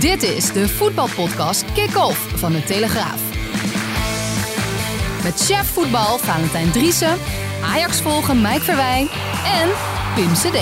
Dit 0.00 0.22
is 0.22 0.52
de 0.52 0.68
voetbalpodcast 0.68 1.72
Kick-Off 1.72 2.38
van 2.38 2.52
de 2.52 2.62
Telegraaf. 2.62 3.22
Met 5.22 5.40
chef 5.40 5.66
voetbal 5.66 6.18
Valentijn 6.18 6.70
Driessen, 6.70 7.16
Ajax 7.64 8.00
volgen 8.00 8.40
Mike 8.40 8.60
Verwijn 8.60 9.08
en 9.44 9.68
Pim 10.14 10.32
CD. 10.32 10.58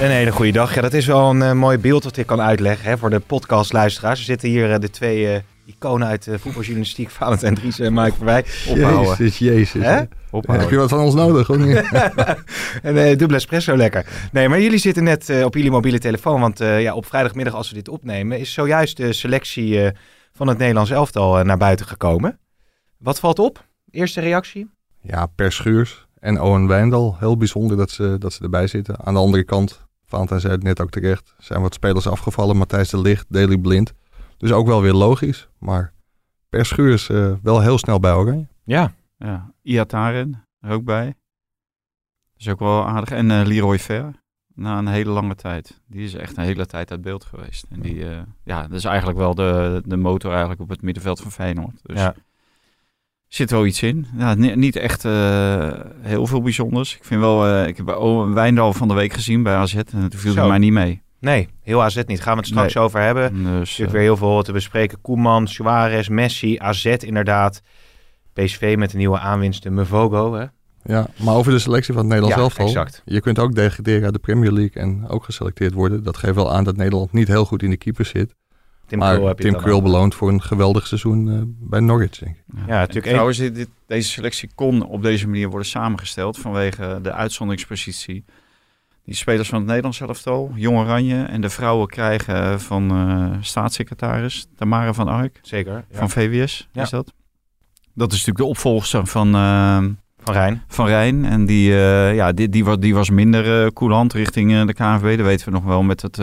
Een 0.00 0.10
hele 0.10 0.32
goede 0.32 0.52
dag. 0.52 0.74
Ja, 0.74 0.80
dat 0.80 0.92
is 0.92 1.06
wel 1.06 1.30
een 1.30 1.42
eh, 1.42 1.52
mooi 1.52 1.78
beeld 1.78 2.02
dat 2.02 2.16
ik 2.16 2.26
kan 2.26 2.40
uitleggen 2.40 2.90
hè, 2.90 2.98
voor 2.98 3.10
de 3.10 3.20
podcastluisteraars. 3.20 4.18
Er 4.18 4.24
zitten 4.24 4.48
hier 4.48 4.72
eh, 4.72 4.80
de 4.80 4.90
twee 4.90 5.32
eh, 5.32 5.40
iconen 5.64 6.08
uit 6.08 6.24
de 6.24 6.38
voetbaljournalistiek, 6.38 7.10
Valentijn 7.20 7.54
Dries 7.54 7.78
en 7.78 7.92
Mike 7.92 8.16
Verwij. 8.16 8.44
Ophouden. 8.68 9.16
Jezus, 9.18 9.38
jezus. 9.38 9.82
Hè? 9.84 10.02
Ophouden. 10.30 10.66
Heb 10.66 10.74
je 10.74 10.80
wat 10.80 10.88
van 10.88 11.00
ons 11.00 11.14
nodig? 11.14 11.50
Of 11.50 11.56
niet? 11.56 11.76
Een 12.82 12.96
eh, 12.96 13.08
dubbele 13.08 13.34
espresso 13.34 13.76
lekker. 13.76 14.06
Nee, 14.32 14.48
maar 14.48 14.60
jullie 14.60 14.78
zitten 14.78 15.04
net 15.04 15.28
eh, 15.28 15.44
op 15.44 15.54
jullie 15.54 15.70
mobiele 15.70 15.98
telefoon. 15.98 16.40
Want 16.40 16.60
eh, 16.60 16.82
ja, 16.82 16.94
op 16.94 17.06
vrijdagmiddag 17.06 17.54
als 17.54 17.68
we 17.68 17.74
dit 17.74 17.88
opnemen... 17.88 18.38
is 18.38 18.52
zojuist 18.52 18.96
de 18.96 19.12
selectie 19.12 19.92
van 20.32 20.48
het 20.48 20.58
Nederlands 20.58 20.90
elftal 20.90 21.44
naar 21.44 21.56
buiten 21.56 21.86
gekomen. 21.86 22.38
Wat 22.98 23.20
valt 23.20 23.38
op? 23.38 23.64
Eerste 23.90 24.20
reactie? 24.20 24.70
ja, 25.00 25.26
Per 25.26 25.52
Schuurs 25.52 26.06
en 26.18 26.40
Owen 26.40 26.66
Wijndal. 26.66 27.16
Heel 27.18 27.36
bijzonder 27.36 27.76
dat 27.76 27.90
ze, 27.90 28.16
dat 28.18 28.32
ze 28.32 28.42
erbij 28.42 28.66
zitten. 28.66 29.04
Aan 29.04 29.14
de 29.14 29.20
andere 29.20 29.44
kant, 29.44 29.86
Valentijn 30.04 30.40
zei 30.40 30.52
het 30.52 30.62
net 30.62 30.80
ook 30.80 30.90
terecht, 30.90 31.34
zijn 31.38 31.62
wat 31.62 31.74
spelers 31.74 32.06
afgevallen. 32.06 32.56
Matthijs 32.56 32.90
de 32.90 33.00
Ligt, 33.00 33.26
Daley 33.28 33.58
Blind. 33.58 33.92
Dus 34.36 34.52
ook 34.52 34.66
wel 34.66 34.82
weer 34.82 34.92
logisch. 34.92 35.48
Maar 35.58 35.92
Per 36.48 36.66
Schuurs 36.66 37.06
wel 37.42 37.60
heel 37.60 37.78
snel 37.78 38.00
bij 38.00 38.12
Oranje. 38.12 38.46
Ja. 38.64 38.92
Ja, 39.24 39.52
Iataren 39.62 40.44
er 40.60 40.70
ook 40.70 40.84
bij. 40.84 41.04
Dat 41.06 41.14
is 42.36 42.48
ook 42.48 42.58
wel 42.58 42.86
aardig. 42.86 43.10
En 43.10 43.30
eh, 43.30 43.46
Leroy 43.46 43.78
Ver, 43.78 44.12
na 44.54 44.78
een 44.78 44.86
hele 44.88 45.10
lange 45.10 45.34
tijd. 45.34 45.80
Die 45.86 46.04
is 46.04 46.14
echt 46.14 46.36
een 46.36 46.44
hele 46.44 46.66
tijd 46.66 46.90
uit 46.90 47.00
beeld 47.02 47.24
geweest. 47.24 47.66
En 47.70 47.80
die, 47.80 48.08
eh, 48.10 48.18
ja, 48.44 48.62
dat 48.62 48.72
is 48.78 48.84
eigenlijk 48.84 49.18
wel 49.18 49.34
de, 49.34 49.82
de 49.86 49.96
motor 49.96 50.30
eigenlijk 50.30 50.60
op 50.60 50.68
het 50.68 50.82
middenveld 50.82 51.20
van 51.20 51.30
Feyenoord. 51.32 51.80
Dus 51.82 51.98
Ja. 51.98 52.14
zit 53.28 53.50
wel 53.50 53.66
iets 53.66 53.82
in. 53.82 54.06
Ja, 54.16 54.34
ni- 54.34 54.54
niet 54.56 54.76
echt 54.76 55.04
eh, 55.04 55.70
heel 56.00 56.26
veel 56.26 56.42
bijzonders. 56.42 56.96
Ik 56.96 57.04
vind 57.04 57.20
wel, 57.20 57.64
ik 57.66 57.76
heb 57.76 57.88
Owen 57.88 58.34
Wijndal 58.34 58.72
van 58.72 58.88
de 58.88 58.94
week 58.94 59.12
gezien 59.12 59.42
bij 59.42 59.54
AZ 59.54 59.74
en 59.74 59.84
toen 59.84 60.10
viel 60.10 60.34
hij 60.34 60.48
mij 60.48 60.58
niet 60.58 60.72
mee. 60.72 61.02
Nee, 61.18 61.48
heel 61.62 61.82
AZ 61.82 62.02
niet. 62.06 62.20
Gaan 62.22 62.32
we 62.32 62.38
het 62.38 62.48
straks 62.48 62.74
Nee. 62.74 62.84
over 62.84 63.00
hebben. 63.00 63.42
Dus, 63.44 63.78
eh, 63.78 63.88
weer 63.88 64.00
heel 64.00 64.16
veel 64.16 64.42
te 64.42 64.52
bespreken. 64.52 65.00
Koeman, 65.00 65.48
Suarez, 65.48 66.08
Messi, 66.08 66.58
AZ 66.58 66.84
inderdaad. 66.84 67.62
PSV 68.32 68.74
met 68.78 68.90
de 68.90 68.96
nieuwe 68.96 69.18
aanwinsten 69.18 69.74
Mvogo. 69.74 70.34
Hè? 70.34 70.44
Ja, 70.82 71.06
maar 71.22 71.34
over 71.34 71.52
de 71.52 71.58
selectie 71.58 71.94
van 71.94 72.02
het 72.02 72.12
Nederlands 72.12 72.36
Ja, 72.36 72.42
elftal. 72.42 72.66
exact. 72.66 73.02
Je 73.04 73.20
kunt 73.20 73.38
ook 73.38 73.54
degraderen 73.54 74.04
uit 74.04 74.12
de 74.12 74.18
Premier 74.18 74.52
League 74.52 74.82
en 74.82 75.08
ook 75.08 75.24
geselecteerd 75.24 75.72
worden. 75.74 76.02
Dat 76.02 76.16
geeft 76.16 76.34
wel 76.34 76.52
aan 76.52 76.64
dat 76.64 76.76
Nederland 76.76 77.12
niet 77.12 77.28
heel 77.28 77.44
goed 77.44 77.62
in 77.62 77.70
de 77.70 77.76
keeper 77.76 78.04
zit. 78.04 78.34
Tim 78.86 78.98
maar 78.98 79.14
Krul 79.14 79.26
heb 79.26 79.38
je 79.38 79.44
Tim 79.44 79.56
Krul 79.60 79.82
beloond 79.82 80.14
voor 80.14 80.28
een 80.28 80.42
geweldig 80.42 80.86
seizoen 80.86 81.30
eh, 81.30 81.40
bij 81.46 81.80
Norwich, 81.80 82.18
denk 82.18 82.36
ik. 82.36 82.42
Ja, 82.66 82.78
natuurlijk 82.78 83.06
En 83.06 83.12
Trouwens, 83.12 83.38
dit, 83.38 83.54
dit- 83.54 83.68
deze 83.86 84.08
selectie 84.10 84.50
kon 84.54 84.86
op 84.86 85.02
deze 85.02 85.26
manier 85.28 85.48
worden 85.48 85.68
samengesteld 85.68 86.38
vanwege 86.38 86.98
de 87.02 87.12
uitzonderingspositie. 87.12 88.24
Die 89.04 89.14
spelers 89.14 89.48
van 89.48 89.58
het 89.58 89.66
Nederlands 89.66 90.00
elftal, 90.00 90.52
Jong 90.54 90.78
Oranje 90.78 91.22
en 91.22 91.40
de 91.40 91.50
vrouwen 91.50 91.88
krijgen 91.88 92.60
van 92.60 92.90
eh, 92.90 93.36
staatssecretaris 93.40 94.46
Tamara 94.56 94.92
van 94.92 95.08
Ark 95.08 95.38
Zeker. 95.42 95.72
ja. 95.90 95.98
van 95.98 96.10
VWS, 96.10 96.68
Ja. 96.72 96.82
is 96.82 96.90
dat? 96.90 97.12
Dat 97.94 98.12
is 98.12 98.18
natuurlijk 98.18 98.38
de 98.38 98.44
opvolger 98.44 99.06
van, 99.06 99.34
eh, 99.34 99.76
Van 100.18 100.34
Rijn. 100.34 100.62
van 100.68 100.86
Rijn. 100.86 101.24
En 101.24 101.46
die, 101.46 101.70
eh, 101.72 102.14
ja, 102.14 102.32
die, 102.32 102.48
die, 102.48 102.64
was, 102.64 102.78
die 102.78 102.94
was 102.94 103.10
minder 103.10 103.64
eh 103.64 103.70
coulant 103.70 104.12
richting 104.12 104.66
de 104.66 104.74
KNVB. 104.74 105.16
Dat 105.16 105.26
weten 105.26 105.46
we 105.46 105.52
nog 105.52 105.64
wel 105.64 105.82
met 105.82 106.02
het, 106.02 106.16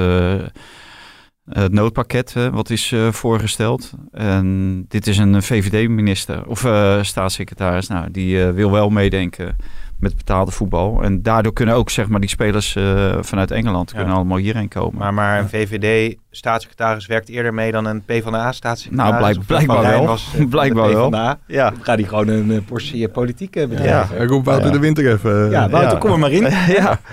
het 1.49 1.71
noodpakket 1.71 2.33
wat 2.51 2.69
is 2.69 2.95
voorgesteld. 3.11 3.93
En 4.11 4.85
dit 4.87 5.07
is 5.07 5.17
een 5.17 5.43
VVD-minister 5.43 6.47
of 6.47 6.59
staatssecretaris. 7.01 7.87
Nou, 7.87 8.11
die 8.11 8.43
wil 8.43 8.71
wel 8.71 8.89
meedenken 8.89 9.55
met 9.99 10.17
betaalde 10.17 10.51
voetbal. 10.51 11.03
En 11.03 11.21
daardoor 11.21 11.53
kunnen 11.53 11.75
ook 11.75 11.89
zeg 11.89 12.07
maar, 12.07 12.19
die 12.19 12.29
spelers 12.29 12.75
eh, 12.75 13.13
vanuit 13.21 13.51
Engeland 13.51 13.89
Ja. 13.91 13.97
kunnen 13.97 14.15
allemaal 14.15 14.37
hierheen 14.37 14.67
komen. 14.67 14.97
Maar, 14.99 15.13
maar 15.13 15.39
een 15.39 15.49
VVD-staatssecretaris 15.49 17.05
werkt 17.05 17.29
eerder 17.29 17.53
mee 17.53 17.71
dan 17.71 17.85
een 17.85 18.01
PvdA-staatssecretaris. 18.05 19.11
Nou, 19.11 19.17
blijk- 19.23 19.37
Of 19.37 19.45
blijkbaar 19.45 19.81
wel. 19.81 20.05
Was, 20.05 20.31
eh, 20.37 20.45
Blijkbaar 20.55 20.93
wel. 20.93 21.11
Ja. 21.47 21.73
Gaat 21.81 21.99
hij 21.99 22.07
gewoon 22.07 22.27
een 22.27 22.51
eh, 22.51 22.57
portie 22.65 23.05
eh, 23.07 23.11
politiek 23.13 23.55
eh, 23.55 23.67
bedrijven. 23.67 24.21
Ik 24.21 24.29
roep 24.29 24.45
Wouter 24.45 24.65
Ja. 24.67 24.71
de 24.73 24.79
Winter 24.79 25.11
even. 25.11 25.45
eh, 25.45 25.51
Ja, 25.51 25.69
Wouter, 25.69 25.91
Ja. 25.91 25.97
kom 25.97 26.11
er 26.11 26.19
maar 26.19 26.31
in. 26.31 26.41
ja. 26.81 26.99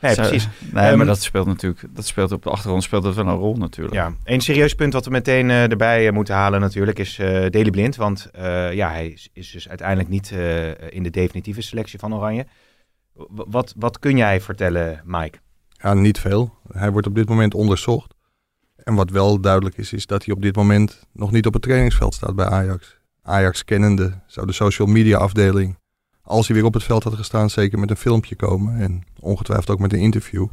Nee, 0.00 0.14
Zo- 0.14 0.22
precies. 0.22 0.48
Nee, 0.72 0.84
Ehm, 0.84 0.96
maar 0.96 1.06
dat 1.06 1.22
speelt 1.22 1.46
natuurlijk, 1.46 1.84
dat 1.90 2.06
speelt 2.06 2.32
op 2.32 2.42
de 2.42 2.50
achtergrond 2.50 2.82
speelt 2.82 3.02
dat 3.02 3.14
wel 3.14 3.26
een 3.26 3.34
rol 3.36 3.54
natuurlijk. 3.56 3.94
Ja, 3.96 4.12
een 4.24 4.40
serieus 4.40 4.74
punt 4.74 4.92
wat 4.92 5.04
we 5.04 5.10
meteen 5.10 5.50
eh, 5.50 5.70
erbij 5.70 6.06
eh, 6.06 6.12
moeten 6.12 6.34
halen 6.34 6.60
natuurlijk 6.60 6.98
is 6.98 7.18
eh 7.18 7.26
Daley 7.28 7.70
Blind. 7.70 7.96
Want 7.96 8.28
eh, 8.32 8.72
ja, 8.72 8.90
hij 8.90 9.08
is, 9.08 9.28
is 9.32 9.50
dus 9.50 9.68
uiteindelijk 9.68 10.08
niet 10.08 10.30
eh, 10.32 10.68
in 10.92 11.02
de 11.02 11.10
definitieve 11.10 11.62
selectie 11.62 11.98
van 11.98 12.14
Oranje. 12.14 12.46
W- 13.12 13.22
wat, 13.46 13.74
wat 13.76 13.98
kun 13.98 14.16
jij 14.16 14.40
vertellen, 14.40 15.00
Mike? 15.04 15.38
Ja, 15.68 15.94
niet 15.94 16.18
veel. 16.18 16.54
Hij 16.72 16.90
wordt 16.90 17.06
op 17.06 17.14
dit 17.14 17.28
moment 17.28 17.54
onderzocht. 17.54 18.14
En 18.76 18.94
wat 18.94 19.10
wel 19.10 19.40
duidelijk 19.40 19.76
is, 19.78 19.92
is 19.92 20.06
dat 20.06 20.24
hij 20.24 20.34
op 20.34 20.42
dit 20.42 20.56
moment 20.56 21.06
nog 21.12 21.30
niet 21.30 21.46
op 21.46 21.52
het 21.52 21.62
trainingsveld 21.62 22.14
staat 22.14 22.34
bij 22.36 22.46
Ajax. 22.46 22.96
Ajax 23.22 23.64
kennende 23.64 24.20
zou 24.26 24.46
de 24.46 24.52
social 24.52 24.88
media 24.88 25.18
afdeling, 25.18 25.78
als 26.28 26.46
hij 26.46 26.56
weer 26.56 26.64
op 26.64 26.74
het 26.74 26.82
veld 26.82 27.04
had 27.04 27.14
gestaan, 27.14 27.50
zeker 27.50 27.78
met 27.78 27.90
een 27.90 27.96
filmpje 27.96 28.36
komen. 28.36 28.80
En 28.80 29.02
ongetwijfeld 29.20 29.70
ook 29.70 29.78
met 29.78 29.92
een 29.92 29.98
interview. 29.98 30.46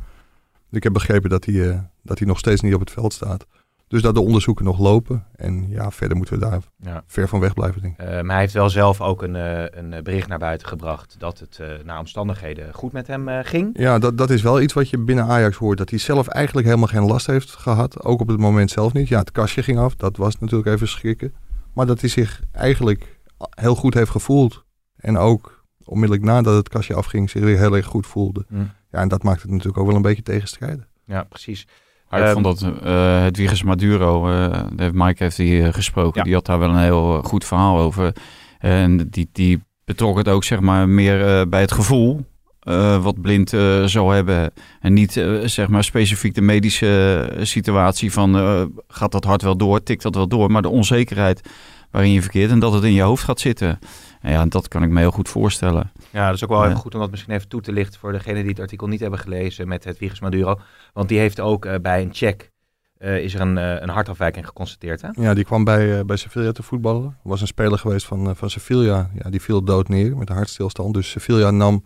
Ik 0.72 0.84
heb 0.84 0.94
begrepen 0.94 1.30
dat 1.30 1.46
hij, 1.46 1.70
eh, 1.70 1.80
dat 2.04 2.18
hij 2.20 2.28
nog 2.28 2.40
steeds 2.40 2.62
niet 2.62 2.74
op 2.74 2.80
het 2.80 2.92
veld 2.92 3.14
staat. 3.14 3.46
Dus 3.88 4.02
dat 4.02 4.14
de 4.14 4.22
onderzoeken 4.22 4.66
nog 4.66 4.80
lopen. 4.80 5.26
En 5.36 5.70
ja, 5.70 5.92
verder 5.92 6.18
moeten 6.18 6.40
we 6.40 6.46
daar 6.46 6.60
Ja. 6.78 7.04
ver 7.08 7.28
van 7.28 7.40
weg 7.40 7.54
blijven, 7.54 7.82
denk 7.82 8.00
ik. 8.00 8.06
Eh, 8.06 8.08
maar 8.22 8.32
hij 8.32 8.40
heeft 8.40 8.54
wel 8.54 8.70
zelf 8.70 9.02
ook 9.02 9.22
een, 9.22 9.36
eh, 9.36 9.64
een 9.70 10.04
bericht 10.04 10.28
naar 10.28 10.40
buiten 10.40 10.68
gebracht 10.68 11.16
dat 11.20 11.40
het 11.40 11.60
eh 11.60 11.68
naar 11.84 12.00
omstandigheden 12.00 12.74
goed 12.74 12.92
met 12.92 13.08
hem 13.08 13.28
ging. 13.44 13.70
Ja, 13.80 14.00
dat, 14.00 14.18
dat 14.18 14.30
is 14.30 14.42
wel 14.42 14.62
iets 14.62 14.74
wat 14.74 14.90
je 14.90 14.98
binnen 14.98 15.26
Ajax 15.26 15.58
hoort. 15.58 15.78
Dat 15.78 15.90
hij 15.90 16.00
zelf 16.00 16.28
eigenlijk 16.28 16.68
helemaal 16.68 16.88
geen 16.88 17.06
last 17.06 17.28
heeft 17.28 17.50
gehad. 17.56 18.04
Ook 18.04 18.22
op 18.22 18.28
het 18.28 18.40
moment 18.40 18.72
zelf 18.72 18.94
niet. 18.94 19.08
Ja, 19.08 19.20
het 19.20 19.32
kastje 19.32 19.64
ging 19.64 19.78
af. 19.80 19.96
Dat 19.96 20.18
was 20.18 20.40
natuurlijk 20.40 20.70
even 20.70 20.88
schrikken. 20.88 21.34
Maar 21.74 21.86
dat 21.86 22.00
hij 22.02 22.10
zich 22.10 22.42
eigenlijk 22.52 23.20
heel 23.50 23.76
goed 23.76 23.94
heeft 23.94 24.12
gevoeld. 24.12 24.64
En 24.96 25.18
ook 25.18 25.55
onmiddellijk 25.86 26.28
nadat 26.28 26.56
het 26.56 26.70
kastje 26.70 26.94
afging 26.96 27.30
zich 27.30 27.42
weer 27.44 27.58
heel 27.58 27.76
erg 27.76 27.86
goed 27.86 28.08
voelde. 28.08 28.46
Hm. 28.50 28.56
Ja, 28.92 29.00
en 29.02 29.08
dat 29.08 29.24
maakt 29.24 29.42
het 29.42 29.52
natuurlijk 29.52 29.78
ook 29.78 29.88
wel 29.88 29.96
een 29.96 30.02
beetje 30.02 30.24
tegenstrijdig. 30.24 30.86
Ja, 31.06 31.24
precies. 31.24 31.68
Maar 32.10 32.20
ik 32.20 32.26
Ehm, 32.26 32.42
vond 32.42 32.60
dat 32.60 32.62
uh, 32.84 33.20
Hedwiges 33.20 33.64
Maduro, 33.64 34.30
uh, 34.30 34.60
heeft 34.76 34.94
Mike 34.94 35.24
heeft 35.24 35.38
die 35.38 35.60
uh, 35.62 35.74
gesproken, 35.74 36.18
Ja. 36.20 36.24
die 36.24 36.34
had 36.34 36.46
daar 36.46 36.60
wel 36.60 36.70
een 36.70 36.78
heel 36.84 37.22
goed 37.24 37.46
verhaal 37.46 37.78
over. 37.80 38.16
En 38.60 39.10
die, 39.10 39.30
die 39.32 39.64
betrok 39.86 40.18
het 40.18 40.28
ook 40.28 40.44
zeg 40.44 40.60
maar 40.60 40.90
meer 40.90 41.40
uh, 41.40 41.42
bij 41.50 41.62
het 41.62 41.72
gevoel 41.72 42.26
uh, 42.64 43.04
wat 43.04 43.22
blind 43.22 43.54
uh, 43.54 43.84
zou 43.84 44.14
hebben. 44.16 44.52
En 44.80 44.94
niet 44.94 45.16
uh, 45.16 45.40
zeg 45.48 45.68
maar 45.68 45.84
specifiek 45.84 46.36
de 46.36 46.42
medische 46.42 47.32
situatie 47.42 48.12
van 48.12 48.36
uh, 48.38 48.62
gaat 48.88 49.12
dat 49.12 49.24
hart 49.24 49.42
wel 49.42 49.58
door, 49.58 49.84
tikt 49.84 50.04
dat 50.04 50.16
wel 50.16 50.28
door. 50.28 50.52
Maar 50.52 50.62
de 50.62 50.70
onzekerheid 50.70 51.50
waarin 51.92 52.12
je 52.12 52.22
verkeert 52.22 52.52
en 52.52 52.60
dat 52.60 52.74
het 52.74 52.84
in 52.84 52.94
je 52.94 53.02
hoofd 53.02 53.24
gaat 53.24 53.40
zitten. 53.40 53.80
En 54.26 54.32
ja, 54.32 54.46
dat 54.46 54.68
kan 54.68 54.84
ik 54.84 54.90
me 54.90 55.00
heel 55.00 55.12
goed 55.12 55.30
voorstellen. 55.30 55.92
Ja, 56.12 56.26
dat 56.26 56.36
is 56.36 56.44
ook 56.44 56.50
wel 56.50 56.60
Ja. 56.64 56.66
even 56.68 56.80
goed 56.80 56.94
om 56.94 57.00
dat 57.00 57.12
misschien 57.12 57.34
even 57.34 57.48
toe 57.48 57.62
te 57.62 57.72
lichten 57.72 58.00
voor 58.00 58.12
degenen 58.12 58.42
die 58.42 58.50
het 58.52 58.60
artikel 58.60 58.88
niet 58.88 59.00
hebben 59.00 59.20
gelezen 59.20 59.68
met 59.68 59.84
het 59.84 59.98
Wiegers 60.00 60.20
Maduro. 60.22 60.60
Want 60.94 61.10
die 61.10 61.20
heeft 61.20 61.40
ook 61.40 61.66
eh, 61.66 61.80
bij 61.82 62.02
een 62.02 62.14
check, 62.14 62.52
eh, 62.98 63.18
is 63.24 63.34
er 63.34 63.42
een, 63.42 63.58
eh, 63.58 63.82
een 63.82 63.90
hartafwijking 63.90 64.48
geconstateerd. 64.48 65.02
Hè? 65.02 65.10
Ja, 65.12 65.34
die 65.34 65.44
kwam 65.44 65.64
bij, 65.64 65.98
uh, 65.98 66.04
bij 66.06 66.16
Sevilla 66.16 66.52
te 66.52 66.64
voetballen. 66.64 67.04
Er 67.06 67.30
was 67.30 67.42
een 67.42 67.48
speler 67.48 67.80
geweest 67.80 68.06
van, 68.06 68.28
uh, 68.28 68.36
van 68.36 68.50
Sevilla. 68.50 69.10
Ja, 69.24 69.30
die 69.30 69.42
viel 69.42 69.64
dood 69.64 69.88
neer 69.88 70.18
met 70.18 70.30
een 70.30 70.36
hartstilstand. 70.36 70.94
Dus 70.94 71.10
Sevilla 71.10 71.52
nam 71.52 71.86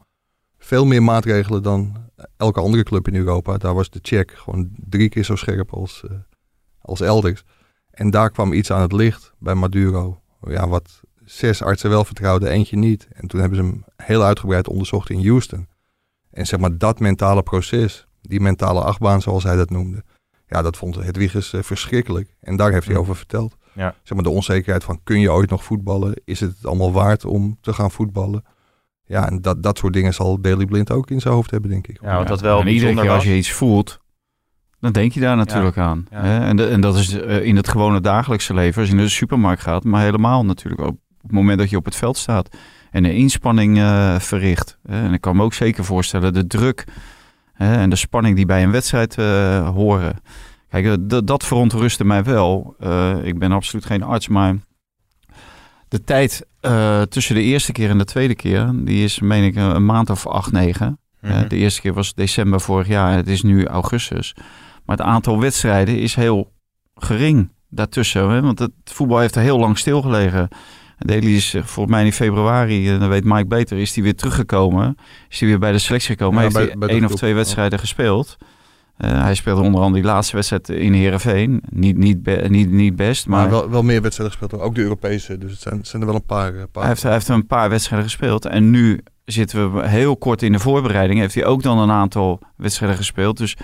veel 0.58 0.86
meer 0.86 1.04
maatregelen 1.04 1.64
dan 1.64 2.10
elke 2.38 2.60
andere 2.60 2.84
club 2.84 3.08
in 3.08 3.16
Europa. 3.16 3.58
Daar 3.58 3.74
was 3.74 3.90
de 3.90 4.00
check 4.02 4.32
gewoon 4.36 4.70
drie 4.76 5.10
keer 5.10 5.24
zo 5.24 5.36
scherp 5.36 5.74
als, 5.74 6.04
uh, 6.06 6.18
als 6.82 7.02
elders. 7.02 7.44
En 7.92 8.10
daar 8.10 8.30
kwam 8.32 8.54
iets 8.54 8.72
aan 8.72 8.82
het 8.82 8.92
licht 8.92 9.34
bij 9.40 9.56
Maduro. 9.56 10.22
Ja, 10.48 10.68
wat 10.68 11.02
zes 11.30 11.62
artsen 11.64 11.90
wel 11.90 12.06
vertrouwden, 12.06 12.50
eentje 12.50 12.78
niet. 12.78 13.08
En 13.14 13.28
toen 13.28 13.40
hebben 13.40 13.58
ze 13.58 13.64
hem 13.64 13.84
heel 13.96 14.24
uitgebreid 14.24 14.68
onderzocht 14.68 15.10
in 15.10 15.28
Houston. 15.28 15.68
En 16.32 16.46
zeg 16.48 16.60
maar 16.60 16.78
dat 16.78 17.00
mentale 17.00 17.44
proces, 17.44 18.08
die 18.22 18.40
mentale 18.40 18.82
achtbaan 18.84 19.22
zoals 19.22 19.44
hij 19.44 19.56
dat 19.56 19.70
noemde. 19.70 20.04
Ja, 20.48 20.62
dat 20.62 20.78
vond 20.78 20.96
Hedwiges 20.96 21.54
uh, 21.54 21.62
verschrikkelijk. 21.62 22.36
En 22.42 22.56
daar 22.56 22.72
heeft 22.72 22.86
hij 22.86 22.94
Ja. 22.96 23.00
over 23.02 23.16
verteld. 23.16 23.56
Ja. 23.74 23.96
Zeg 24.04 24.14
maar 24.14 24.24
de 24.24 24.30
onzekerheid 24.30 24.84
van 24.84 25.00
kun 25.04 25.20
je 25.20 25.32
ooit 25.32 25.50
nog 25.50 25.64
voetballen? 25.64 26.22
Is 26.26 26.40
het 26.40 26.56
het 26.56 26.66
allemaal 26.66 26.92
waard 26.92 27.26
om 27.26 27.58
te 27.62 27.74
gaan 27.74 27.92
voetballen? 27.92 28.44
Ja, 29.06 29.28
en 29.30 29.42
dat, 29.42 29.64
dat 29.64 29.78
soort 29.78 29.94
dingen 29.94 30.14
zal 30.14 30.42
Daley 30.42 30.66
Blind 30.66 30.92
ook 30.92 31.10
in 31.10 31.20
zijn 31.22 31.34
hoofd 31.34 31.52
hebben, 31.52 31.70
denk 31.70 31.88
ik. 31.88 32.00
Ja, 32.02 32.16
want 32.16 32.28
dat 32.28 32.42
wel 32.42 32.60
en 32.60 32.68
iedere 32.68 32.94
keer 33.02 33.10
als 33.10 33.24
je 33.24 33.36
iets 33.38 33.52
voelt, 33.52 34.00
dan 34.80 34.92
denk 34.92 35.12
je 35.12 35.20
daar 35.20 35.36
natuurlijk 35.36 35.78
aan. 35.78 36.06
Ja. 36.12 36.22
Hè? 36.24 36.40
En, 36.48 36.56
de- 36.56 36.68
en 36.68 36.82
dat 36.82 36.96
is 36.96 37.14
eh, 37.20 37.44
in 37.46 37.56
het 37.56 37.68
gewone 37.68 38.02
dagelijkse 38.02 38.54
leven, 38.54 38.80
als 38.82 38.90
je 38.90 38.96
naar 38.96 39.06
de 39.06 39.10
supermarkt 39.12 39.62
gaat, 39.62 39.84
maar 39.84 40.02
helemaal 40.04 40.46
natuurlijk 40.46 40.82
ook 40.82 40.98
het 41.22 41.32
moment 41.32 41.60
dat 41.60 41.70
je 41.70 41.78
op 41.78 41.86
het 41.86 41.96
veld 41.96 42.18
staat 42.18 42.58
en 42.92 43.06
een 43.06 43.16
inspanning 43.16 43.78
eh, 43.78 44.20
verricht. 44.20 44.78
En 44.86 45.14
ik 45.14 45.22
kan 45.22 45.36
me 45.36 45.44
ook 45.44 45.54
zeker 45.54 45.86
voorstellen, 45.86 46.34
de 46.34 46.48
druk 46.48 46.86
en 47.54 47.90
de 47.90 47.96
spanning 47.96 48.36
die 48.36 48.46
bij 48.46 48.64
een 48.64 48.72
wedstrijd 48.72 49.18
eh, 49.18 49.70
horen. 49.70 50.16
Kijk, 50.70 50.86
eh, 50.86 51.22
dat- 51.24 51.46
verontrustte 51.46 52.06
mij 52.06 52.24
wel. 52.24 52.76
Ik 53.24 53.40
ben 53.40 53.52
absoluut 53.52 53.86
geen 53.86 54.04
arts, 54.04 54.28
maar 54.28 54.56
de 55.88 56.04
tijd 56.04 56.46
tussen 57.10 57.36
de 57.36 57.42
eerste 57.42 57.72
keer 57.72 57.90
en 57.90 57.98
de 57.98 58.06
tweede 58.06 58.36
keer, 58.36 58.72
die 58.76 59.04
is 59.04 59.20
meen 59.20 59.44
ik 59.44 59.56
een, 59.56 59.86
maand 59.86 60.10
of 60.10 60.28
acht, 60.28 60.52
negen. 60.52 61.00
Mhm. 61.22 61.48
De 61.48 61.56
eerste 61.56 61.82
keer 61.82 61.94
was 61.94 62.14
december 62.14 62.62
vorig 62.62 62.88
jaar, 62.88 63.16
het 63.16 63.28
is 63.28 63.42
nu 63.42 63.66
augustus. 63.66 64.34
Maar 64.86 64.98
het 64.98 65.06
aantal 65.06 65.40
wedstrijden 65.40 66.00
is 66.00 66.16
heel 66.16 66.52
gering 66.96 67.50
daartussen. 67.70 68.30
Hè? 68.30 68.42
Want 68.42 68.60
het 68.60 68.72
voetbal 68.84 69.20
heeft 69.20 69.36
er 69.36 69.42
heel 69.42 69.60
lang 69.60 69.78
stilgelegen. 69.78 70.50
Daly 71.00 71.36
is 71.36 71.54
eh, 71.54 71.64
volgens 71.64 71.96
mij 71.96 72.06
in 72.06 72.14
februari, 72.14 72.90
en 72.90 73.00
dan 73.00 73.10
weet 73.10 73.24
Mike 73.24 73.48
beter, 73.48 73.78
is 73.78 73.94
hij 73.96 74.04
weer 74.04 74.16
teruggekomen. 74.16 74.96
Is 75.30 75.40
hij 75.40 75.50
weer 75.50 75.60
bij 75.60 75.72
de 75.72 75.78
selectie 75.78 76.10
gekomen. 76.10 76.36
Ja, 76.36 76.42
heeft 76.42 76.54
bij- 76.54 76.64
hij 76.66 76.88
de 76.88 76.94
één 76.94 77.06
of 77.06 77.16
twee 77.16 77.30
ja. 77.30 77.36
wedstrijden 77.36 77.80
gespeeld. 77.80 78.38
Eh, 78.98 79.22
hij 79.22 79.36
speelde 79.36 79.62
onder 79.62 79.82
andere 79.82 80.02
die 80.04 80.12
laatste 80.12 80.36
wedstrijd 80.36 80.70
in 80.70 80.94
Heerenveen. 80.94 81.62
Niet, 81.70 81.98
niet, 81.98 82.24
be- 82.24 82.46
niet, 82.50 82.70
niet 82.72 82.96
best, 82.96 83.28
maar, 83.28 83.40
Maar 83.42 83.50
wel, 83.50 83.70
wel 83.70 83.84
meer 83.84 84.02
wedstrijden 84.02 84.38
gespeeld, 84.38 84.62
ook 84.62 84.76
de 84.76 84.82
Europese. 84.82 85.38
Dus 85.38 85.52
het 85.52 85.62
zijn, 85.62 85.78
het 85.78 85.88
zijn 85.88 86.02
er 86.02 86.08
wel 86.08 86.18
een 86.18 86.26
paar. 86.26 86.54
eh, 86.56 86.64
paar 86.72 86.84
hij, 86.84 86.92
heeft, 86.92 87.04
hij 87.04 87.12
heeft 87.12 87.28
een 87.28 87.46
paar 87.48 87.70
wedstrijden 87.70 88.08
gespeeld. 88.10 88.46
En 88.46 88.70
nu 88.70 89.00
zitten 89.26 89.74
we 89.74 89.88
heel 89.88 90.18
kort 90.18 90.42
in 90.42 90.52
de 90.52 90.60
voorbereiding. 90.60 91.20
Heeft 91.20 91.36
hij 91.36 91.46
ook 91.46 91.64
dan 91.64 91.78
een 91.78 91.92
aantal 91.92 92.40
wedstrijden 92.58 92.98
gespeeld. 92.98 93.38
Dus 93.38 93.58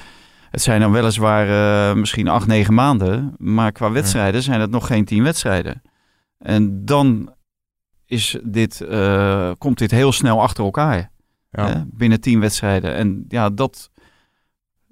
het 0.51 0.61
zijn 0.61 0.79
dan 0.81 0.91
weliswaar 0.91 1.47
eh, 1.89 1.95
misschien 1.95 2.27
acht, 2.27 2.47
negen 2.47 2.73
maanden. 2.73 3.35
Maar 3.37 3.71
qua 3.71 3.91
wedstrijden 3.91 4.41
zijn 4.43 4.61
het 4.61 4.71
nog 4.71 4.87
geen 4.87 5.05
tien 5.05 5.23
wedstrijden. 5.23 5.81
En 6.45 6.85
dan 6.85 7.33
is 8.05 8.39
dit, 8.43 8.81
eh, 8.81 9.51
komt 9.57 9.77
dit 9.77 9.91
heel 9.91 10.11
snel 10.11 10.41
achter 10.41 10.63
elkaar. 10.63 11.11
ja. 11.51 11.67
Hè? 11.67 11.83
Binnen 11.85 12.21
tien 12.21 12.39
wedstrijden. 12.39 12.95
En 12.95 13.25
ja, 13.27 13.49
dat 13.49 13.91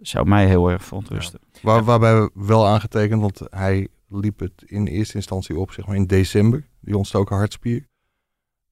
zou 0.01 0.27
mij 0.27 0.47
heel 0.47 0.71
erg 0.71 0.83
verontrusten. 0.83 1.39
Waar, 1.61 1.83
waarbij 1.83 2.13
we 2.21 2.29
wel 2.33 2.67
aangetekend, 2.67 3.21
want 3.21 3.41
hij 3.49 3.87
liep 4.09 4.39
het 4.39 4.63
in 4.65 4.87
eerste 4.87 5.15
instantie 5.15 5.57
op, 5.57 5.71
zeg 5.71 5.85
maar 5.87 5.95
in 5.95 6.07
december, 6.07 6.67
die 6.79 6.97
ontstoken 6.97 7.35
hartspier. 7.35 7.87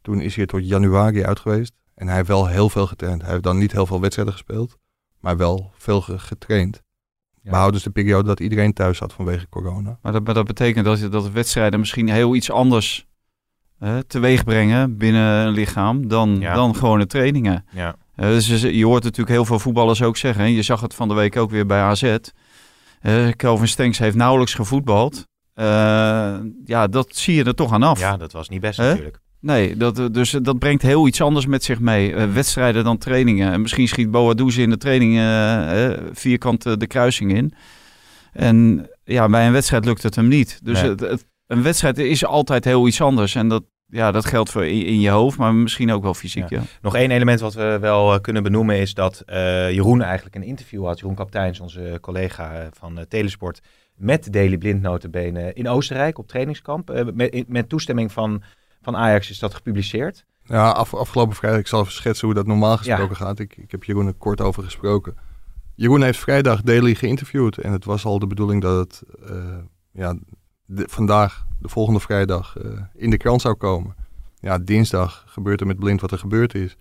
Toen 0.01 0.22
is 0.22 0.36
hij 0.36 0.45
tot 0.45 0.68
januari 0.68 1.24
uit 1.25 1.39
geweest. 1.39 1.74
En 1.95 2.07
hij 2.07 2.16
heeft 2.16 2.28
wel 2.28 2.48
heel 2.48 2.69
veel 2.69 2.88
getraind. 2.88 3.22
Hij 3.22 3.31
heeft 3.31 3.44
dan 3.44 3.57
niet 3.57 3.72
heel 3.72 3.86
veel 3.86 4.01
wedstrijden 4.01 4.33
gespeeld, 4.33 4.78
maar 5.19 5.38
wel 5.38 5.72
veel 5.75 6.01
ge- 6.01 6.19
getraind. 6.19 6.81
Ja. 7.43 7.49
Behoudens 7.51 7.83
de 7.83 7.89
periode 7.89 8.27
dat 8.27 8.39
iedereen 8.39 8.73
thuis 8.73 8.97
zat 8.97 9.13
vanwege 9.13 9.49
corona. 9.49 9.97
Maar 10.01 10.11
dat, 10.11 10.23
maar 10.25 10.33
dat 10.33 10.45
betekent 10.45 10.85
dat, 10.85 10.99
je- 10.99 11.09
dat 11.09 11.23
de 11.23 11.31
wedstrijden 11.31 11.79
misschien 11.79 12.09
heel 12.09 12.35
iets 12.35 12.51
anders 12.51 13.05
eh, 13.79 13.97
teweeg 14.07 14.43
brengen 14.43 14.97
binnen 14.97 15.45
een 15.45 15.53
lichaam 15.53 16.07
dan, 16.07 16.38
Ja. 16.39 16.53
dan 16.53 16.75
gewone 16.75 17.05
trainingen. 17.05 17.65
Ja. 17.71 17.95
Eh, 18.15 18.27
dus 18.27 18.47
je- 18.61 18.77
je 18.77 18.85
hoort 18.85 19.03
natuurlijk 19.03 19.29
heel 19.29 19.45
veel 19.45 19.59
voetballers 19.59 20.01
ook 20.03 20.17
zeggen. 20.17 20.43
hè. 20.43 20.49
Je 20.49 20.61
zag 20.61 20.81
het 20.81 20.93
van 20.93 21.07
de 21.07 21.13
week 21.13 21.38
ook 21.38 21.49
weer 21.51 21.65
bij 21.65 21.81
AZ. 21.81 22.17
Eh 23.01 23.27
Kelvin 23.35 23.67
Stenks 23.67 23.97
heeft 23.99 24.15
nauwelijks 24.15 24.53
gevoetbald. 24.53 25.25
Eh, 25.53 25.65
ja, 26.65 26.87
dat 26.87 27.15
zie 27.15 27.35
je 27.35 27.44
er 27.44 27.55
toch 27.55 27.71
aan 27.73 27.83
af. 27.83 27.99
ja, 27.99 28.17
dat 28.17 28.31
was 28.31 28.49
niet 28.49 28.61
best 28.61 28.79
natuurlijk. 28.79 29.19
Nee, 29.41 29.77
dat, 29.77 30.13
dus 30.13 30.31
dat 30.31 30.59
brengt 30.59 30.81
heel 30.81 31.07
iets 31.07 31.21
anders 31.21 31.45
met 31.45 31.63
zich 31.63 31.79
mee. 31.79 32.13
Eh, 32.15 32.31
wedstrijden 32.33 32.83
dan 32.83 32.97
trainingen. 32.97 33.51
En 33.51 33.61
misschien 33.61 33.88
schiet 33.88 34.11
Boadouze 34.11 34.61
in 34.61 34.69
de 34.69 34.77
training 34.77 35.17
eh, 35.17 35.85
eh, 35.91 35.99
vierkant 36.13 36.65
eh, 36.65 36.73
de 36.77 36.88
kruising 36.88 37.33
in. 37.33 37.53
En 38.33 38.88
ja, 39.03 39.29
bij 39.29 39.45
een 39.45 39.51
wedstrijd 39.51 39.85
lukt 39.85 40.03
het 40.03 40.15
hem 40.15 40.27
niet. 40.27 40.59
Dus 40.63 40.81
Nee. 40.81 40.89
het, 40.89 40.99
het- 40.99 41.25
een 41.47 41.61
wedstrijd 41.63 41.97
is 41.97 42.25
altijd 42.25 42.65
heel 42.65 42.88
iets 42.88 43.01
anders. 43.01 43.35
En 43.35 43.47
dat, 43.47 43.63
ja, 43.85 44.11
dat 44.11 44.25
geldt 44.25 44.49
voor 44.51 44.65
in, 44.65 44.99
je 44.99 45.09
hoofd, 45.09 45.38
maar 45.38 45.53
misschien 45.53 45.91
ook 45.91 46.03
wel 46.03 46.13
fysiek. 46.13 46.49
Ja. 46.49 46.61
Nog 46.81 46.95
één 46.95 47.11
element 47.11 47.39
wat 47.39 47.53
we 47.53 47.77
wel 47.81 48.13
eh, 48.13 48.19
kunnen 48.21 48.44
benoemen 48.44 48.77
is 48.77 48.94
dat 48.94 49.23
eh, 49.25 49.71
Jeroen 49.71 50.01
eigenlijk 50.01 50.35
een 50.35 50.44
interview 50.44 50.85
had. 50.85 50.99
Jeroen 50.99 51.15
Kapteins, 51.15 51.59
onze 51.59 51.97
collega 52.01 52.53
eh, 52.59 52.67
van 52.71 52.97
eh, 52.97 53.03
Telesport, 53.07 53.59
met 53.95 54.33
Daily 54.33 54.57
Blind 54.57 54.81
notabene 54.81 55.53
in 55.53 55.67
Oostenrijk 55.67 56.17
op 56.17 56.27
trainingskamp. 56.27 56.89
Eh, 56.89 57.05
met, 57.13 57.44
met 57.47 57.69
toestemming 57.69 58.11
van, 58.11 58.41
van 58.81 58.95
Ajax 58.95 59.30
is 59.30 59.39
dat 59.39 59.54
gepubliceerd. 59.54 60.25
Ja, 60.44 60.69
af, 60.69 60.94
afgelopen 60.94 61.36
vrijdag, 61.36 61.60
ik 61.60 61.68
zal 61.68 61.81
even 61.81 61.92
schetsen 61.92 62.25
hoe 62.25 62.36
dat 62.36 62.48
normaal 62.48 62.78
gesproken 62.78 63.16
gaat. 63.16 63.39
Ik, 63.39 63.57
ik 63.57 63.72
heb 63.72 63.83
Jeroen 63.83 64.07
er 64.07 64.13
kort 64.13 64.42
over 64.42 64.63
gesproken. 64.63 65.16
Jeroen 65.75 66.01
heeft 66.04 66.19
vrijdag 66.19 66.62
Daily 66.62 66.95
geïnterviewd. 66.95 67.57
En 67.57 67.72
het 67.72 67.86
was 67.86 68.06
al 68.06 68.19
de 68.19 68.28
bedoeling 68.28 68.62
dat 68.62 68.78
het 68.78 69.04
eh, 69.30 69.57
ja, 69.92 70.16
de- 70.66 70.88
vandaag, 70.89 71.45
de 71.60 71.69
volgende 71.69 72.00
vrijdag, 72.00 72.57
eh, 72.57 72.81
in 72.95 73.10
de 73.10 73.18
krant 73.18 73.42
zou 73.42 73.56
komen. 73.56 73.95
Ja, 74.39 74.57
dinsdag 74.57 75.24
gebeurt 75.28 75.62
er 75.62 75.68
met 75.68 75.80
Blind 75.80 76.01
wat 76.01 76.12
er 76.12 76.18
gebeurd 76.18 76.56
is. 76.56 76.78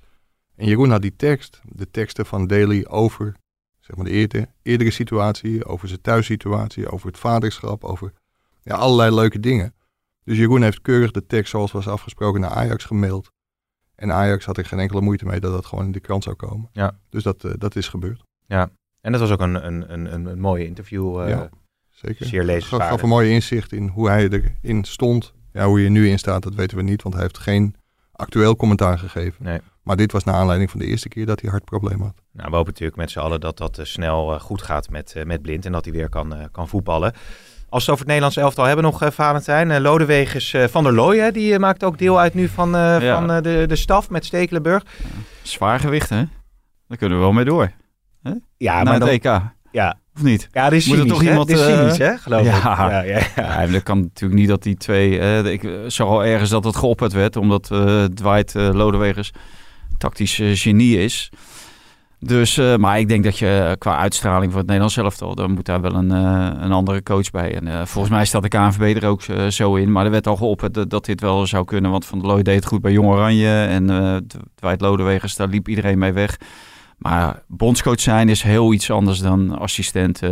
En 0.57 0.67
Jeroen 0.67 0.91
had 0.91 1.03
die 1.03 1.17
tekst, 1.17 1.61
de 1.65 1.91
teksten 1.91 2.27
van 2.27 2.47
Daily 2.47 2.85
over 2.89 3.37
zeg 3.81 3.97
maar 3.97 4.05
de 4.05 4.11
eerde, 4.11 4.49
eerdere 4.63 4.91
situatie, 4.91 5.65
over 5.65 5.89
zijn 5.89 6.01
thuissituatie, 6.01 6.91
over 6.91 7.07
het 7.07 7.19
vaderschap, 7.19 7.85
over 7.85 8.13
ja, 8.63 8.75
allerlei 8.75 9.15
leuke 9.15 9.41
dingen. 9.41 9.75
Dus 10.25 10.39
Jeroen 10.39 10.63
heeft 10.63 10.81
keurig 10.81 11.11
de 11.11 11.27
tekst 11.27 11.51
zoals 11.51 11.73
was 11.73 11.89
afgesproken 11.89 12.41
naar 12.41 12.51
Ajax 12.51 12.85
gemaild. 12.85 13.31
En 13.95 14.13
Ajax 14.13 14.45
had 14.45 14.57
er 14.57 14.65
geen 14.65 14.79
enkele 14.79 15.01
moeite 15.01 15.25
mee 15.25 15.41
dat 15.41 15.53
dat 15.53 15.67
gewoon 15.67 15.85
in 15.85 15.93
de 15.93 16.01
krant 16.01 16.23
zou 16.25 16.37
komen. 16.37 16.69
Ja. 16.73 16.99
Dus 17.09 17.23
dat, 17.23 17.45
eh, 17.45 17.53
dat 17.59 17.77
is 17.77 17.89
gebeurd. 17.89 18.23
En 19.01 19.13
dat 19.13 19.21
was 19.21 19.31
ook 19.31 19.41
een, 19.41 19.67
een, 19.67 19.93
een, 19.93 20.27
een, 20.27 20.41
mooie 20.41 20.67
interview. 20.67 21.21
eh, 21.21 21.29
Ja. 21.29 21.49
Zeker. 21.89 22.27
Zeer 22.27 22.39
Gaf, 22.41 22.49
lezenswaardig. 22.49 22.89
gaf 22.89 23.03
een 23.03 23.09
mooie 23.09 23.31
inzicht 23.31 23.73
in 23.73 23.89
hoe 23.89 24.09
hij 24.09 24.29
erin 24.63 24.85
stond. 24.85 25.33
Ja, 25.53 25.67
hoe 25.67 25.79
je 25.79 25.85
er 25.85 25.91
nu 25.91 26.09
in 26.09 26.19
staat, 26.19 26.43
dat 26.43 26.55
weten 26.55 26.77
we 26.77 26.83
niet, 26.83 27.03
want 27.03 27.15
hij 27.15 27.23
heeft 27.25 27.39
geen 27.39 27.75
actueel 28.13 28.57
commentaar 28.57 28.99
gegeven. 28.99 29.45
Nee. 29.45 29.61
Maar 29.83 29.97
dit 29.97 30.13
was 30.13 30.25
naar 30.25 30.35
aanleiding 30.35 30.71
van 30.71 30.81
de 30.81 30.87
eerste 30.87 31.09
keer 31.09 31.27
dat 31.27 31.41
hij 31.41 31.51
hartproblemen 31.51 32.07
had. 32.07 32.23
Nou, 32.33 32.51
we 32.51 32.57
hopen 32.57 32.73
natuurlijk 32.73 32.99
met 32.99 33.11
z'n 33.11 33.19
allen 33.19 33.41
dat 33.41 33.59
dat 33.59 33.79
eh, 33.79 33.85
snel 33.85 34.41
goed 34.41 34.63
gaat 34.63 34.91
met, 34.91 35.15
met 35.25 35.43
Blind 35.43 35.67
en 35.67 35.73
dat 35.73 35.85
hij 35.85 35.95
weer 35.95 36.09
kan, 36.09 36.49
kan 36.53 36.69
voetballen. 36.69 37.13
Als 37.71 37.85
we 37.87 37.91
het 37.91 37.91
over 37.91 37.99
het 37.99 38.07
Nederlands 38.07 38.37
elftal 38.37 38.65
hebben 38.65 38.85
nog, 38.85 39.03
eh 39.03 39.11
Valentijn. 39.11 39.71
eh 39.71 39.81
Lodewegers 39.81 40.53
eh, 40.55 40.65
van 40.71 40.85
der 40.85 40.93
Looy, 40.93 41.19
hè, 41.19 41.31
die 41.33 41.59
maakt 41.59 41.85
ook 41.85 41.99
deel 41.99 42.21
uit 42.21 42.35
nu 42.35 42.49
van, 42.49 42.71
Ja. 42.71 43.15
van 43.15 43.43
de, 43.43 43.65
de 43.69 43.77
staf 43.77 44.11
met 44.11 44.25
Stekelenburg. 44.25 44.83
Zwaar 45.43 45.81
gewicht, 45.81 46.09
hè? 46.09 46.23
Daar 46.89 46.99
kunnen 46.99 47.19
we 47.19 47.25
wel 47.25 47.33
mee 47.33 47.45
door. 47.45 47.71
Ja, 48.57 48.75
Naar 48.75 48.85
maar 48.85 48.93
het 48.93 49.23
dan, 49.23 49.35
EK. 49.39 49.43
ja, 49.71 49.99
Of 50.17 50.23
niet? 50.23 50.49
ja, 50.53 50.69
dit 50.71 50.79
is 50.79 50.87
Moet 50.87 50.97
er 50.97 51.03
cynisch, 51.03 51.13
toch 51.19 51.23
hè? 51.25 51.31
iemand, 51.31 51.51
eh, 51.51 51.57
cynisch, 51.57 51.99
hè, 51.99 52.17
geloof 52.19 52.45
ja. 52.45 52.57
ik. 52.57 52.63
Ja, 52.63 53.03
ja, 53.03 53.03
ja. 53.37 53.63
Ja, 53.63 53.67
dat 53.67 53.83
kan 53.83 54.01
natuurlijk 54.01 54.41
niet 54.41 54.49
dat 54.49 54.63
die 54.63 54.77
twee... 54.77 55.19
ik 55.53 55.69
zag 55.87 56.07
al 56.07 56.25
ergens 56.25 56.51
dat 56.51 56.65
het 56.65 56.77
geopperd 56.77 57.13
werd, 57.13 57.37
omdat 57.37 57.65
Dwight 58.15 58.55
Lodewegers 58.55 59.31
tactisch 59.99 60.41
genie 60.43 60.99
is. 60.99 61.31
Dus, 62.23 62.57
eh, 62.59 62.77
maar 62.77 62.99
ik 62.99 63.09
denk 63.09 63.25
dat 63.25 63.39
je 63.39 63.47
eh, 63.59 63.73
qua 63.79 63.97
uitstraling 63.97 64.49
voor 64.51 64.59
het 64.59 64.67
Nederlands 64.67 64.97
elftal, 64.97 65.35
dan 65.35 65.51
moet 65.51 65.65
daar 65.67 65.81
wel 65.81 65.95
een, 65.95 66.11
eh, 66.11 66.51
een 66.61 66.73
andere 66.73 67.03
coach 67.03 67.31
bij. 67.31 67.55
En 67.55 67.67
eh, 67.69 67.85
volgens 67.87 68.15
mij 68.15 68.25
staat 68.25 68.43
de 68.43 68.49
KNVB 68.49 69.03
er 69.03 69.09
ook 69.09 69.23
zo 69.49 69.75
in. 69.75 69.93
Maar 69.93 70.05
er 70.05 70.11
werd 70.11 70.27
al 70.27 70.37
geopperd 70.37 70.75
dat, 70.75 70.91
dat 70.91 71.05
dit 71.05 71.21
wel 71.21 71.47
zou 71.47 71.65
kunnen, 71.65 71.91
want 71.91 72.05
Van 72.07 72.19
der 72.19 72.29
Looy 72.29 72.43
deed 72.43 72.55
het 72.55 72.67
goed 72.67 72.81
bij 72.81 72.93
Jong 72.93 73.09
Oranje. 73.09 73.63
En 73.65 73.91
eh 73.91 74.17
Dwight 74.55 74.81
Lodewegers, 74.81 75.37
daar 75.37 75.49
liep 75.49 75.69
iedereen 75.69 75.99
mee 75.99 76.13
weg. 76.13 76.37
Maar 76.99 77.43
bondscoach 77.47 78.01
zijn 78.01 78.29
is 78.29 78.43
heel 78.43 78.73
iets 78.73 78.91
anders 78.91 79.19
dan 79.19 79.59
assistent, 79.59 80.23
eh, 80.23 80.31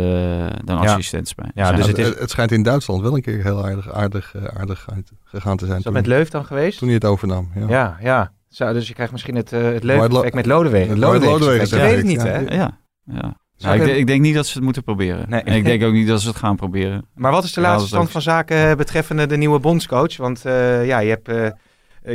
dan 0.63 0.81
Ja. 0.81 0.83
assistent 0.83 1.27
zijn. 1.35 1.51
Ja, 1.55 1.71
dus 1.71 1.81
Ja, 1.85 1.87
het 1.91 1.97
is- 1.97 2.19
het, 2.19 2.29
schijnt 2.29 2.51
in 2.51 2.63
Duitsland 2.63 3.01
wel 3.01 3.15
een 3.15 3.21
keer 3.21 3.43
heel 3.43 3.65
aardig, 3.65 3.91
aardig, 3.93 4.33
aardig 4.57 4.85
gegaan 5.23 5.57
te 5.57 5.65
zijn. 5.65 5.77
Is 5.77 5.83
dat 5.83 5.93
Toen, 5.93 6.01
met 6.01 6.05
Leuf 6.05 6.29
dan 6.29 6.45
geweest? 6.45 6.77
toen 6.77 6.87
hij 6.87 6.95
het 6.97 7.05
overnam. 7.05 7.51
Ja. 7.55 7.65
Ja, 7.67 7.97
ja. 8.01 8.31
Zo, 8.49 8.73
dus 8.73 8.87
je 8.87 8.93
krijgt 8.93 9.11
misschien 9.11 9.35
het, 9.35 9.53
eh 9.53 9.61
het 9.63 9.83
leuk 9.83 9.97
White 9.97 10.11
Lo- 10.13 10.17
effect 10.17 10.35
met 10.35 10.45
Lodewegen. 10.45 11.01
het 11.01 11.41
effect. 11.41 11.69
Je 11.69 11.77
weet 11.77 11.95
het 11.95 12.05
niet, 12.05 12.21
hè? 12.21 12.37
ja. 12.39 12.79
Ja, 13.05 13.35
Nou, 13.57 13.75
ik, 13.75 13.81
ik- 13.81 13.85
denk- 13.87 13.97
ik 13.99 14.07
denk 14.07 14.21
niet 14.21 14.35
dat 14.35 14.45
ze 14.45 14.53
het 14.53 14.63
moeten 14.63 14.83
proberen. 14.83 15.29
Nee. 15.29 15.41
En 15.41 15.55
ik 15.55 15.63
denk 15.65 15.83
ook 15.83 15.93
niet 15.93 16.07
dat 16.07 16.21
ze 16.21 16.27
het 16.27 16.37
gaan 16.37 16.55
proberen. 16.55 17.05
Maar 17.15 17.31
wat 17.31 17.43
is 17.43 17.53
de 17.53 17.61
Ja, 17.61 17.67
laatste 17.67 17.87
stand 17.87 18.03
ook- 18.05 18.09
van 18.11 18.21
zaken 18.21 18.69
eh, 18.69 18.75
betreffende 18.75 19.25
de 19.25 19.37
nieuwe 19.37 19.59
bondscoach? 19.59 20.17
Want 20.17 20.45
eh, 20.45 20.85
ja, 20.85 20.99
je, 20.99 21.09
hebt, 21.09 21.27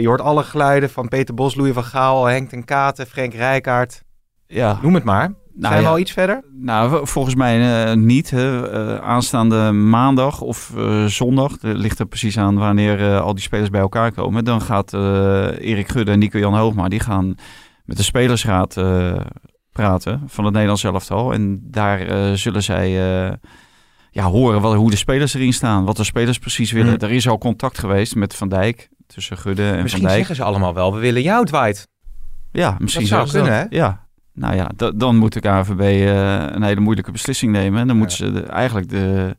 je 0.00 0.06
hoort 0.06 0.20
alle 0.20 0.42
geluiden 0.42 0.90
van 0.90 1.08
Peter 1.08 1.34
Bos, 1.34 1.54
Louis 1.54 1.72
van 1.74 1.84
Gaal, 1.84 2.24
Henk 2.24 2.48
ten 2.48 2.64
Katen, 2.64 3.06
Frank 3.06 3.34
Rijkaard. 3.34 4.02
Ja, 4.46 4.78
Noem 4.82 4.94
het 4.94 5.04
maar. 5.04 5.32
Nou, 5.54 5.66
Zijn 5.72 5.76
we 5.76 5.82
ja. 5.82 5.88
al 5.88 5.98
iets 5.98 6.12
verder? 6.12 6.44
Nou, 6.52 7.06
volgens 7.06 7.34
mij 7.34 7.84
eh, 7.90 7.96
niet. 7.96 8.30
Hè. 8.30 8.70
Eh, 8.70 8.96
aanstaande 9.08 9.72
maandag 9.72 10.40
of 10.40 10.72
eh, 10.76 11.04
zondag, 11.04 11.50
het 11.50 11.76
ligt 11.76 11.98
er 11.98 12.06
precies 12.06 12.38
aan 12.38 12.58
wanneer 12.58 13.00
eh, 13.12 13.20
al 13.20 13.34
die 13.34 13.42
spelers 13.42 13.70
bij 13.70 13.80
elkaar 13.80 14.12
komen. 14.12 14.44
Dan 14.44 14.60
gaat 14.62 14.92
eh, 14.94 15.00
Erik 15.58 15.88
Gudde 15.88 16.12
en 16.12 16.18
Nico-Jan 16.18 16.56
Hoogma, 16.56 16.88
die 16.88 17.00
gaan 17.00 17.34
met 17.84 17.96
de 17.96 18.02
spelersraad 18.02 18.76
eh, 18.76 19.16
praten 19.72 20.22
van 20.26 20.44
het 20.44 20.52
Nederlands 20.52 20.84
elftal. 20.84 21.32
En 21.32 21.60
daar 21.62 22.00
eh, 22.00 22.32
zullen 22.32 22.62
zij 22.62 22.86
eh, 23.26 23.32
ja, 24.10 24.24
horen 24.24 24.60
wat, 24.60 24.74
hoe 24.74 24.90
de 24.90 24.96
spelers 24.96 25.34
erin 25.34 25.52
staan. 25.52 25.84
Wat 25.84 25.96
de 25.96 26.04
spelers 26.04 26.38
precies 26.38 26.72
willen. 26.72 26.92
Mm. 26.92 27.00
Er 27.00 27.10
is 27.12 27.28
al 27.28 27.38
contact 27.38 27.78
geweest 27.78 28.14
met 28.14 28.34
Van 28.34 28.48
Dijk. 28.48 28.88
Tussen 29.06 29.36
Gudde 29.38 29.70
en 29.70 29.82
Misschien 29.82 29.90
Van 29.90 30.00
Dijk. 30.00 30.16
zeggen 30.26 30.36
ze 30.36 30.42
allemaal 30.44 30.74
wel, 30.74 30.94
we 30.94 31.00
willen 31.00 31.22
jou, 31.22 31.44
Dwight. 31.46 31.88
Ja, 32.52 32.76
misschien 32.78 33.06
zou 33.06 33.26
zeggen 33.26 33.44
ze 33.44 33.50
kunnen, 33.50 33.70
dat. 33.70 33.78
Ja. 33.78 34.03
Nou 34.34 34.54
ja, 34.54 34.70
da- 34.76 34.90
dan 34.90 35.16
moet 35.16 35.32
de 35.32 35.40
KNVB 35.40 35.80
eh, 35.80 36.54
een 36.54 36.62
hele 36.62 36.80
moeilijke 36.80 37.10
beslissing 37.12 37.52
nemen. 37.52 37.80
En 37.80 37.86
dan 37.86 37.96
moeten 37.96 38.16
ze 38.16 38.32
de- 38.32 38.42
eigenlijk 38.42 38.88
de, 38.88 39.36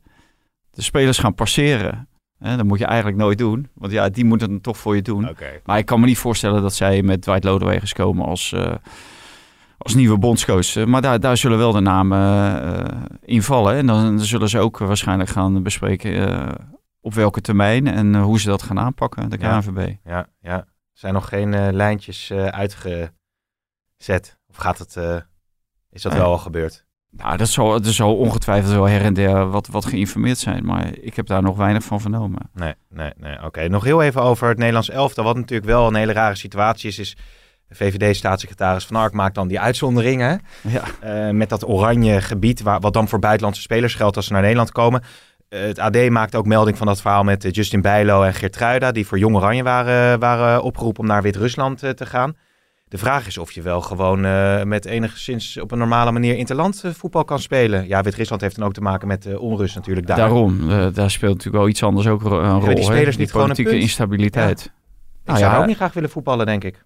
de 0.72 0.82
spelers 0.82 1.18
gaan 1.18 1.34
passeren. 1.34 2.08
Hè, 2.40 2.56
dat 2.58 2.66
moet 2.66 2.80
je 2.80 2.86
eigenlijk 2.86 3.18
nooit 3.18 3.38
doen. 3.38 3.68
Want 3.74 3.92
ja, 3.92 4.10
die 4.10 4.26
moeten 4.26 4.52
het 4.54 4.64
toch 4.64 4.78
voor 4.78 4.96
je 4.96 5.02
doen. 5.02 5.26
Maar 5.66 5.78
ik 5.78 5.86
kan 5.86 6.00
me 6.00 6.06
niet 6.06 6.18
voorstellen 6.18 6.62
dat 6.62 6.74
zij 6.74 7.02
met 7.02 7.22
Dwight 7.22 7.44
Lodewegers 7.44 7.94
komen 7.94 8.26
als, 8.26 8.54
eh, 8.54 8.76
als 9.78 9.94
nieuwe 9.96 10.18
bondscoach. 10.18 10.76
Eh, 10.76 10.86
Maar 10.86 11.02
daar, 11.02 11.20
daar 11.20 11.38
zullen 11.38 11.58
wel 11.58 11.72
de 11.72 11.80
namen 11.80 12.20
eh 12.64 13.02
invallen. 13.22 13.76
En 13.76 13.86
dan 13.86 14.20
zullen 14.20 14.50
ze 14.50 14.60
ook 14.60 14.78
waarschijnlijk 14.78 15.30
gaan 15.30 15.64
bespreken 15.64 16.28
eh, 16.30 16.52
op 17.02 17.14
welke 17.14 17.42
termijn 17.42 17.88
en 17.88 18.16
eh, 18.16 18.24
hoe 18.24 18.40
ze 18.40 18.48
dat 18.48 18.62
gaan 18.64 18.80
aanpakken, 18.80 19.30
de 19.30 19.38
Ja. 19.40 19.60
KNVB. 19.60 19.94
Ja, 20.04 20.28
ja. 20.42 20.56
Er 20.58 21.02
zijn 21.02 21.14
nog 21.14 21.28
geen 21.30 21.54
eh, 21.54 21.68
lijntjes 21.72 22.30
eh, 22.30 22.46
uitgezet. 22.46 23.14
Of 24.56 24.62
gaat 24.62 24.78
het, 24.78 24.96
eh, 24.96 25.18
is 25.92 26.02
dat 26.02 26.14
wel 26.14 26.26
al 26.26 26.38
gebeurd? 26.38 26.86
Nou, 27.10 27.38
dat 27.38 27.48
zal, 27.48 27.76
er 27.76 27.94
zal 27.94 28.18
ongetwijfeld 28.18 28.74
wel 28.74 28.88
her 28.88 29.02
en 29.02 29.14
der 29.14 29.50
wat, 29.50 29.68
wat 29.68 29.86
geïnformeerd 29.86 30.38
zijn. 30.38 30.66
Maar 30.66 30.98
ik 30.98 31.16
heb 31.16 31.26
daar 31.26 31.42
nog 31.42 31.58
weinig 31.58 31.84
van 31.84 32.02
vernomen. 32.02 32.50
Nee, 32.54 32.74
nee, 32.90 33.12
nee. 33.18 33.44
Oké, 33.44 33.68
nog 33.68 33.84
heel 33.84 34.02
even 34.02 34.22
over 34.22 34.48
het 34.48 34.58
Nederlands 34.58 34.90
elftal. 34.90 35.24
Wat 35.24 35.36
natuurlijk 35.36 35.70
wel 35.70 35.88
een 35.88 35.96
hele 35.96 36.14
rare 36.14 36.36
situatie 36.36 36.90
is, 36.90 37.00
is... 37.00 37.18
VVD-staatssecretaris 37.70 38.86
Van 38.86 38.96
Ark 38.96 39.14
maakt 39.14 39.36
dan 39.36 39.48
die 39.48 39.60
uitzonderingen. 39.60 40.42
Ja. 40.62 40.84
eh, 41.00 41.30
met 41.30 41.50
dat 41.50 41.68
oranje 41.68 42.22
gebied, 42.22 42.62
waar, 42.62 42.80
wat 42.80 42.94
dan 42.94 43.08
voor 43.08 43.20
buitenlandse 43.20 43.62
spelers 43.62 43.96
geldt 43.96 44.16
als 44.16 44.26
ze 44.26 44.34
naar 44.34 44.42
Nederland 44.42 44.72
komen. 44.72 45.04
Eh, 45.50 45.62
het 45.62 45.80
AD 45.80 46.10
maakt 46.10 46.36
ook 46.36 46.46
melding 46.46 46.78
van 46.78 46.88
dat 46.88 47.02
verhaal 47.02 47.24
met 47.24 47.56
Justin 47.56 47.82
Bijlo 47.82 48.24
en 48.24 48.34
Geertruida, 48.34 48.92
die 48.92 49.08
voor 49.08 49.20
Jong 49.20 49.36
Oranje 49.36 49.64
waren, 49.64 50.20
waren 50.20 50.62
opgeroepen 50.62 51.02
om 51.02 51.08
naar 51.08 51.22
Wit-Rusland 51.22 51.80
te 51.80 52.06
gaan. 52.06 52.36
De 52.96 53.02
vraag 53.02 53.28
is 53.28 53.38
of 53.38 53.52
je 53.52 53.62
wel 53.62 53.82
gewoon 53.82 54.26
eh, 54.26 54.64
met 54.64 54.86
enigszins 54.86 55.58
op 55.58 55.72
een 55.72 55.78
normale 55.78 56.12
manier 56.12 56.36
interland 56.36 56.84
eh, 56.84 56.92
voetbal 56.92 57.24
kan 57.24 57.40
spelen. 57.40 57.88
Ja, 57.88 58.02
Wit-Rusland 58.02 58.42
heeft 58.42 58.56
dan 58.56 58.66
ook 58.66 58.74
te 58.74 58.82
maken 58.82 59.08
met 59.08 59.24
de 59.24 59.40
onrust 59.40 59.76
natuurlijk 59.76 60.08
daar. 60.08 60.18
Daarom, 60.18 60.70
eh, 60.70 60.88
daar 60.94 61.12
speelt 61.12 61.34
natuurlijk 61.34 61.64
wel 61.64 61.68
iets 61.68 61.84
anders 61.84 62.08
ook 62.08 62.24
een 62.24 62.30
rol. 62.60 62.60
die 62.60 62.76
hè. 62.76 62.82
spelers 62.84 63.18
niet 63.18 63.32
gewoon 63.32 63.50
een 63.50 63.56
politieke 63.56 63.70
punt? 63.70 63.82
instabiliteit. 63.82 64.60
Ik 64.66 64.72
Nou 65.26 65.40
zou 65.40 65.52
ja, 65.52 65.60
ook 65.60 65.66
niet 65.66 65.76
graag 65.76 65.94
willen 65.94 66.10
voetballen, 66.10 66.46
denk 66.46 66.64
ik. 66.64 66.86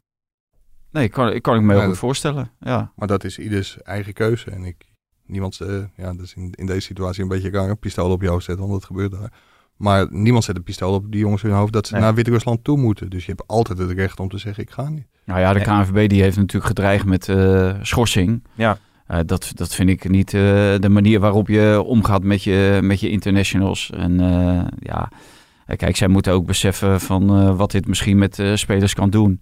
Nee, 0.92 1.10
kan, 1.10 1.42
kan 1.42 1.56
ik 1.56 1.62
me 1.62 1.72
heel 1.72 1.82
Ja, 1.82 1.88
goed 1.88 1.98
voorstellen. 1.98 2.52
Ja. 2.60 2.92
Maar 2.96 3.08
dat 3.08 3.24
is 3.24 3.40
ieders 3.40 3.82
eigen 3.82 4.14
keuze. 4.14 4.52
En 4.52 4.64
ik, 4.64 4.86
niemand, 5.26 5.60
eh, 5.60 5.68
ja, 5.96 6.14
dat 6.14 6.26
is 6.26 6.34
in, 6.34 6.54
in 6.56 6.66
deze 6.66 6.82
situatie 6.82 7.24
een 7.24 7.30
beetje 7.30 7.50
raar, 7.50 7.70
een 7.70 7.80
pistool 7.80 8.12
op 8.12 8.22
jou 8.22 8.42
zetten, 8.42 8.68
want 8.68 8.80
dat 8.80 8.86
gebeurt 8.86 9.12
daar. 9.12 9.34
Maar 9.78 10.08
niemand 10.10 10.44
zet 10.44 10.56
een 10.56 10.64
pistool 10.64 10.94
op 10.94 11.12
die 11.12 11.20
jongens 11.20 11.44
in 11.44 11.50
hun 11.50 11.58
hoofd 11.58 11.74
dat 11.74 11.88
ze 11.88 11.94
Nee. 11.94 12.02
naar 12.02 12.14
Wit-Rusland 12.14 12.64
toe 12.64 12.78
moeten. 12.78 13.10
Dus 13.10 13.26
je 13.26 13.32
hebt 13.32 13.48
altijd 13.48 13.78
het 13.78 13.92
recht 13.92 14.20
om 14.20 14.30
te 14.30 14.38
zeggen, 14.38 14.64
ik 14.64 14.70
ga 14.72 14.90
niet. 14.90 15.08
Nou 15.30 15.42
ja, 15.42 15.54
de. 15.54 15.60
KNVB 15.60 16.10
die 16.10 16.22
heeft 16.22 16.38
natuurlijk 16.38 16.66
gedreigd 16.66 17.06
met 17.06 17.30
eh, 17.30 17.74
schorsing. 17.82 18.44
Ja. 18.54 18.78
Eh, 19.08 19.20
dat, 19.26 19.52
dat 19.56 19.76
vind 19.76 19.90
ik 19.90 20.10
niet 20.10 20.34
eh, 20.34 20.42
de 20.80 20.90
manier 20.90 21.20
waarop 21.20 21.48
je 21.48 21.82
omgaat 21.86 22.24
met 22.24 22.44
je, 22.44 22.80
met 22.82 23.00
je 23.00 23.10
internationals. 23.10 23.92
En 23.96 24.20
ja, 24.80 25.10
kijk, 25.76 25.96
zij 25.96 26.08
moeten 26.08 26.34
ook 26.34 26.46
beseffen 26.46 27.00
van 27.00 27.56
wat 27.56 27.72
dit 27.72 27.88
misschien 27.88 28.18
met 28.18 28.44
spelers 28.54 28.94
kan 28.94 29.10
doen. 29.10 29.42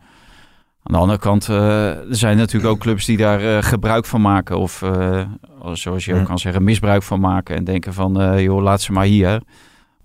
Aan 0.83 0.93
de 0.93 0.97
andere 0.97 1.19
kant, 1.19 1.47
er 1.47 2.05
zijn 2.09 2.37
natuurlijk 2.37 2.73
ook 2.73 2.79
clubs 2.79 3.05
die 3.05 3.17
daar 3.17 3.63
gebruik 3.63 4.05
van 4.05 4.21
maken. 4.21 4.57
Of 4.59 4.83
zoals 5.73 6.05
je 6.05 6.13
ook 6.13 6.19
Mm. 6.19 6.25
kan 6.25 6.39
zeggen, 6.39 6.63
misbruik 6.63 7.03
van 7.03 7.19
maken. 7.19 7.55
En 7.55 7.63
denken 7.63 7.93
van, 7.93 8.41
joh, 8.41 8.61
laat 8.61 8.81
ze 8.81 8.91
maar 8.91 9.05
hier. 9.05 9.41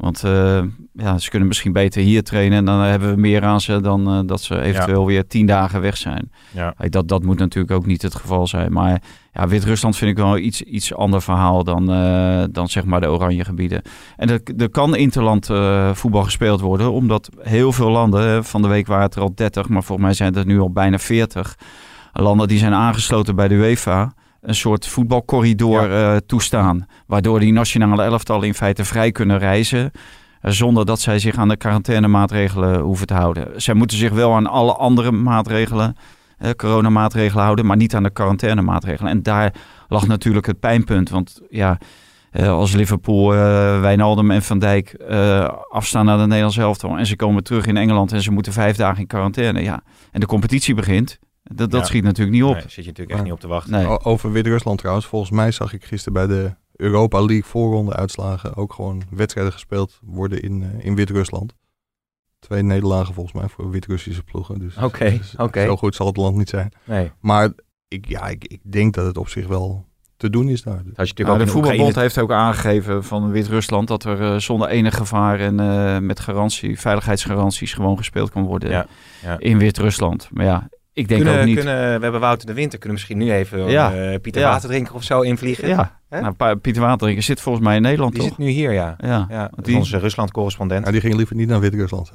Want 0.02 0.24
eh, 0.24 0.62
ja, 0.92 1.18
ze 1.18 1.30
kunnen 1.30 1.48
misschien 1.48 1.72
beter 1.72 2.02
hier 2.02 2.22
trainen. 2.22 2.58
En 2.58 2.64
dan 2.64 2.80
hebben 2.80 3.14
we 3.14 3.20
meer 3.20 3.44
aan 3.44 3.60
ze 3.60 3.80
dan 3.80 4.08
eh, 4.08 4.20
dat 4.26 4.40
ze 4.40 4.60
eventueel 4.60 5.06
weer 5.06 5.26
tien 5.26 5.46
dagen 5.46 5.80
weg 5.80 5.96
zijn. 5.96 6.30
Ja. 6.50 6.74
Dat, 6.78 7.08
dat 7.08 7.22
moet 7.22 7.38
natuurlijk 7.38 7.72
ook 7.72 7.86
niet 7.86 8.02
het 8.02 8.14
geval 8.14 8.46
zijn. 8.46 8.72
Maar 8.72 9.02
ja, 9.32 9.48
Wit-Rusland 9.48 9.96
vind 9.96 10.10
ik 10.10 10.16
wel 10.16 10.38
iets, 10.38 10.62
iets 10.62 10.94
ander 10.94 11.22
verhaal 11.22 11.64
dan, 11.64 11.92
eh, 11.92 12.42
dan 12.50 12.68
zeg 12.68 12.84
maar 12.84 13.00
de 13.00 13.10
oranje 13.10 13.44
gebieden. 13.44 13.82
En 14.16 14.30
er, 14.30 14.40
er 14.56 14.70
kan 14.70 14.96
interland 14.96 15.46
voetbal 15.92 16.22
gespeeld 16.22 16.60
worden, 16.60 16.92
omdat 16.92 17.28
heel 17.40 17.72
veel 17.72 17.90
landen, 17.90 18.44
van 18.44 18.62
de 18.62 18.68
week 18.68 18.86
waren 18.86 19.04
het 19.04 19.14
er 19.14 19.22
al 19.22 19.34
30, 19.34 19.68
maar 19.68 19.82
volgens 19.82 20.06
mij 20.06 20.16
zijn 20.16 20.28
het 20.28 20.38
er 20.38 20.46
nu 20.46 20.60
al 20.60 20.70
bijna 20.70 20.98
40 20.98 21.58
landen 22.12 22.48
die 22.48 22.58
zijn 22.58 22.74
aangesloten 22.74 23.36
bij 23.36 23.48
de 23.48 23.54
UEFA. 23.54 24.12
Een 24.42 24.54
soort 24.54 24.86
voetbalcorridor 24.86 25.92
eh, 25.92 26.16
toestaan, 26.26 26.86
waardoor 27.06 27.40
die 27.40 27.52
nationale 27.52 28.02
elftallen 28.02 28.46
in 28.46 28.54
feite 28.54 28.84
vrij 28.84 29.12
kunnen 29.12 29.38
reizen. 29.38 29.90
eh, 30.40 30.50
Zonder 30.50 30.86
dat 30.86 31.00
zij 31.00 31.18
zich 31.18 31.36
aan 31.36 31.48
de 31.48 31.56
quarantainemaatregelen 31.56 32.80
hoeven 32.80 33.06
te 33.06 33.14
houden. 33.14 33.62
Zij 33.62 33.74
moeten 33.74 33.96
zich 33.96 34.10
wel 34.12 34.34
aan 34.34 34.46
alle 34.46 34.72
andere 34.74 35.10
maatregelen 35.12 35.96
eh, 36.38 36.50
coronamaatregelen 36.50 37.42
houden, 37.44 37.66
maar 37.66 37.76
niet 37.76 37.94
aan 37.94 38.02
de 38.02 38.10
quarantainemaatregelen. 38.10 39.10
En 39.10 39.22
daar 39.22 39.54
lag 39.88 40.06
natuurlijk 40.06 40.46
het 40.46 40.60
pijnpunt. 40.60 41.10
Want 41.10 41.40
ja, 41.50 41.78
eh, 42.30 42.48
als 42.48 42.72
Liverpool, 42.72 43.34
eh 43.34 43.80
Wijnaldum 43.80 44.30
en 44.30 44.42
Van 44.42 44.58
Dijk 44.58 44.88
eh, 44.92 45.48
afstaan 45.70 46.04
naar 46.04 46.18
de 46.18 46.26
Nederlandse 46.26 46.60
elftal 46.60 46.98
en 46.98 47.06
ze 47.06 47.16
komen 47.16 47.42
terug 47.44 47.66
in 47.66 47.76
Engeland 47.76 48.12
en 48.12 48.22
ze 48.22 48.30
moeten 48.32 48.52
vijf 48.52 48.76
dagen 48.76 49.00
in 49.00 49.06
quarantaine, 49.06 49.62
ja, 49.62 49.82
en 50.12 50.20
de 50.20 50.26
competitie 50.26 50.74
begint, 50.74 51.18
dat, 51.54 51.70
dat 51.70 51.80
Ja. 51.80 51.86
schiet 51.86 52.02
natuurlijk 52.04 52.36
niet 52.36 52.44
op. 52.46 52.52
Nee, 52.54 52.62
zit 52.62 52.74
je 52.74 52.82
natuurlijk 52.90 53.10
echt 53.10 53.22
niet 53.22 53.32
op 53.32 53.40
te 53.40 53.46
wachten. 53.48 53.72
Nee. 53.72 54.04
Over 54.04 54.32
Wit-Rusland 54.32 54.78
trouwens, 54.78 55.06
volgens 55.06 55.30
mij 55.30 55.50
zag 55.50 55.72
ik 55.72 55.84
gisteren 55.84 56.26
bij 56.26 56.36
de 56.36 56.54
Europa 56.76 57.18
League 57.18 57.44
voorronde 57.44 57.96
uitslagen 57.96 58.56
ook 58.56 58.72
gewoon 58.72 59.02
wedstrijden 59.10 59.52
gespeeld 59.52 59.98
worden 60.02 60.42
in, 60.42 60.62
eh, 60.62 60.84
in 60.86 60.94
Wit-Rusland. 60.94 61.54
Twee 62.38 62.62
nederlagen 62.62 63.14
volgens 63.14 63.34
mij 63.34 63.48
voor 63.48 63.70
Wit-Russische 63.70 64.22
ploegen. 64.22 64.58
Dus 64.58 64.76
Oké, 64.76 65.10
dus 65.10 65.34
oké. 65.36 65.64
zo 65.64 65.76
goed 65.76 65.94
zal 65.94 66.06
het 66.06 66.16
land 66.16 66.36
niet 66.36 66.48
zijn. 66.48 66.72
Nee. 66.84 67.10
Maar 67.20 67.50
ik, 67.88 68.08
ja, 68.08 68.28
ik, 68.28 68.44
ik 68.44 68.60
denk 68.72 68.94
dat 68.94 69.06
het 69.06 69.16
op 69.18 69.28
zich 69.28 69.46
wel 69.46 69.86
te 70.16 70.30
doen 70.30 70.48
is 70.48 70.62
daar. 70.62 70.82
Als 70.96 71.12
je 71.14 71.24
Nou, 71.24 71.38
de 71.38 71.46
voetbalbond 71.46 71.80
Oekraïne- 71.80 72.00
heeft 72.00 72.18
ook 72.18 72.30
aangegeven 72.32 73.04
van 73.04 73.30
Wit-Rusland 73.30 73.88
dat 73.88 74.04
er 74.04 74.20
eh, 74.20 74.38
zonder 74.38 74.68
enig 74.68 74.96
gevaar 74.96 75.40
en 75.40 75.60
eh, 75.60 75.98
met 75.98 76.20
garantie, 76.20 76.80
veiligheidsgaranties 76.80 77.72
gewoon 77.74 77.96
gespeeld 77.96 78.30
kan 78.30 78.42
worden 78.44 78.70
Ja, 78.70 78.86
ja. 79.22 79.38
in 79.38 79.58
Wit-Rusland. 79.58 80.28
Maar 80.32 80.44
ja, 80.44 80.68
ik 80.92 81.08
denk 81.08 81.20
kunnen, 81.22 81.40
ook 81.40 81.46
niet. 81.46 81.56
Kunnen, 81.56 81.96
we 81.96 82.02
hebben 82.02 82.20
Wouter 82.20 82.46
de 82.46 82.52
Winter, 82.52 82.78
kunnen 82.78 82.98
we 83.00 83.04
misschien 83.06 83.26
nu 83.28 83.32
even 83.38 83.70
Ja. 83.70 83.94
eh, 83.94 84.20
Pieter 84.20 84.40
Ja. 84.42 84.50
Waterdrinker 84.50 84.94
of 84.94 85.02
zo 85.02 85.20
invliegen? 85.20 85.68
Ja, 85.68 86.00
nou, 86.10 86.56
Pieter 86.56 86.82
Waterdrinker 86.82 87.22
zit 87.22 87.40
volgens 87.40 87.64
mij 87.64 87.76
in 87.76 87.82
Nederland, 87.82 88.12
Die 88.12 88.20
toch? 88.20 88.28
zit 88.30 88.38
nu 88.38 88.48
hier, 88.48 88.72
ja. 88.72 88.96
Ja. 88.98 89.26
Ja, 89.30 89.50
Die- 89.62 89.76
onze 89.76 89.98
Rusland-correspondent. 89.98 90.80
Nou, 90.80 90.92
die 90.92 91.00
ging 91.00 91.14
liever 91.14 91.36
niet 91.36 91.48
naar 91.48 91.60
Wit-Rusland. 91.60 92.10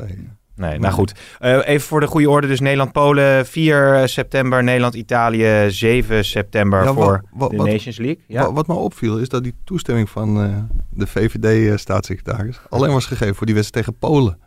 Nee, 0.56 0.80
nou 0.80 0.94
goed. 0.94 1.14
Eh, 1.40 1.68
even 1.68 1.88
voor 1.88 2.00
de 2.00 2.08
goede 2.08 2.30
orde. 2.30 2.48
Dus 2.48 2.60
Nederland-Polen 2.60 3.46
4 3.46 4.02
september. 4.08 4.64
Nederland-Italië 4.64 5.66
7 5.72 6.26
september 6.26 6.84
Ja, 6.84 6.94
voor 6.94 7.06
wat- 7.12 7.22
wat- 7.32 7.50
de 7.52 7.58
wat- 7.58 7.68
Nations 7.68 7.98
League. 7.98 8.24
Ja. 8.28 8.42
Wa- 8.42 8.54
Wat 8.54 8.68
me 8.68 8.74
opviel 8.74 9.18
is 9.18 9.30
dat 9.30 9.44
die 9.44 9.54
toestemming 9.64 10.10
van 10.10 10.44
eh, 10.44 10.50
de 10.90 11.08
VVD-staatssecretaris 11.08 12.60
alleen 12.70 12.92
was 12.92 13.06
gegeven 13.06 13.36
voor 13.36 13.46
die 13.46 13.56
wedstrijd 13.56 13.86
tegen 13.86 14.00
Polen. 14.00 14.38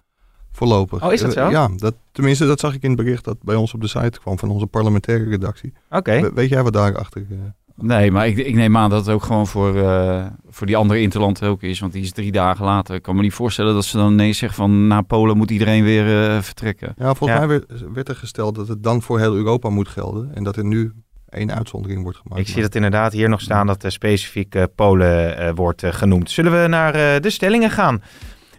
Voorlopig. 0.52 1.04
Oh, 1.04 1.12
is 1.12 1.21
dat 1.21 1.35
Eh, 1.35 1.45
zo? 1.45 1.50
Ja, 1.50 1.69
dat, 1.76 1.95
tenminste 2.12 2.47
dat 2.47 2.61
zag 2.61 2.75
ik 2.75 2.83
in 2.83 2.90
het 2.90 2.99
bericht 2.99 3.25
dat 3.25 3.42
bij 3.42 3.54
ons 3.54 3.75
op 3.75 3.80
de 3.80 3.88
site 3.88 4.21
kwam 4.21 4.38
van 4.38 4.50
onze 4.50 4.66
parlementaire 4.66 5.25
redactie. 5.28 5.73
Oké. 5.90 6.21
We- 6.21 6.33
weet 6.35 6.49
jij 6.49 6.62
wat 6.62 6.73
daarachter... 6.73 7.26
eh 7.30 7.37
Nee, 7.83 8.11
maar 8.11 8.26
ik, 8.26 8.37
ik 8.37 8.54
neem 8.54 8.76
aan 8.76 8.90
dat 8.90 9.07
het 9.07 9.14
ook 9.14 9.23
gewoon 9.23 9.47
voor, 9.47 9.76
eh, 9.83 10.26
voor 10.49 10.66
die 10.66 10.76
andere 10.76 11.00
interland 11.00 11.42
ook 11.45 11.62
is. 11.62 11.80
Want 11.80 11.92
die 11.92 12.02
is 12.02 12.12
drie 12.12 12.33
dagen 12.33 12.64
later. 12.64 12.95
Ik 12.95 13.02
kan 13.02 13.16
me 13.16 13.23
niet 13.23 13.33
voorstellen 13.33 13.75
dat 13.75 13.85
ze 13.85 13.97
dan 13.97 14.12
ineens 14.12 14.38
zeggen 14.38 14.59
van... 14.59 14.87
na 14.87 15.00
Polen 15.02 15.37
moet 15.37 15.50
iedereen 15.50 15.85
weer 15.85 16.30
eh, 16.30 16.40
vertrekken. 16.42 16.95
Ja, 16.97 17.14
volgens 17.14 17.30
Ja. 17.40 17.47
mij 17.47 17.49
werd, 17.49 17.85
werd 17.92 18.09
er 18.09 18.16
gesteld 18.16 18.54
dat 18.54 18.69
het 18.69 18.83
dan 18.83 19.02
voor 19.02 19.19
heel 19.19 19.35
Europa 19.35 19.69
moet 19.69 19.88
gelden. 19.88 20.30
En 20.35 20.45
dat 20.45 20.57
er 20.57 20.64
nu 20.64 20.92
één 21.28 21.54
uitzondering 21.54 22.02
wordt 22.02 22.19
gemaakt. 22.19 22.40
Ik 22.40 22.49
zie 22.49 22.62
dat 22.62 22.75
inderdaad 22.75 23.12
hier 23.12 23.28
nog 23.28 23.40
staan 23.40 23.66
dat 23.66 23.85
eh, 23.85 23.90
specifiek 23.90 24.57
Polen 24.75 25.37
eh, 25.38 25.52
wordt 25.54 25.83
genoemd. 25.87 26.30
Zullen 26.30 26.62
we 26.62 26.69
naar 26.69 26.95
eh, 26.95 27.21
de 27.21 27.30
stellingen 27.30 27.71
gaan? 27.71 28.02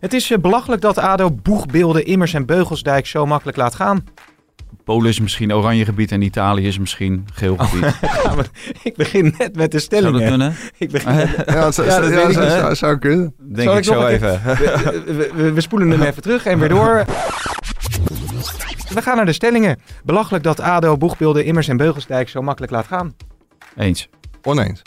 Het 0.02 0.14
is 0.14 0.32
eh, 0.32 0.38
belachelijk 0.38 0.82
dat 0.82 0.98
ADO 0.98 1.32
boegbeelden 1.32 2.06
Immers 2.06 2.34
en 2.34 2.46
Beugelsdijk 2.46 3.06
zo 3.08 3.26
makkelijk 3.26 3.58
laat 3.58 3.76
gaan. 3.76 4.04
Polen 4.84 5.10
is 5.10 5.20
misschien 5.20 5.54
oranje 5.54 5.86
gebied 5.86 6.12
en 6.12 6.22
Italië 6.22 6.68
is 6.68 6.80
misschien 6.80 7.26
geel 7.34 7.58
gebied. 7.58 7.96
Ja, 8.24 8.36
maar 8.36 8.46
ik 8.84 8.96
begin 8.96 9.34
net 9.38 9.56
met 9.56 9.56
de 9.56 9.56
Zou 9.56 9.72
dat 9.72 9.82
stellingen. 9.82 10.28
kunnen? 10.28 10.56
Ik 10.78 10.92
begin 10.92 11.16
net- 11.16 11.36
Ja, 11.46 11.62
dat, 11.62 11.76
zou- 11.76 11.88
Ja, 11.88 12.00
dat 12.00 12.10
ja, 12.10 12.16
weet 12.16 12.26
ik 12.28 12.34
zou, 12.34 12.46
niet. 12.46 12.54
zou, 12.54 12.76
zou 12.76 12.98
kunnen. 12.98 13.34
Denk 13.40 13.68
Zal 13.68 13.78
ik, 13.78 13.84
zo 13.84 14.06
even. 14.06 14.42
we, 14.44 15.02
we- 15.06 15.32
we- 15.36 15.52
we 15.54 15.62
spoelen 15.62 15.90
hem 15.90 16.02
even 16.02 16.22
terug 16.22 16.46
en 16.46 16.60
weer 16.60 16.70
door. 16.70 17.06
We 18.94 19.02
gaan 19.02 19.16
naar 19.16 19.26
de 19.26 19.34
stellingen. 19.34 19.80
Belachelijk 20.04 20.44
dat 20.44 20.60
ADO 20.60 20.98
boegbeelden 20.98 21.46
Immers 21.46 21.68
en 21.68 21.78
Beugelsdijk 21.78 22.30
zo 22.30 22.42
makkelijk 22.42 22.72
laat 22.72 22.88
gaan. 22.88 23.16
Eens. 23.76 24.10
Oneens. 24.44 24.82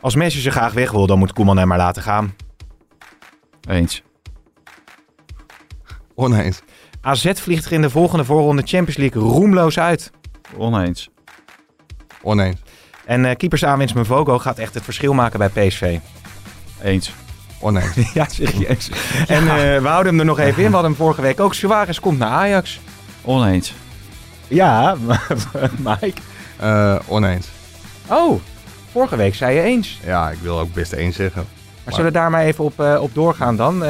Als 0.00 0.14
Messi 0.14 0.40
ze 0.40 0.50
graag 0.50 0.72
weg 0.72 0.90
wil, 0.90 1.06
dan 1.06 1.18
moet 1.18 1.32
Koeman 1.32 1.56
hem 1.56 1.68
maar 1.68 1.78
laten 1.78 2.02
gaan. 2.02 2.34
Eens. 3.68 4.02
Oneens. 6.14 6.62
AZ 7.00 7.32
vliegt 7.34 7.64
er 7.64 7.72
in 7.72 7.82
de 7.82 7.90
volgende 7.90 8.24
voorronde 8.24 8.62
Champions 8.64 8.96
League 8.96 9.22
roemloos 9.22 9.78
uit. 9.78 10.10
Oneens. 10.56 11.10
Oneens. 12.22 12.56
En 13.04 13.24
uh, 13.24 13.30
keepersaanwinst 13.36 13.94
Mvogo 13.94 14.38
gaat 14.38 14.58
echt 14.58 14.74
het 14.74 14.84
verschil 14.84 15.12
maken 15.12 15.38
bij 15.38 15.48
PSV. 15.48 15.98
Eens. 16.82 17.12
Oneens. 17.60 18.12
ja, 18.14 18.26
serieus. 18.28 18.90
En 19.26 19.42
uh, 19.42 19.52
we 19.54 19.88
houden 19.88 20.12
hem 20.12 20.20
er 20.20 20.26
nog 20.26 20.38
even 20.38 20.62
in. 20.62 20.68
We 20.68 20.74
hadden 20.74 20.90
hem 20.90 21.00
vorige 21.00 21.22
week 21.22 21.40
ook. 21.40 21.54
Suarez 21.54 21.98
komt 21.98 22.18
naar 22.18 22.30
Ajax. 22.30 22.80
Oneens. 23.22 23.74
Ja, 24.48 24.96
Mike. 25.78 26.20
Uh, 26.62 26.98
oneens. 27.08 27.48
Oh, 28.06 28.40
vorige 28.90 29.16
week 29.16 29.34
zei 29.34 29.56
je 29.56 29.62
eens. 29.62 30.00
Ja, 30.04 30.30
ik 30.30 30.38
wil 30.38 30.58
ook 30.58 30.72
best 30.72 30.92
eens 30.92 31.16
zeggen. 31.16 31.42
Maar, 31.42 31.74
maar... 31.84 31.94
zullen 31.94 32.12
we 32.12 32.18
daar 32.18 32.30
maar 32.30 32.44
even 32.44 32.64
op, 32.64 32.80
uh, 32.80 32.98
op 33.00 33.14
doorgaan 33.14 33.56
dan? 33.56 33.82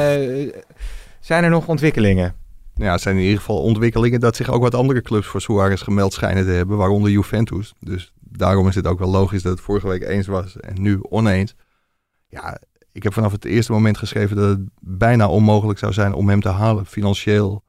Zijn 1.25 1.43
er 1.43 1.49
nog 1.49 1.67
ontwikkelingen? 1.67 2.35
Ja, 2.73 2.91
het 2.91 3.01
zijn 3.01 3.15
in 3.15 3.21
ieder 3.21 3.37
geval 3.37 3.61
ontwikkelingen 3.61 4.19
dat 4.19 4.35
zich 4.35 4.49
ook 4.49 4.61
wat 4.61 4.75
andere 4.75 5.01
clubs 5.01 5.27
voor 5.27 5.41
Suarez 5.41 5.83
gemeld 5.83 6.13
schijnen 6.13 6.45
te 6.45 6.51
hebben, 6.51 6.77
waaronder 6.77 7.11
Juventus. 7.11 7.73
Dus 7.79 8.13
daarom 8.19 8.67
is 8.67 8.75
het 8.75 8.87
ook 8.87 8.99
wel 8.99 9.09
logisch 9.09 9.41
dat 9.41 9.51
het 9.51 9.61
vorige 9.61 9.87
week 9.87 10.03
eens 10.03 10.27
was 10.27 10.59
en 10.59 10.81
nu 10.81 10.99
oneens. 11.01 11.55
Ja, 12.27 12.59
ik 12.91 13.03
heb 13.03 13.13
vanaf 13.13 13.31
het 13.31 13.45
eerste 13.45 13.71
moment 13.71 13.97
geschreven 13.97 14.35
dat 14.35 14.49
het 14.49 14.59
bijna 14.79 15.27
onmogelijk 15.27 15.79
zou 15.79 15.93
zijn 15.93 16.13
om 16.13 16.29
hem 16.29 16.41
te 16.41 16.49
halen, 16.49 16.85
financieel. 16.85 17.63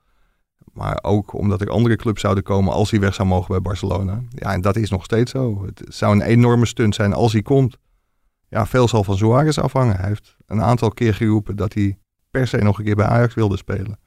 Maar 0.72 0.98
ook 1.02 1.32
omdat 1.32 1.60
er 1.60 1.70
andere 1.70 1.96
clubs 1.96 2.20
zouden 2.20 2.44
komen 2.44 2.72
als 2.72 2.90
hij 2.90 3.00
weg 3.00 3.14
zou 3.14 3.28
mogen 3.28 3.48
bij 3.48 3.60
Barcelona. 3.60 4.22
Ja, 4.28 4.52
en 4.52 4.60
dat 4.60 4.76
is 4.76 4.90
nog 4.90 5.04
steeds 5.04 5.30
zo. 5.30 5.64
Het 5.64 5.82
zou 5.88 6.14
een 6.14 6.22
enorme 6.22 6.66
stunt 6.66 6.94
zijn 6.94 7.12
als 7.12 7.32
hij 7.32 7.42
komt. 7.42 7.76
Ja, 8.48 8.66
veel 8.66 8.88
zal 8.88 9.04
van 9.04 9.16
Suarez 9.16 9.58
afhangen. 9.58 9.96
Hij 9.96 10.08
heeft 10.08 10.36
een 10.46 10.62
aantal 10.62 10.90
keer 10.90 11.14
geroepen 11.14 11.56
dat 11.56 11.72
hij 11.72 11.98
per 12.36 12.46
se 12.46 12.56
nog 12.56 12.78
een 12.78 12.84
keer 12.84 12.94
bij 12.94 13.06
Ajax 13.06 13.34
wilde 13.34 13.56
spelen. 13.56 13.98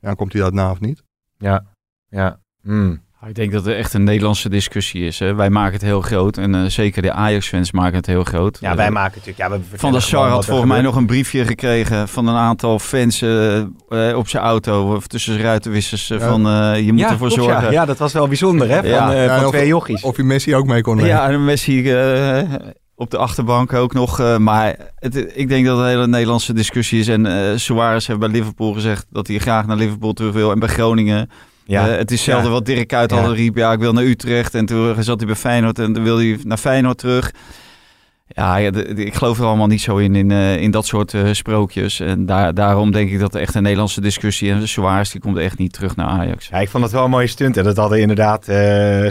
Ja, 0.00 0.14
komt 0.14 0.32
hij 0.32 0.42
dat 0.42 0.52
na 0.52 0.70
of 0.70 0.80
niet? 0.80 1.02
Ja, 1.38 1.64
ja. 2.08 2.38
Mm. 2.62 3.02
Ik 3.26 3.34
denk 3.34 3.52
dat 3.52 3.64
het 3.64 3.74
echt 3.74 3.94
een 3.94 4.04
Nederlandse 4.04 4.48
discussie 4.48 5.06
is. 5.06 5.18
Hè. 5.18 5.34
Wij 5.34 5.50
maken 5.50 5.72
het 5.72 5.82
heel 5.82 6.00
groot 6.00 6.38
en 6.38 6.54
uh, 6.54 6.64
zeker 6.64 7.02
de 7.02 7.12
Ajax-fans 7.12 7.72
maken 7.72 7.96
het 7.96 8.06
heel 8.06 8.24
groot. 8.24 8.58
Ja, 8.60 8.76
wij 8.76 8.90
maken 8.90 9.18
natuurlijk. 9.18 9.38
Ja, 9.38 9.58
we 9.70 9.78
van 9.78 9.92
der 9.92 10.02
Sar 10.02 10.28
had 10.28 10.44
volgens 10.44 10.68
mij 10.68 10.80
nog 10.80 10.96
een 10.96 11.06
briefje 11.06 11.44
gekregen 11.44 12.08
van 12.08 12.26
een 12.26 12.36
aantal 12.36 12.78
fans 12.78 13.22
uh, 13.22 13.56
uh, 13.88 14.16
op 14.16 14.28
zijn 14.28 14.42
auto 14.42 15.00
tussen 15.00 15.32
zijn 15.32 15.44
ruitenwissers 15.44 16.08
ja. 16.08 16.18
van 16.18 16.40
je 16.84 16.92
moet 16.92 17.00
ja, 17.00 17.10
ervoor 17.10 17.28
klopt, 17.28 17.42
zorgen. 17.42 17.64
Ja. 17.64 17.70
ja. 17.70 17.84
dat 17.84 17.98
was 17.98 18.12
wel 18.12 18.28
bijzonder 18.28 18.68
hè, 18.68 18.76
van, 18.76 18.88
ja. 18.88 19.40
van 19.40 19.50
twee 19.50 19.66
jochies. 19.66 20.02
Of 20.02 20.16
je 20.16 20.22
Messi 20.22 20.54
ook 20.54 20.66
mee 20.66 20.82
kon 20.82 20.96
nemen. 20.96 21.10
Ja, 21.10 21.30
en 21.30 21.44
Messi 21.44 21.82
op 22.96 23.10
de 23.10 23.18
achterbank 23.18 23.72
ook 23.72 23.92
nog. 23.92 24.38
maar 24.38 24.76
het, 24.98 25.32
ik 25.34 25.48
denk 25.48 25.66
dat 25.66 25.76
het 25.76 25.86
een 25.86 25.92
hele 25.92 26.06
Nederlandse 26.06 26.52
discussie 26.52 26.98
is. 27.00 27.08
En 27.08 27.60
Suarez 27.60 28.06
heeft 28.06 28.18
bij 28.18 28.28
Liverpool 28.28 28.72
gezegd 28.72 29.06
dat 29.10 29.26
hij 29.26 29.38
graag 29.38 29.66
naar 29.66 29.76
Liverpool 29.76 30.12
terug 30.12 30.32
wil. 30.32 30.50
En 30.50 30.58
bij 30.58 30.68
Groningen 30.68 31.30
ja. 31.66 31.88
Uh, 31.88 31.96
het 31.96 32.10
is 32.10 32.16
hetzelfde 32.16 32.46
ja. 32.46 32.52
wat 32.52 32.66
Dirk 32.66 32.92
uit 32.92 33.12
al 33.12 33.34
riep. 33.34 33.56
Ja, 33.56 33.72
ik 33.72 33.78
wil 33.78 33.92
naar 33.92 34.04
Utrecht. 34.04 34.54
En 34.54 34.66
toen 34.66 35.02
zat 35.02 35.18
hij 35.18 35.26
bij 35.26 35.36
Feyenoord 35.36 35.78
en 35.78 35.92
toen 35.92 36.02
wilde 36.02 36.22
hij 36.22 36.38
naar 36.42 36.58
Feyenoord 36.58 36.98
terug. 36.98 37.30
Ja, 38.26 38.56
ik 38.58 39.14
geloof 39.14 39.38
er 39.38 39.44
allemaal 39.44 39.66
niet 39.66 39.80
zo 39.80 39.96
in, 39.96 40.14
in, 40.14 40.30
uh, 40.30 40.56
in 40.56 40.70
dat 40.70 40.86
soort 40.86 41.12
uh, 41.12 41.32
sprookjes. 41.32 42.00
En 42.00 42.26
daar, 42.26 42.54
daarom 42.54 42.90
denk 42.90 43.10
ik 43.10 43.18
dat 43.18 43.34
echt 43.34 43.54
een 43.54 43.62
Nederlandse 43.62 44.00
discussie... 44.00 44.50
en 44.50 44.68
Suarez 44.68 45.10
die 45.10 45.20
komt 45.20 45.36
echt 45.36 45.58
niet 45.58 45.72
terug 45.72 45.96
naar 45.96 46.06
Ajax. 46.06 46.48
Ja, 46.48 46.58
ik 46.58 46.68
vond 46.68 46.84
het 46.84 46.92
wel 46.92 47.04
een 47.04 47.10
mooie 47.10 47.26
stunt. 47.26 47.56
En 47.56 47.64
dat 47.64 47.76
hadden 47.76 48.00
inderdaad 48.00 48.44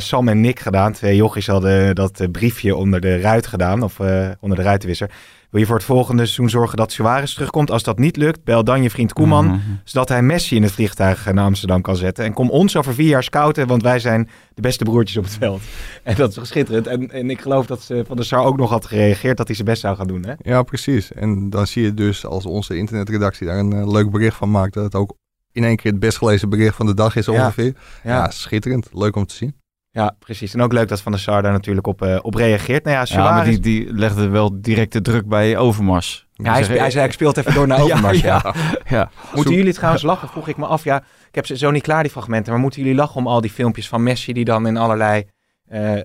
Sam 0.02 0.28
en 0.28 0.42
Nick 0.42 0.60
gedaan. 0.60 0.92
Twee 0.92 1.16
jochies 1.16 1.48
hadden 1.48 1.96
dat 1.96 2.28
briefje 2.32 2.76
onder 2.76 3.02
de 3.02 3.20
ruit 3.20 3.48
gedaan. 3.48 3.84
Of 3.84 4.00
onder 4.40 4.58
de 4.58 4.64
ruitenwisser. 4.64 5.10
Wil 5.54 5.62
je 5.62 5.68
voor 5.68 5.78
het 5.78 5.86
volgende 5.86 6.22
seizoen 6.22 6.50
zorgen 6.50 6.78
dat 6.78 6.92
Suarez 6.92 7.34
terugkomt? 7.34 7.72
Als 7.72 7.84
dat 7.84 8.00
niet 8.00 8.18
lukt, 8.18 8.44
bel 8.44 8.64
dan 8.64 8.84
je 8.84 8.90
vriend 8.90 9.14
Koeman. 9.14 9.48
-hmm. 9.48 9.80
Zodat 9.84 10.10
hij 10.10 10.22
Messi 10.22 10.56
in 10.56 10.64
het 10.64 10.72
vliegtuig 10.72 11.34
naar 11.34 11.46
Amsterdam 11.46 11.82
kan 11.82 11.96
zetten. 11.96 12.26
En 12.26 12.34
kom 12.34 12.50
ons 12.50 12.76
over 12.78 12.94
vier 12.94 13.08
jaar 13.08 13.24
scouten, 13.24 13.68
want 13.68 13.82
wij 13.82 14.00
zijn 14.00 14.30
de 14.54 14.62
beste 14.62 14.84
broertjes 14.84 15.18
op 15.18 15.24
het 15.24 15.34
veld. 15.34 15.62
En 16.04 16.16
dat 16.16 16.38
is 16.38 16.48
schitterend. 16.48 16.88
En, 16.88 17.12
en 17.12 17.30
ik 17.30 17.42
geloof 17.42 17.66
dat 17.66 17.82
ze 17.82 18.04
Van 18.08 18.16
der 18.16 18.26
Sar 18.26 18.44
ook 18.44 18.58
nog 18.58 18.70
had 18.70 18.86
gereageerd 18.86 19.38
dat 19.38 19.48
hij 19.48 19.56
zijn 19.56 19.68
best 19.68 19.82
zou 19.82 19.96
gaan 19.96 20.08
doen. 20.08 20.26
Hè? 20.26 20.34
Ja, 20.38 20.64
precies. 20.64 21.12
En 21.12 21.50
dan 21.50 21.68
zie 21.68 21.84
je 21.84 21.94
dus 21.94 22.26
als 22.26 22.46
onze 22.46 22.78
internetredactie 22.78 23.48
daar 23.48 23.60
een 23.60 23.76
uh, 23.76 23.92
leuk 23.92 24.12
bericht 24.12 24.38
van 24.38 24.52
maakt. 24.52 24.74
Dat 24.74 24.84
het 24.84 24.96
ook 24.96 25.16
in 25.52 25.64
één 25.64 25.76
keer 25.76 25.92
het 25.92 26.00
best 26.00 26.18
gelezen 26.18 26.50
bericht 26.50 26.76
van 26.76 26.86
de 26.86 26.94
dag 26.94 27.16
is 27.16 27.28
ongeveer. 27.28 27.66
Ja, 27.66 27.74
ja. 28.04 28.16
ja 28.16 28.30
schitterend. 28.30 28.90
Leuk 28.92 29.16
om 29.16 29.26
te 29.26 29.36
zien. 29.36 29.56
Ja, 29.94 30.16
precies. 30.20 30.54
En 30.54 30.62
ook 30.62 30.74
leuk 30.74 30.88
dat 30.88 31.02
Van 31.02 31.12
der 31.12 31.22
Sar 31.22 31.42
daar 31.42 31.52
natuurlijk 31.52 31.88
op, 31.88 32.02
uh, 32.02 32.20
op 32.22 32.36
reageert. 32.36 32.84
Nou 32.84 32.96
ja, 32.96 33.06
Suarez... 33.06 33.30
ja 33.30 33.36
maar 33.36 33.46
die, 33.46 33.60
die 33.60 33.94
legde 33.94 34.28
wel 34.28 34.62
direct 34.62 34.94
de 34.94 35.02
druk 35.02 35.28
bij 35.28 35.58
Overmars. 35.58 36.28
Ja, 36.34 36.54
hij, 36.54 36.78
hij, 36.78 36.92
zei, 36.92 37.06
ik 37.06 37.12
speelt 37.12 37.38
even 37.38 37.54
door 37.54 37.68
naar 37.68 37.82
Overmars. 37.84 38.22
ja, 38.22 38.42
ja. 38.44 38.54
ja. 38.86 39.10
Moeten 39.36 39.54
jullie 39.54 39.74
trouwens 39.74 40.04
lachen? 40.04 40.28
Vroeg 40.28 40.48
ik 40.48 40.58
me 40.58 40.66
af. 40.66 40.84
Ja, 40.84 40.98
ik 41.28 41.36
heb 41.36 41.46
ze 41.46 41.58
zo 41.58 41.72
niet 41.72 41.84
klaar, 41.84 42.04
die 42.04 42.12
fragmenten. 42.12 42.52
Maar 42.52 42.62
moeten 42.62 42.82
jullie 42.82 42.96
lachen 42.96 43.16
om 43.16 43.28
al 43.28 43.42
die 43.42 43.52
filmpjes 43.52 43.88
van 43.88 44.04
Messi 44.04 44.34
die 44.34 44.46
dan 44.46 44.68
in 44.68 44.78
allerlei... 44.78 45.26
Uh, 45.72 46.00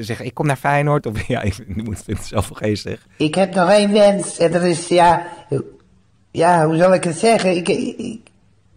zeggen, 0.00 0.26
ik 0.26 0.34
kom 0.34 0.46
naar 0.46 0.56
Feyenoord. 0.56 1.06
Of 1.06 1.26
ja, 1.28 1.42
ik 1.42 1.84
moet 1.84 2.06
het 2.06 2.24
zelf 2.24 2.48
wel 2.48 2.58
geestig. 2.58 3.06
Ik 3.16 3.34
heb 3.34 3.54
nog 3.54 3.70
één 3.70 3.92
wens. 3.92 4.38
En 4.38 4.52
dat 4.52 4.62
is, 4.62 4.88
ja... 4.88 5.26
Ja, 6.30 6.66
hoe 6.66 6.76
zal 6.76 6.94
ik 6.94 7.04
het 7.04 7.18
zeggen? 7.18 7.56
Ik, 7.56 7.68
ik 7.68 8.20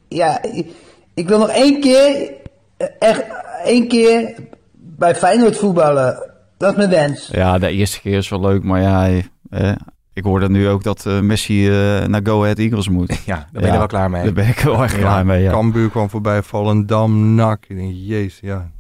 ja, 0.08 0.44
ik, 0.44 0.68
ik 1.14 1.28
wil 1.28 1.40
nog 1.40 1.50
één 1.50 1.80
keer... 1.80 2.32
Echt 3.00 3.24
één 3.64 3.88
keer 3.88 4.36
bij 5.02 5.16
Feyenoord 5.16 5.58
voetballen. 5.58 6.32
Dat 6.58 6.72
is 6.72 6.78
mijn 6.78 6.90
wens. 6.90 7.30
Ja, 7.32 7.58
de 7.58 7.70
eerste 7.70 8.02
keer 8.02 8.18
is 8.18 8.30
wel 8.30 8.42
leuk, 8.42 8.64
maar 8.64 8.82
ja, 8.82 9.22
eh, 9.50 9.72
ik 10.14 10.24
hoorde 10.24 10.50
nu 10.50 10.68
ook 10.68 10.84
dat 10.84 11.06
uh, 11.08 11.20
Messi 11.20 11.70
uh, 11.70 12.06
naar 12.06 12.22
Go 12.24 12.42
Ahead 12.42 12.58
Eagles 12.58 12.90
moet. 12.90 13.20
Ja, 13.26 13.36
daar 13.36 13.48
ben 13.52 13.62
je 13.62 13.68
ja, 13.68 13.78
wel 13.78 13.88
klaar 13.88 14.10
mee. 14.10 14.24
Daar 14.24 14.34
ben 14.34 14.48
ik 14.48 14.60
wel 14.60 14.82
erg 14.82 14.98
klaar 14.98 15.26
mee, 15.26 15.42
ja. 15.42 15.52
Cambuur 15.52 15.90
kwam 15.90 16.10
voorbij, 16.10 16.44
Volendam, 16.44 17.36
NAC. 17.36 17.66
Ik 17.68 17.78
denk, 17.78 17.94
jezus, 17.96 18.40
ja. 18.42 18.72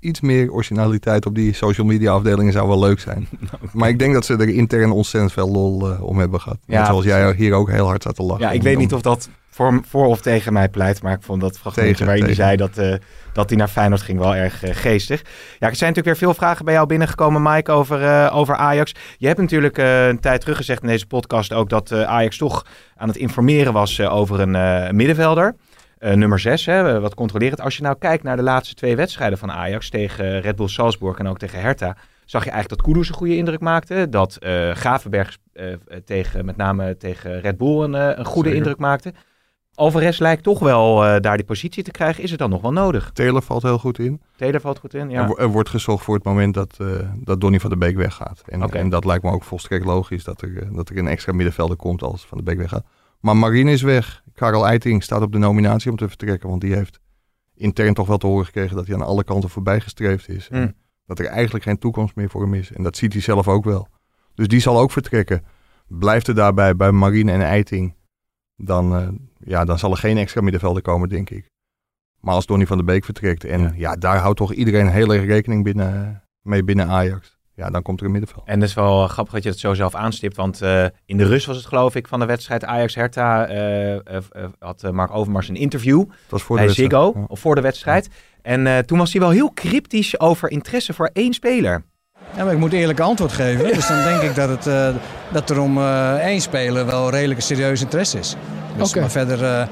Iets 0.00 0.20
meer 0.20 0.52
originaliteit 0.52 1.26
op 1.26 1.34
die 1.34 1.54
social 1.54 1.86
media 1.86 2.12
afdelingen 2.12 2.52
zou 2.52 2.68
wel 2.68 2.78
leuk 2.78 3.00
zijn. 3.00 3.28
okay. 3.54 3.68
Maar 3.72 3.88
ik 3.88 3.98
denk 3.98 4.14
dat 4.14 4.24
ze 4.24 4.36
er 4.36 4.48
intern 4.48 4.90
ontzettend 4.90 5.32
veel 5.32 5.50
lol 5.50 5.90
uh, 5.90 6.02
om 6.02 6.18
hebben 6.18 6.40
gehad. 6.40 6.58
Ja, 6.66 6.78
Net 6.78 6.86
zoals 6.86 7.04
jij 7.04 7.34
hier 7.36 7.52
ook 7.52 7.70
heel 7.70 7.86
hard 7.86 8.02
zat 8.02 8.14
te 8.14 8.22
lachen. 8.22 8.44
Ja, 8.44 8.50
ik 8.50 8.62
weet 8.62 8.78
niet 8.78 8.94
of 8.94 9.00
dat 9.00 9.28
voor, 9.54 9.80
voor 9.86 10.06
of 10.06 10.20
tegen 10.20 10.52
mij 10.52 10.68
pleit. 10.68 11.02
Maar 11.02 11.12
ik 11.12 11.22
vond 11.22 11.40
dat 11.40 11.58
fragmentje 11.58 12.04
waar 12.04 12.18
jullie 12.18 12.34
zei 12.34 12.56
dat, 12.56 12.78
uh, 12.78 12.94
dat 13.32 13.48
hij 13.48 13.58
naar 13.58 13.68
Feyenoord 13.68 14.02
ging 14.02 14.18
wel 14.18 14.34
erg 14.34 14.64
uh, 14.64 14.70
geestig. 14.74 15.20
Ja, 15.58 15.68
er 15.68 15.76
zijn 15.76 15.90
natuurlijk 15.90 16.06
weer 16.06 16.28
veel 16.28 16.34
vragen 16.34 16.64
bij 16.64 16.74
jou 16.74 16.86
binnengekomen, 16.86 17.42
Mike, 17.42 17.72
over, 17.72 18.30
over 18.30 18.56
Ajax. 18.56 18.94
Je 19.18 19.26
hebt 19.26 19.40
natuurlijk 19.40 19.78
een 19.78 20.20
tijd 20.20 20.40
terug 20.40 20.56
gezegd 20.56 20.82
in 20.82 20.88
deze 20.88 21.06
podcast 21.06 21.52
ook 21.52 21.68
dat 21.68 21.92
Ajax 21.92 22.36
toch 22.36 22.66
aan 22.96 23.08
het 23.08 23.16
informeren 23.16 23.72
was 23.72 24.00
over 24.00 24.40
een 24.40 24.96
middenvelder. 24.96 25.54
Nummer 26.12 26.38
6, 26.38 26.66
hè, 26.66 27.00
wat 27.00 27.14
controlerend. 27.14 27.60
Als 27.60 27.76
je 27.76 27.82
nou 27.82 27.96
kijkt 27.98 28.22
naar 28.22 28.36
de 28.36 28.42
laatste 28.42 28.74
twee 28.74 28.96
wedstrijden 28.96 29.38
van 29.38 29.52
Ajax 29.52 29.90
tegen 29.90 30.40
Red 30.40 30.56
Bull 30.56 30.68
Salzburg 30.68 31.18
en 31.18 31.26
ook 31.26 31.38
tegen 31.38 31.60
Hertha 31.60 31.96
zag 32.24 32.44
je 32.44 32.50
eigenlijk 32.50 32.82
dat 32.82 32.92
Kudus 32.92 33.08
een 33.08 33.14
goede 33.14 33.36
indruk 33.36 33.60
maakte. 33.60 34.08
Dat 34.08 34.38
uh, 34.40 34.70
Gravenberg 34.70 35.38
uh, 35.54 35.74
tegen, 36.04 36.44
met 36.44 36.56
name 36.56 36.96
tegen 36.96 37.40
Red 37.40 37.56
Bull 37.56 37.82
een, 37.82 37.92
een 37.92 38.24
goede 38.24 38.48
Zeker. 38.48 38.64
indruk 38.64 38.78
maakte. 38.78 39.12
Alvarez 39.74 40.18
lijkt 40.18 40.42
toch 40.42 40.58
wel 40.58 41.04
uh, 41.04 41.20
daar 41.20 41.36
die 41.36 41.46
positie 41.46 41.82
te 41.82 41.90
krijgen. 41.90 42.22
Is 42.22 42.30
het 42.30 42.38
dan 42.38 42.50
nog 42.50 42.60
wel 42.60 42.72
nodig? 42.72 43.10
Taylor 43.12 43.42
valt 43.42 43.62
heel 43.62 43.78
goed 43.78 43.98
in. 43.98 44.20
Taylor 44.36 44.60
valt 44.60 44.78
goed 44.78 44.94
in, 44.94 45.10
ja. 45.10 45.28
Er, 45.28 45.38
er 45.38 45.48
wordt 45.48 45.68
gezocht 45.68 46.04
voor 46.04 46.14
het 46.14 46.24
moment 46.24 46.54
dat, 46.54 46.78
uh, 46.80 46.88
dat 47.16 47.40
Donny 47.40 47.60
van 47.60 47.70
de 47.70 47.76
Beek 47.76 47.96
weggaat. 47.96 48.42
En, 48.46 48.62
okay. 48.62 48.80
en 48.80 48.88
dat 48.88 49.04
lijkt 49.04 49.24
me 49.24 49.30
ook 49.30 49.44
volstrekt 49.44 49.84
logisch 49.84 50.24
dat 50.24 50.42
er, 50.42 50.74
dat 50.74 50.88
er 50.88 50.98
een 50.98 51.08
extra 51.08 51.32
middenvelder 51.32 51.76
komt 51.76 52.02
als 52.02 52.26
Van 52.26 52.38
de 52.38 52.44
Beek 52.44 52.58
weggaat. 52.58 52.84
Maar 53.24 53.36
Marine 53.36 53.70
is 53.70 53.82
weg. 53.82 54.22
Karel 54.34 54.66
Eiting 54.66 55.02
staat 55.02 55.22
op 55.22 55.32
de 55.32 55.38
nominatie 55.38 55.90
om 55.90 55.96
te 55.96 56.08
vertrekken. 56.08 56.48
Want 56.48 56.60
die 56.60 56.74
heeft 56.74 57.00
intern 57.54 57.94
toch 57.94 58.06
wel 58.06 58.18
te 58.18 58.26
horen 58.26 58.44
gekregen 58.44 58.76
dat 58.76 58.86
hij 58.86 58.94
aan 58.94 59.02
alle 59.02 59.24
kanten 59.24 59.50
voorbij 59.50 59.80
gestreefd 59.80 60.28
is. 60.28 60.48
Mm. 60.48 60.56
En 60.56 60.76
dat 61.06 61.18
er 61.18 61.26
eigenlijk 61.26 61.64
geen 61.64 61.78
toekomst 61.78 62.16
meer 62.16 62.30
voor 62.30 62.42
hem 62.42 62.54
is. 62.54 62.72
En 62.72 62.82
dat 62.82 62.96
ziet 62.96 63.12
hij 63.12 63.22
zelf 63.22 63.48
ook 63.48 63.64
wel. 63.64 63.88
Dus 64.34 64.48
die 64.48 64.60
zal 64.60 64.78
ook 64.78 64.90
vertrekken. 64.90 65.44
Blijft 65.86 66.28
er 66.28 66.34
daarbij 66.34 66.76
bij 66.76 66.92
Marine 66.92 67.32
en 67.32 67.40
Eiting 67.40 67.94
dan, 68.56 69.00
uh, 69.00 69.08
ja, 69.38 69.64
dan 69.64 69.78
zal 69.78 69.90
er 69.90 69.96
geen 69.96 70.16
extra 70.16 70.40
middenvelder 70.40 70.82
komen, 70.82 71.08
denk 71.08 71.30
ik. 71.30 71.50
Maar 72.20 72.34
als 72.34 72.46
Donny 72.46 72.66
van 72.66 72.76
der 72.76 72.86
Beek 72.86 73.04
vertrekt 73.04 73.44
en 73.44 73.60
ja. 73.60 73.72
ja, 73.76 73.96
daar 73.96 74.18
houdt 74.18 74.38
toch 74.38 74.52
iedereen 74.52 74.88
heel 74.88 75.14
erg 75.14 75.24
rekening 75.24 75.64
binnen, 75.64 76.22
mee 76.40 76.64
binnen 76.64 76.88
Ajax. 76.88 77.33
Ja, 77.54 77.70
dan 77.70 77.82
komt 77.82 78.00
er 78.00 78.06
een 78.06 78.12
middenveld. 78.12 78.42
En 78.46 78.60
dat 78.60 78.68
is 78.68 78.74
wel 78.74 79.08
grappig 79.08 79.34
dat 79.34 79.42
je 79.42 79.48
het 79.48 79.58
zo 79.58 79.74
zelf 79.74 79.94
aanstipt. 79.94 80.36
Want 80.36 80.62
uh, 80.62 80.84
in 81.06 81.16
de 81.16 81.24
rust 81.24 81.46
was 81.46 81.56
het 81.56 81.66
geloof 81.66 81.94
ik 81.94 82.08
van 82.08 82.20
de 82.20 82.26
wedstrijd 82.26 82.64
Ajax-Hertha. 82.64 83.50
Uh, 83.50 83.96
had 84.58 84.92
Mark 84.92 85.14
Overmars 85.14 85.48
een 85.48 85.56
interview 85.56 85.98
dat 85.98 86.08
was 86.28 86.42
voor 86.42 86.56
bij 86.56 86.66
de 86.66 86.72
Ziggo. 86.72 87.12
Ja. 87.14 87.24
Of 87.28 87.40
voor 87.40 87.54
de 87.54 87.60
wedstrijd. 87.60 88.08
Ja. 88.42 88.50
En 88.50 88.86
toen 88.86 88.98
was 88.98 89.12
hij 89.12 89.20
wel 89.20 89.30
heel 89.30 89.52
cryptisch 89.54 90.20
over 90.20 90.50
interesse 90.50 90.94
voor 90.94 91.10
één 91.12 91.32
speler. 91.32 91.82
Ja, 92.36 92.44
maar 92.44 92.52
ik 92.52 92.58
moet 92.58 92.72
eerlijk 92.72 93.00
antwoord 93.00 93.32
geven. 93.32 93.64
Dus 93.74 93.86
dan 93.88 94.02
denk 94.02 94.22
ik 94.22 94.34
dat, 94.34 94.48
het, 94.48 94.66
uh, 94.66 94.88
dat 95.32 95.50
er 95.50 95.60
om 95.60 95.78
uh, 95.78 96.14
één 96.14 96.40
speler 96.40 96.86
wel 96.86 97.10
redelijk 97.10 97.40
serieus 97.40 97.80
interesse 97.80 98.18
is. 98.18 98.36
Dus 98.76 98.88
okay. 98.88 99.02
maar 99.02 99.10
verder 99.10 99.42
uh, 99.42 99.66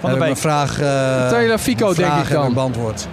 Van 0.00 0.10
de 0.10 0.18
mijn 0.18 0.36
vraag, 0.36 0.80
uh, 0.80 1.28
Taylor 1.28 1.58
Fico 1.58 1.94
denk 1.94 2.12
ik 2.12 2.30
dan. 2.30 2.54
beantwoord. 2.54 3.08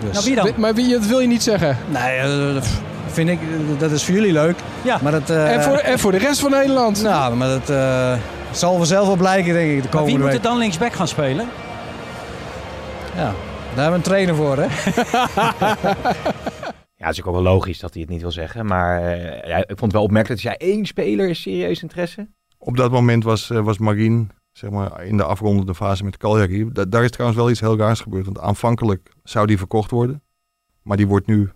Dus. 0.00 0.12
Nou, 0.12 0.24
wie 0.24 0.34
dan? 0.34 0.52
Maar 0.56 0.74
wie, 0.74 0.92
dat 0.92 1.06
wil 1.06 1.20
je 1.20 1.26
niet 1.26 1.42
zeggen? 1.42 1.76
Nee, 1.88 2.60
vind 3.12 3.28
ik, 3.28 3.38
dat 3.78 3.90
is 3.90 4.04
voor 4.04 4.14
jullie 4.14 4.32
leuk. 4.32 4.56
Ja. 4.84 4.98
Maar 5.02 5.12
dat, 5.12 5.30
en, 5.30 5.62
voor, 5.62 5.76
en 5.76 5.98
voor 5.98 6.12
de 6.12 6.18
rest 6.18 6.40
van 6.40 6.50
Nederland? 6.50 7.02
Nou, 7.02 7.36
maar 7.36 7.48
dat 7.48 7.68
zal 8.50 8.76
vanzelf 8.76 9.06
wel 9.06 9.16
blijken 9.16 9.52
denk 9.52 9.70
ik 9.70 9.82
de 9.82 9.88
komende 9.88 10.12
maar 10.12 10.20
wie 10.20 10.34
moet 10.34 10.44
er 10.44 10.50
dan 10.50 10.58
linksback 10.58 10.92
gaan 10.92 11.08
spelen? 11.08 11.48
Ja, 13.14 13.34
daar 13.74 13.82
hebben 13.82 13.90
we 13.90 13.96
een 13.96 14.02
trainer 14.02 14.34
voor 14.34 14.56
hè. 14.56 14.66
Ja, 17.00 17.06
het 17.06 17.18
is 17.18 17.24
ook 17.24 17.32
wel 17.32 17.42
logisch 17.42 17.78
dat 17.78 17.92
hij 17.92 18.02
het 18.02 18.10
niet 18.10 18.20
wil 18.20 18.30
zeggen. 18.30 18.66
Maar 18.66 19.02
eh, 19.02 19.48
ja, 19.48 19.56
ik 19.56 19.66
vond 19.66 19.80
het 19.80 19.92
wel 19.92 20.02
opmerkelijk 20.02 20.42
dat 20.42 20.52
jij 20.52 20.68
één 20.68 20.86
speler 20.86 21.28
is 21.28 21.42
serieus 21.42 21.82
interesse. 21.82 22.28
Op 22.58 22.76
dat 22.76 22.90
moment 22.90 23.24
was, 23.24 23.50
eh, 23.50 23.60
was 23.60 23.78
Marien 23.78 24.30
zeg 24.52 24.70
maar, 24.70 25.04
in 25.04 25.16
de 25.16 25.24
afrondende 25.24 25.74
fase 25.74 26.04
met 26.04 26.16
Cagliari. 26.16 26.68
Da- 26.72 26.84
daar 26.84 27.04
is 27.04 27.10
trouwens 27.10 27.40
wel 27.40 27.50
iets 27.50 27.60
heel 27.60 27.78
raars 27.78 28.00
gebeurd. 28.00 28.24
Want 28.24 28.40
aanvankelijk 28.40 29.12
zou 29.22 29.46
die 29.46 29.58
verkocht 29.58 29.90
worden. 29.90 30.22
Maar 30.82 30.96
die 30.96 31.06
wordt 31.06 31.26
nu 31.26 31.50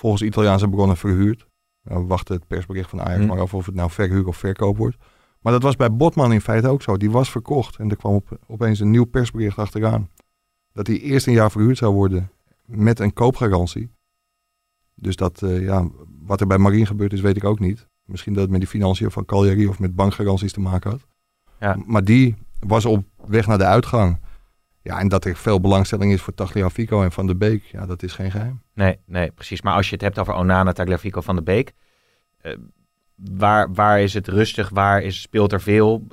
volgens 0.00 0.22
Italiaanse 0.22 0.68
bronnen 0.68 0.96
verhuurd. 0.96 1.46
Nou, 1.82 2.00
we 2.00 2.06
wachten 2.06 2.34
het 2.34 2.46
persbericht 2.46 2.90
van 2.90 3.00
Ajax 3.00 3.20
Hm. 3.20 3.26
maar 3.26 3.40
af 3.40 3.54
of 3.54 3.66
het 3.66 3.74
nou 3.74 3.90
verhuur 3.90 4.26
of 4.26 4.36
verkoop 4.36 4.76
wordt. 4.76 4.96
Maar 5.40 5.52
dat 5.52 5.62
was 5.62 5.76
bij 5.76 5.92
Botman 5.92 6.32
in 6.32 6.40
feite 6.40 6.68
ook 6.68 6.82
zo. 6.82 6.96
Die 6.96 7.10
was 7.10 7.30
verkocht. 7.30 7.76
En 7.76 7.90
er 7.90 7.96
kwam 7.96 8.14
op, 8.14 8.38
opeens 8.46 8.80
een 8.80 8.90
nieuw 8.90 9.04
persbericht 9.04 9.58
achteraan. 9.58 10.08
Dat 10.72 10.86
hij 10.86 11.00
eerst 11.00 11.26
een 11.26 11.32
jaar 11.32 11.50
verhuurd 11.50 11.78
zou 11.78 11.94
worden 11.94 12.30
met 12.64 12.98
een 12.98 13.12
koopgarantie. 13.12 13.90
Dus 14.94 15.16
dat, 15.16 15.42
eh, 15.42 15.62
ja, 15.62 15.88
wat 16.22 16.40
er 16.40 16.46
bij 16.46 16.58
Marien 16.58 16.86
gebeurd 16.86 17.12
is, 17.12 17.20
weet 17.20 17.36
ik 17.36 17.44
ook 17.44 17.58
niet. 17.58 17.88
Misschien 18.04 18.32
dat 18.32 18.42
het 18.42 18.50
met 18.50 18.60
die 18.60 18.68
financiën 18.68 19.10
van 19.10 19.24
Cagliari 19.24 19.66
of 19.66 19.78
met 19.78 19.94
bankgaranties 19.94 20.52
te 20.52 20.60
maken 20.60 20.90
had. 20.90 21.06
Ja. 21.60 21.76
Maar 21.86 22.04
die 22.04 22.34
was 22.58 22.84
op 22.84 23.04
weg 23.26 23.46
naar 23.46 23.58
de 23.58 23.64
uitgang. 23.64 24.18
Ja, 24.90 24.98
en 24.98 25.08
dat 25.08 25.24
er 25.24 25.36
veel 25.36 25.60
belangstelling 25.60 26.12
is 26.12 26.20
voor 26.20 26.34
Tagliafico 26.34 27.02
en 27.02 27.12
Van 27.12 27.26
de 27.26 27.36
Beek, 27.36 27.62
ja, 27.64 27.86
dat 27.86 28.02
is 28.02 28.12
geen 28.12 28.30
geheim. 28.30 28.62
Nee, 28.74 28.98
nee, 29.06 29.30
precies. 29.30 29.62
Maar 29.62 29.74
als 29.74 29.86
je 29.88 29.92
het 29.94 30.02
hebt 30.04 30.18
over 30.18 30.34
Onana, 30.34 30.72
Tagliafico, 30.72 31.20
Van 31.20 31.36
de 31.36 31.42
Beek. 31.42 31.72
eh, 32.40 32.56
waar, 33.14 33.72
waar 33.74 34.00
is 34.00 34.14
het 34.14 34.28
rustig? 34.28 34.68
Waar 34.68 35.02
is, 35.02 35.20
speelt 35.20 35.52
er 35.52 35.60
veel? 35.60 36.06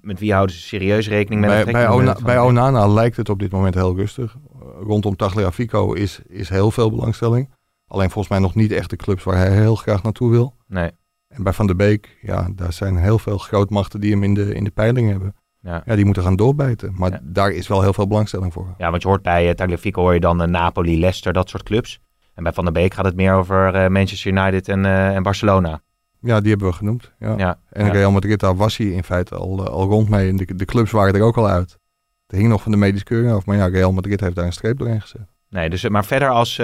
Met 0.00 0.18
wie 0.18 0.32
houden 0.32 0.56
ze 0.56 0.62
serieus 0.62 1.08
rekening 1.08 1.40
met? 1.40 1.50
Bij, 1.64 1.72
bij, 1.72 1.88
Ona- 1.88 2.16
eh, 2.16 2.22
bij? 2.24 2.38
Onana 2.38 2.86
lijkt 2.86 3.16
het 3.16 3.28
op 3.28 3.38
dit 3.38 3.50
moment 3.50 3.74
heel 3.74 3.96
rustig. 3.96 4.34
Uh, 4.34 4.60
rondom 4.80 5.16
Tagliafico 5.16 5.92
is, 5.92 6.20
is 6.26 6.48
heel 6.48 6.70
veel 6.70 6.90
belangstelling. 6.90 7.50
Alleen 7.86 8.10
volgens 8.10 8.28
mij 8.28 8.38
nog 8.38 8.54
niet 8.54 8.72
echt 8.72 8.90
de 8.90 8.96
clubs 8.96 9.24
waar 9.24 9.36
hij 9.36 9.50
heel 9.52 9.74
graag 9.74 10.02
naartoe 10.02 10.30
wil. 10.30 10.54
Nee, 10.66 10.90
En 11.28 11.42
bij 11.42 11.52
Van 11.52 11.66
der 11.66 11.76
Beek, 11.76 12.18
ja, 12.22 12.48
daar 12.54 12.72
zijn 12.72 12.96
heel 12.96 13.18
veel 13.18 13.38
grootmachten 13.38 14.00
die 14.00 14.10
hem 14.12 14.22
in 14.22 14.34
de, 14.34 14.54
in 14.54 14.64
de 14.64 14.70
peiling 14.70 15.10
hebben. 15.10 15.34
Ja. 15.60 15.82
Ja, 15.84 15.94
die 15.96 16.04
moeten 16.04 16.22
gaan 16.22 16.36
doorbijten. 16.36 16.94
Maar 16.96 17.10
Ja. 17.10 17.20
daar 17.22 17.50
is 17.50 17.68
wel 17.68 17.82
heel 17.82 17.92
veel 17.92 18.06
belangstelling 18.06 18.52
voor. 18.52 18.74
ja, 18.78 18.90
want 18.90 19.02
je 19.02 19.08
hoort 19.08 19.22
bij 19.22 19.46
uh, 19.48 19.50
Tagliafico 19.50 20.00
hoor 20.02 20.14
je 20.14 20.20
dan 20.20 20.42
eh, 20.42 20.48
Napoli, 20.48 20.98
Leicester, 21.00 21.32
dat 21.32 21.48
soort 21.48 21.62
clubs. 21.62 22.00
En 22.34 22.42
bij 22.42 22.52
Van 22.52 22.64
der 22.64 22.72
Beek 22.72 22.94
gaat 22.94 23.04
het 23.04 23.16
meer 23.16 23.32
over 23.34 23.74
eh, 23.74 23.88
Manchester 23.90 24.32
United 24.32 24.68
en, 24.68 24.84
en 24.86 25.22
Barcelona. 25.22 25.80
Ja, 26.20 26.40
die 26.40 26.50
hebben 26.50 26.68
we 26.68 26.74
genoemd. 26.74 27.12
Ja. 27.18 27.34
Ja, 27.36 27.58
En. 27.70 27.90
Real 27.92 28.10
Madrid, 28.10 28.40
daar 28.40 28.56
was 28.56 28.76
hij 28.76 28.86
in 28.86 29.04
feite 29.04 29.34
al, 29.34 29.68
al 29.68 29.88
rond 29.88 30.08
mee. 30.08 30.28
En 30.28 30.36
de, 30.36 30.54
de 30.54 30.64
clubs 30.64 30.90
waren 30.90 31.14
er 31.14 31.22
ook 31.22 31.36
al 31.36 31.48
uit. 31.48 31.78
Er 32.26 32.36
hing 32.36 32.48
nog 32.48 32.62
van 32.62 32.72
de 32.72 32.78
medische 32.78 33.04
keuring 33.04 33.32
af. 33.32 33.46
Maar 33.46 33.56
ja, 33.56 33.66
Real 33.66 33.92
Madrid 33.92 34.20
heeft 34.20 34.34
daar 34.34 34.44
een 34.44 34.52
streep 34.52 34.78
doorheen 34.78 35.00
gezet. 35.00 35.26
Nee, 35.50 35.70
dus, 35.70 35.88
maar 35.88 36.04
verder 36.04 36.28
als 36.28 36.60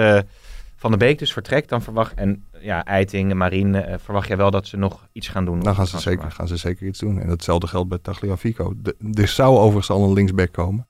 Van 0.85 0.97
der 0.97 1.07
Beek 1.07 1.19
dus 1.19 1.33
vertrekt, 1.33 1.69
dan 1.69 1.81
verwacht... 1.81 2.13
En 2.13 2.45
ja, 2.59 2.83
Eiting, 2.83 3.33
Marien, 3.33 3.75
eh, 3.75 3.95
verwacht 3.97 4.27
jij 4.27 4.37
wel 4.37 4.51
dat 4.51 4.67
ze 4.67 4.77
nog 4.77 5.07
iets 5.11 5.27
gaan 5.27 5.45
doen? 5.45 5.59
Dan 5.59 5.75
gaan 5.75 5.83
de 5.83 5.89
ze, 5.89 5.99
zeker, 5.99 6.31
gaan 6.31 6.47
ze 6.47 6.57
zeker 6.57 6.87
iets 6.87 6.99
doen. 6.99 7.19
En 7.19 7.29
hetzelfde 7.29 7.67
geldt 7.67 7.89
bij 7.89 7.97
Tagliafico. 7.97 8.73
De, 8.77 8.95
er 9.13 9.27
zou 9.27 9.57
overigens 9.57 9.89
al 9.89 10.03
een 10.03 10.13
linksback 10.13 10.51
komen. 10.51 10.87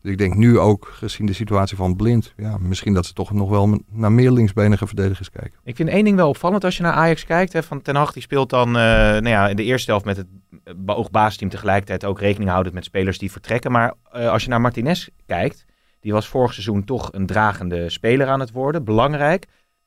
Dus 0.00 0.12
ik 0.12 0.18
denk 0.18 0.34
nu 0.34 0.58
ook, 0.58 0.88
gezien 0.92 1.26
de 1.26 1.32
situatie 1.32 1.76
van 1.76 1.96
Blind... 1.96 2.32
Ja, 2.36 2.58
misschien 2.58 2.94
dat 2.94 3.06
ze 3.06 3.12
toch 3.12 3.32
nog 3.32 3.50
wel 3.50 3.80
naar 3.90 4.12
meer 4.12 4.30
linksbenige 4.30 4.86
verdedigers 4.86 5.30
kijken. 5.30 5.60
Ik 5.64 5.76
vind 5.76 5.88
één 5.88 6.04
ding 6.04 6.16
wel 6.16 6.28
opvallend 6.28 6.64
als 6.64 6.76
je 6.76 6.82
naar 6.82 6.92
Ajax 6.92 7.24
kijkt. 7.24 7.52
Hè, 7.52 7.62
van 7.62 7.82
Ten 7.82 7.96
Hag 7.96 8.12
die 8.12 8.22
speelt 8.22 8.50
dan 8.50 8.68
eh, 8.68 8.72
nou 8.72 9.28
ja, 9.28 9.48
in 9.48 9.56
de 9.56 9.64
eerste 9.64 9.90
helft 9.90 10.06
met 10.06 10.16
het 10.16 10.26
beoogd 10.76 11.38
tegelijkertijd 11.38 12.04
ook 12.04 12.20
rekening 12.20 12.50
houdend 12.50 12.74
met 12.74 12.84
spelers 12.84 13.18
die 13.18 13.32
vertrekken. 13.32 13.72
Maar 13.72 13.94
eh, 14.12 14.30
als 14.30 14.42
je 14.42 14.48
naar 14.48 14.60
Martinez 14.60 15.08
kijkt, 15.26 15.64
die 16.00 16.12
was 16.12 16.28
vorig 16.28 16.52
seizoen 16.52 16.84
toch 16.84 17.12
een 17.12 17.26
dragende 17.26 17.90
speler 17.90 18.28
aan 18.28 18.40
het 18.40 18.50
worden. 18.50 18.84
Belangrijk. 18.84 19.46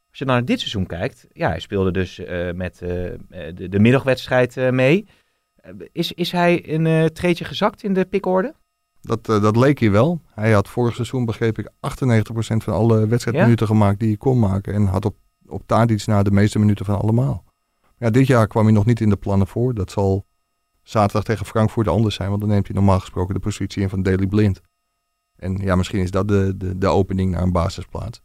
Als 0.10 0.19
je 0.19 0.26
dan 0.26 0.36
naar 0.36 0.45
dit 0.45 0.60
seizoen 0.60 0.86
kijkt, 0.86 1.28
ja, 1.32 1.50
hij 1.50 1.60
speelde 1.60 1.91
dus 1.91 2.19
eh, 2.19 2.52
met 2.52 2.82
eh, 2.82 3.13
eh, 3.13 3.19
de, 3.30 3.69
de 3.69 3.80
middagwedstrijd 3.80 4.56
mee. 4.71 5.08
Is, 5.91 6.12
is 6.12 6.32
hij 6.32 6.74
een 6.74 7.13
treetje 7.13 7.45
gezakt 7.45 7.84
in 7.84 7.93
de 7.93 8.06
pikorde? 8.06 8.54
Dat, 9.02 9.26
dat 9.26 9.56
leek 9.56 9.80
hij 9.80 9.91
wel. 9.91 10.21
Hij 10.34 10.52
had 10.52 10.69
vorig 10.69 10.95
seizoen, 10.95 11.26
begreep 11.26 11.60
ik, 11.60 11.67
98% 11.67 11.71
van 12.38 12.74
alle 12.74 13.08
wedstrijdminuten 13.08 13.67
gemaakt 13.67 14.00
die 14.00 14.08
hij 14.08 14.17
kon 14.17 14.39
maken. 14.39 14.74
En 14.74 14.86
had 14.86 15.06
op, 15.06 15.15
op 15.47 15.62
Tadic 15.65 16.06
na 16.06 16.24
de 16.24 16.32
meeste 16.32 16.60
minuten 16.60 16.86
van 16.86 17.00
allemaal. 17.00 17.43
Ja, 17.97 18.10
dit 18.10 18.28
jaar 18.28 18.47
kwam 18.47 18.63
hij 18.63 18.74
nog 18.74 18.86
niet 18.86 19.02
in 19.02 19.10
de 19.10 19.15
plannen 19.15 19.47
voor. 19.47 19.74
Dat 19.74 19.91
zal 19.91 20.26
zaterdag 20.84 21.24
tegen 21.24 21.45
Frankfurt 21.45 21.88
anders 21.88 22.15
zijn. 22.15 22.30
Want 22.30 22.41
dan 22.41 22.50
neemt 22.50 22.67
hij 22.67 22.76
normaal 22.76 23.00
gesproken 23.00 23.34
de 23.34 23.39
positie 23.39 23.82
in 23.82 23.89
van 23.89 24.04
Daily 24.04 24.28
Blind. 24.28 24.62
En 25.41 25.58
ja, 25.62 25.75
misschien 25.75 25.99
is 25.99 26.12
dat 26.12 26.27
de, 26.27 26.54
de, 26.58 26.77
de 26.77 26.88
opening 26.88 27.32
naar 27.32 27.41
een 27.41 27.51
basisplaats. 27.51 28.21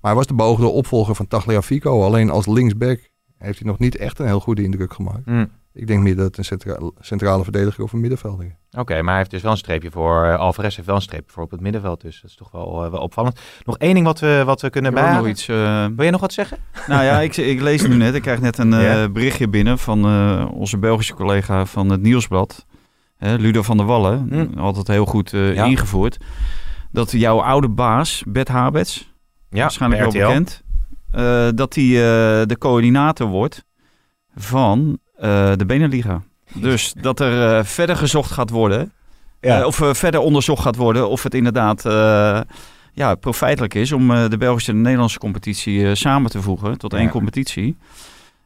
Maar 0.00 0.10
hij 0.10 0.14
was 0.14 0.26
de 0.26 0.34
beoogde 0.34 0.66
opvolger 0.66 1.14
van 1.14 1.26
Tagliafico. 1.26 2.02
Alleen 2.02 2.30
als 2.30 2.46
linksback 2.46 3.08
heeft 3.38 3.58
hij 3.58 3.68
nog 3.68 3.78
niet 3.78 3.96
echt 3.96 4.18
een 4.18 4.26
heel 4.26 4.40
goede 4.40 4.62
indruk 4.62 4.92
gemaakt. 4.92 5.24
Hm. 5.24 5.44
Ik 5.72 5.86
denk 5.86 6.02
meer 6.02 6.16
dat 6.16 6.24
het 6.24 6.38
een 6.38 6.44
centra- 6.44 6.90
centrale 7.00 7.42
verdediger 7.42 7.84
of 7.84 7.92
een 7.92 8.00
middenvelder 8.00 8.46
is. 8.46 8.52
Oké, 8.80 8.94
maar 8.94 9.08
hij 9.08 9.16
heeft 9.18 9.30
dus 9.30 9.42
wel 9.42 9.50
een 9.50 9.56
streepje 9.56 9.90
voor. 9.90 10.24
eh, 10.24 10.38
Alvarez 10.38 10.74
heeft 10.74 10.86
wel 10.86 10.96
een 10.96 11.02
streepje 11.02 11.32
voor 11.32 11.42
op 11.42 11.50
het 11.50 11.60
middenveld. 11.60 12.00
Dus 12.00 12.20
dat 12.20 12.30
is 12.30 12.36
toch 12.36 12.50
wel, 12.50 12.84
eh, 12.84 12.90
wel 12.90 13.00
opvallend. 13.00 13.40
Nog 13.64 13.78
één 13.78 13.94
ding 13.94 14.06
wat 14.06 14.20
we, 14.20 14.42
wat 14.46 14.60
we 14.60 14.70
kunnen 14.70 14.92
nog 14.92 15.00
bijhouden. 15.02 15.30
iets. 15.32 15.48
eh, 15.48 15.86
Wil 15.96 16.04
je 16.04 16.10
nog 16.10 16.20
wat 16.20 16.32
zeggen? 16.32 16.58
Nou 16.86 17.04
ja, 17.04 17.20
ik, 17.20 17.36
ik 17.36 17.60
lees 17.60 17.86
nu 17.86 17.94
net. 17.96 18.14
Ik 18.14 18.22
krijg 18.22 18.40
net 18.40 18.58
een 18.58 19.12
berichtje 19.12 19.48
binnen 19.48 19.78
van 19.78 20.04
eh, 20.04 20.48
onze 20.52 20.78
Belgische 20.78 21.14
collega 21.14 21.64
van 21.66 21.90
het 21.90 22.02
Nieuwsblad. 22.02 22.66
Hè, 23.18 23.34
Ludo 23.36 23.62
van 23.62 23.76
der 23.76 23.86
Wallen. 23.86 24.26
Hm. 24.30 24.58
Altijd 24.58 24.86
heel 24.86 25.04
goed 25.06 25.32
eh, 25.32 25.54
Ja. 25.54 25.64
ingevoerd. 25.64 26.16
Dat 26.92 27.10
jouw 27.10 27.40
oude 27.42 27.68
baas, 27.68 28.22
Bert 28.26 28.48
Habets, 28.48 29.12
Ja, 29.50 29.60
waarschijnlijk 29.60 30.02
wel 30.02 30.10
bekend, 30.26 30.62
eh, 31.10 31.48
dat 31.54 31.74
hij 31.74 31.84
eh, 31.84 32.46
de 32.46 32.56
coördinator 32.58 33.26
wordt 33.28 33.64
van 34.36 34.98
de 35.56 35.64
Beneliga. 35.66 36.22
Dus 36.54 36.94
dat 37.00 37.20
er 37.20 37.64
verder 37.64 37.96
gezocht 37.96 38.30
gaat 38.30 38.50
worden, 38.50 38.92
Ja. 39.40 39.66
of 39.66 39.80
verder 39.92 40.20
onderzocht 40.20 40.62
gaat 40.62 40.76
worden 40.76 41.08
of 41.08 41.22
het 41.22 41.34
inderdaad 41.34 41.82
ja, 42.92 43.14
profijtelijk 43.14 43.74
is 43.74 43.92
om 43.92 44.08
de 44.08 44.36
Belgische 44.38 44.70
en 44.70 44.76
de 44.76 44.82
Nederlandse 44.82 45.18
competitie 45.18 45.94
samen 45.94 46.30
te 46.30 46.42
voegen 46.42 46.78
tot 46.78 46.92
één 46.94 47.08
competitie. 47.08 47.76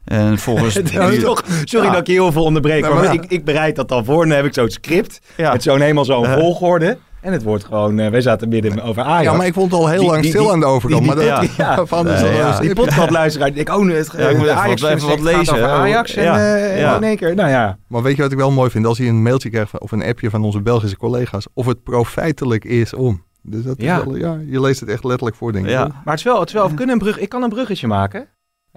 En 0.09 0.37
volgens 0.37 0.73
toch- 1.21 1.43
sorry 1.63 1.85
Ja. 1.87 1.91
dat 1.91 1.99
ik 2.01 2.07
je 2.07 2.13
heel 2.13 2.31
veel 2.31 2.43
onderbreek, 2.43 2.81
maar, 2.81 2.93
maar- 2.93 3.13
ik, 3.13 3.25
ik 3.27 3.45
bereid 3.45 3.75
dat 3.75 3.87
dan 3.89 4.05
voor. 4.05 4.25
Dan 4.27 4.35
heb 4.35 4.45
ik 4.45 4.53
zo'n 4.53 4.69
script 4.69 5.19
ja, 5.37 5.51
met 5.51 5.63
zo'n 5.63 5.79
helemaal 5.81 6.05
zo'n 6.05 6.25
Eh. 6.25 6.33
volgorde. 6.33 6.97
En 7.21 7.31
het 7.33 7.43
wordt 7.43 7.63
gewoon, 7.63 7.99
eh, 7.99 8.09
wij 8.09 8.21
zaten 8.21 8.49
midden 8.49 8.81
over 8.81 9.03
Ajax. 9.03 9.23
Ja, 9.23 9.33
maar 9.33 9.45
ik 9.45 9.53
vond 9.53 9.71
het 9.71 9.79
al 9.79 9.87
heel 9.87 9.99
Die- 9.99 10.09
lang 10.09 10.21
die- 10.21 10.29
stil 10.29 10.43
die- 10.43 10.51
aan 10.51 10.59
de 10.59 10.65
overkant. 10.65 11.03
die- 11.03 11.15
maar 11.15 11.25
dat, 11.25 11.55
ja. 11.57 11.85
van, 11.85 12.07
ja. 12.07 12.59
die 12.59 12.73
podcastluisteraar, 12.73 13.51
ik 13.53 13.69
oh, 13.69 13.83
nu 13.83 13.93
het, 13.95 14.09
Ja, 14.17 14.27
ik 14.29 14.37
moet 14.37 14.45
even 14.45 14.57
Ajax 14.57 14.81
wat- 14.81 14.91
even 14.91 15.07
wat 15.07 15.17
het 15.17 15.27
gaat 15.27 15.37
lezen, 15.37 15.53
over. 15.53 15.67
Ajax 15.67 16.15
en, 16.15 16.23
Ja. 16.23 16.55
eh, 16.55 16.79
Ja. 16.79 16.95
in 16.95 17.03
één 17.03 17.17
keer, 17.17 17.35
nou 17.35 17.49
ja. 17.49 17.77
Maar 17.87 18.01
weet 18.01 18.15
je 18.15 18.21
wat 18.21 18.31
ik 18.31 18.37
wel 18.37 18.51
mooi 18.51 18.69
vind? 18.69 18.85
Als 18.85 18.97
hij 18.97 19.07
een 19.07 19.21
mailtje 19.21 19.49
krijgt 19.49 19.69
van- 19.69 19.79
of 19.79 19.91
een 19.91 20.03
appje 20.03 20.29
van 20.29 20.43
onze 20.43 20.61
Belgische 20.61 20.97
collega's. 20.97 21.47
Of 21.53 21.65
het 21.65 21.83
profijtelijk 21.83 22.65
is 22.65 22.93
om. 22.93 23.23
Dus 23.41 23.63
dat 23.63 23.81
Ja. 23.81 23.97
is 23.97 24.03
wel, 24.03 24.15
ja, 24.15 24.37
je 24.47 24.61
leest 24.61 24.79
het 24.79 24.89
echt 24.89 25.03
letterlijk 25.03 25.35
voor, 25.37 25.51
denk 25.51 25.65
ik. 25.65 25.71
Maar 25.75 25.91
het 26.03 26.17
is 26.17 26.23
wel, 26.23 26.39
het 26.39 26.47
is 26.47 26.53
wel 26.53 26.69
we 26.69 26.73
kunnen 26.73 26.95
een 26.95 27.01
brug, 27.01 27.19
ik 27.19 27.29
kan 27.29 27.43
een 27.43 27.49
bruggetje 27.49 27.87
maken. 27.87 28.27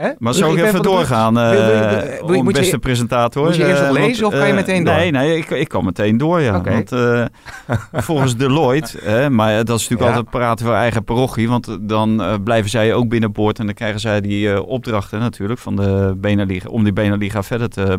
Hè? 0.02 0.10
Maar 0.18 0.34
zal 0.34 0.50
ik 0.52 0.56
even 0.58 0.70
van 0.70 0.82
de 0.82 0.88
doorgaan? 0.88 1.38
eh 1.38 1.50
Wil- 1.50 1.60
wil- 1.60 1.68
wil- 1.68 2.26
wil- 2.26 2.38
om 2.38 2.44
moet 2.44 2.54
je- 2.54 2.60
beste 2.60 2.78
presentator. 2.78 3.44
moet 3.44 3.56
je 3.56 3.66
eerst 3.66 3.80
Eh, 3.80 3.86
nog 3.88 3.96
want, 3.96 4.06
lezen 4.08 4.26
of 4.26 4.32
kan 4.32 4.40
je 4.42 4.46
eh, 4.48 4.54
meteen 4.54 4.84
door? 4.84 4.94
Nee, 4.94 5.10
nee 5.10 5.36
ik, 5.36 5.50
ik 5.50 5.68
kan 5.68 5.84
meteen 5.84 6.16
door, 6.18 6.40
ja. 6.40 6.60
Want 6.62 6.92
eh, 6.92 7.24
volgens 7.92 8.36
Deloitte, 8.36 8.98
hè, 9.10 9.30
maar 9.30 9.64
dat 9.64 9.78
is 9.78 9.88
natuurlijk 9.88 10.10
Ja. 10.10 10.16
altijd 10.16 10.30
praten 10.30 10.66
voor 10.66 10.74
eigen 10.74 11.04
parochie, 11.04 11.48
want 11.48 11.78
dan 11.80 12.22
eh, 12.22 12.34
blijven 12.44 12.70
zij 12.70 12.94
ook 12.94 13.08
binnenboord 13.08 13.58
en 13.58 13.66
dan 13.66 13.74
krijgen 13.74 14.00
zij 14.00 14.20
die 14.20 14.52
eh, 14.52 14.62
opdrachten 14.68 15.18
natuurlijk 15.20 15.60
van 15.60 15.76
de 15.76 16.14
Beneliga, 16.16 16.68
om 16.68 16.84
die 16.84 16.92
Beneliga 16.92 17.42
verder 17.42 17.68
te, 17.68 17.98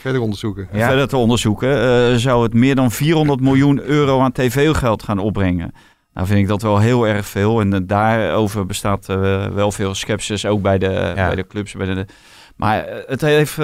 Verder 0.00 0.20
onderzoeken. 0.20 0.68
Ja. 0.72 0.86
verder 0.88 1.08
te 1.08 1.16
onderzoeken, 1.16 1.70
eh, 2.10 2.14
zou 2.16 2.42
het 2.42 2.54
meer 2.54 2.74
dan 2.74 2.90
400 2.90 3.40
miljoen 3.40 3.80
euro 3.82 4.20
aan 4.20 4.32
tv-geld 4.32 5.02
gaan 5.02 5.18
opbrengen. 5.18 5.72
Nou 6.16 6.28
vind 6.28 6.40
ik 6.40 6.48
dat 6.48 6.62
wel 6.62 6.78
heel 6.78 7.06
erg 7.06 7.26
veel. 7.26 7.60
En 7.60 7.72
eh, 7.72 7.80
daarover 7.82 8.66
bestaat 8.66 9.08
eh, 9.08 9.46
wel 9.46 9.72
veel 9.72 9.94
sceptisch, 9.94 10.46
ook 10.46 10.62
bij 10.62 10.78
de, 10.78 11.12
bij 11.14 11.34
de 11.34 11.46
clubs. 11.46 11.72
Bij 11.72 11.86
de, 11.86 12.06
maar 12.56 12.84
eh, 12.84 13.02
het 13.06 13.20
heeft, 13.20 13.56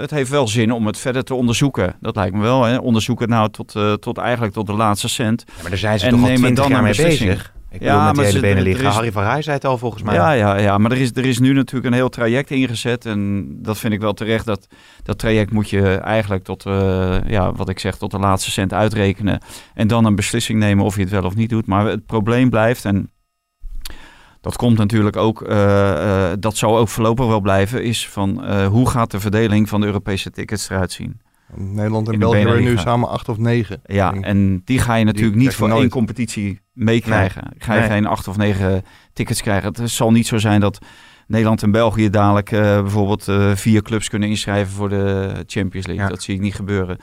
het 0.00 0.10
heeft 0.10 0.30
wel 0.30 0.48
zin 0.48 0.72
om 0.72 0.86
het 0.86 0.98
verder 0.98 1.24
te 1.24 1.34
onderzoeken. 1.34 1.94
Dat 2.00 2.16
lijkt 2.16 2.34
me 2.34 2.42
wel. 2.42 2.64
Hè? 2.64 2.76
Onderzoek 2.76 3.20
het 3.20 3.28
nou 3.28 3.50
tot, 3.50 3.74
tot 4.00 4.18
eigenlijk 4.18 4.54
tot 4.54 4.66
de 4.66 4.72
laatste 4.72 5.08
cent. 5.08 5.44
Ja, 5.46 5.52
maar 5.60 5.70
daar 5.70 5.78
zijn 5.78 5.98
ze 5.98 6.04
En 6.04 6.10
toch 6.10 6.20
al 6.20 6.26
neem 6.26 6.36
twintig 6.36 6.62
dan 6.64 6.72
jaar 6.72 6.82
mee 6.82 6.96
bezig. 6.96 7.52
Ik 7.72 7.82
Ja, 7.82 7.94
met 7.94 8.04
maar 8.04 8.14
die 8.14 8.24
hele 8.24 8.48
ze- 8.48 8.54
Beneliga. 8.54 8.88
is- 8.88 8.94
Harry 8.94 9.12
van 9.12 9.22
Rij 9.22 9.42
zei 9.42 9.56
het 9.56 9.64
al 9.64 9.78
volgens 9.78 10.02
mij. 10.02 10.14
Ja, 10.14 10.32
ja, 10.32 10.58
ja, 10.58 10.78
maar 10.78 10.90
er 10.90 10.98
is, 10.98 11.10
er 11.14 11.24
is 11.24 11.38
nu 11.38 11.52
natuurlijk 11.52 11.86
een 11.86 11.92
heel 11.92 12.08
traject 12.08 12.50
ingezet. 12.50 13.06
En 13.06 13.48
dat 13.62 13.78
vind 13.78 13.92
ik 13.92 14.00
wel 14.00 14.12
terecht. 14.12 14.46
Dat, 14.46 14.66
dat 15.02 15.18
traject 15.18 15.52
moet 15.52 15.70
je 15.70 15.94
eigenlijk 15.94 16.44
tot, 16.44 16.66
eh, 16.66 17.16
ja, 17.26 17.52
wat 17.52 17.68
ik 17.68 17.78
zeg, 17.78 17.96
tot 17.96 18.10
de 18.10 18.18
laatste 18.18 18.50
cent 18.50 18.72
uitrekenen. 18.72 19.40
En 19.74 19.86
dan 19.86 20.04
een 20.04 20.14
beslissing 20.14 20.58
nemen 20.58 20.84
of 20.84 20.94
je 20.96 21.00
het 21.02 21.10
wel 21.10 21.24
of 21.24 21.34
niet 21.34 21.50
doet. 21.50 21.66
Maar 21.66 21.86
het 21.86 22.06
probleem 22.06 22.50
blijft, 22.50 22.84
en 22.84 23.10
dat 24.40 24.56
komt 24.56 24.78
natuurlijk 24.78 25.16
ook, 25.16 25.42
eh, 25.42 26.30
eh, 26.30 26.36
dat 26.38 26.56
zal 26.56 26.78
ook 26.78 26.88
voorlopig 26.88 27.26
wel 27.26 27.40
blijven, 27.40 27.84
is 27.84 28.08
van 28.08 28.56
hoe 28.64 28.90
gaat 28.90 29.10
de 29.10 29.20
verdeling 29.20 29.68
van 29.68 29.80
de 29.80 29.86
Europese 29.86 30.30
tickets 30.30 30.70
eruit 30.70 30.92
zien? 30.92 31.20
Nederland 31.54 32.08
en 32.08 32.18
België 32.18 32.38
hebben 32.38 32.62
nu 32.62 32.78
samen 32.78 33.08
acht 33.08 33.28
of 33.28 33.38
negen. 33.38 33.80
Ja, 33.84 34.12
en 34.12 34.62
die 34.64 34.78
ga 34.78 34.94
je 34.94 35.04
natuurlijk 35.04 35.36
niet 35.36 35.54
voor 35.54 35.70
één 35.70 35.88
competitie 35.88 36.60
meekrijgen. 36.72 37.42
Ga 37.58 37.74
je 37.74 37.80
Nee. 37.80 37.88
geen 37.88 38.06
acht 38.06 38.28
of 38.28 38.36
negen 38.36 38.82
tickets 39.12 39.42
krijgen. 39.42 39.68
Het 39.68 39.90
zal 39.90 40.10
niet 40.10 40.26
zo 40.26 40.38
zijn 40.38 40.60
dat 40.60 40.78
Nederland 41.26 41.62
en 41.62 41.70
België 41.70 42.10
dadelijk 42.10 42.52
eh, 42.52 42.60
bijvoorbeeld 42.60 43.28
eh, 43.28 43.50
vier 43.54 43.82
clubs 43.82 44.08
kunnen 44.08 44.28
inschrijven 44.28 44.72
voor 44.72 44.88
de 44.88 45.32
Champions 45.46 45.86
League. 45.86 46.04
Ja. 46.04 46.10
Dat 46.10 46.22
zie 46.22 46.34
ik 46.34 46.40
niet 46.40 46.54
gebeuren. 46.54 46.98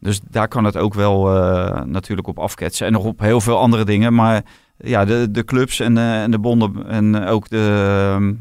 Dus 0.00 0.20
daar 0.30 0.48
kan 0.48 0.64
het 0.64 0.76
ook 0.76 0.94
wel 0.94 1.36
eh, 1.36 1.82
natuurlijk 1.84 2.28
op 2.28 2.38
afketsen. 2.38 2.86
En 2.86 2.92
nog 2.92 3.04
op 3.04 3.20
heel 3.20 3.40
veel 3.40 3.58
andere 3.58 3.84
dingen. 3.84 4.14
Maar 4.14 4.42
ja, 4.76 5.04
de, 5.04 5.28
de 5.30 5.44
clubs 5.44 5.80
en 5.80 5.94
de, 5.94 6.00
en 6.00 6.30
de 6.30 6.38
bonden 6.38 6.86
en 6.88 7.26
ook 7.26 7.48
de 7.48 8.36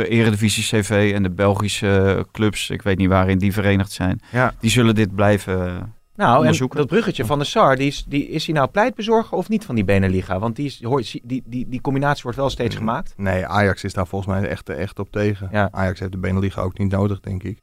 Eredivisie 0.00 0.80
CV 0.80 1.12
en 1.14 1.22
de 1.22 1.30
Belgische 1.30 2.26
clubs, 2.32 2.70
ik 2.70 2.82
weet 2.82 2.98
niet 2.98 3.08
waarin 3.08 3.38
die 3.38 3.52
verenigd 3.52 3.92
zijn, 3.92 4.20
Ja. 4.32 4.54
die 4.60 4.70
zullen 4.70 4.94
dit 4.94 5.14
blijven. 5.14 5.94
Nou, 6.14 6.32
en 6.32 6.38
onderzoeken. 6.38 6.78
dat 6.78 6.86
bruggetje 6.86 7.24
van 7.24 7.38
de 7.38 7.44
SAR, 7.44 7.76
die 7.76 7.86
is, 7.86 8.04
die, 8.08 8.28
is 8.28 8.46
hij 8.46 8.54
nou 8.54 8.68
pleitbezorger 8.68 9.36
of 9.38 9.48
niet 9.48 9.64
van 9.64 9.74
die 9.74 9.84
Beneliga? 9.84 10.38
Want 10.38 10.56
die, 10.56 10.66
is, 10.66 10.82
hoor, 10.82 11.02
zie- 11.02 11.22
die, 11.24 11.42
die, 11.46 11.68
die 11.68 11.80
combinatie 11.80 12.22
wordt 12.22 12.38
wel 12.38 12.50
steeds 12.50 12.76
gemaakt. 12.76 13.14
Nee, 13.16 13.46
Ajax 13.46 13.84
is 13.84 13.92
daar 13.92 14.06
volgens 14.06 14.34
mij 14.34 14.48
echt, 14.48 14.68
echt 14.68 14.98
op 14.98 15.10
tegen. 15.12 15.48
Ja. 15.52 15.68
Ajax 15.72 16.00
heeft 16.00 16.12
de 16.12 16.18
Beneliga 16.18 16.60
ook 16.62 16.78
niet 16.78 16.90
nodig, 16.90 17.20
denk 17.20 17.42
ik. 17.42 17.58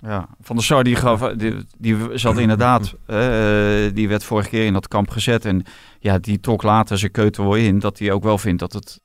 Ja, 0.00 0.28
Van 0.40 0.56
der 0.56 0.64
Sar 0.64 0.84
die, 0.84 0.96
gaf, 0.96 1.20
die, 1.20 1.54
die 1.78 1.96
zat 2.14 2.38
inderdaad, 2.38 2.94
eh, 3.06 3.16
die 3.94 4.08
werd 4.08 4.24
vorige 4.24 4.48
keer 4.48 4.66
in 4.66 4.72
dat 4.72 4.88
kamp 4.88 5.10
gezet. 5.10 5.44
En 5.44 5.62
ja, 6.00 6.18
die 6.18 6.40
trok 6.40 6.62
later 6.62 6.98
zijn 6.98 7.10
keutel 7.10 7.54
in 7.54 7.78
dat 7.78 7.98
hij 7.98 8.12
ook 8.12 8.22
wel 8.22 8.38
vindt 8.38 8.60
dat 8.60 8.72
het 8.72 9.00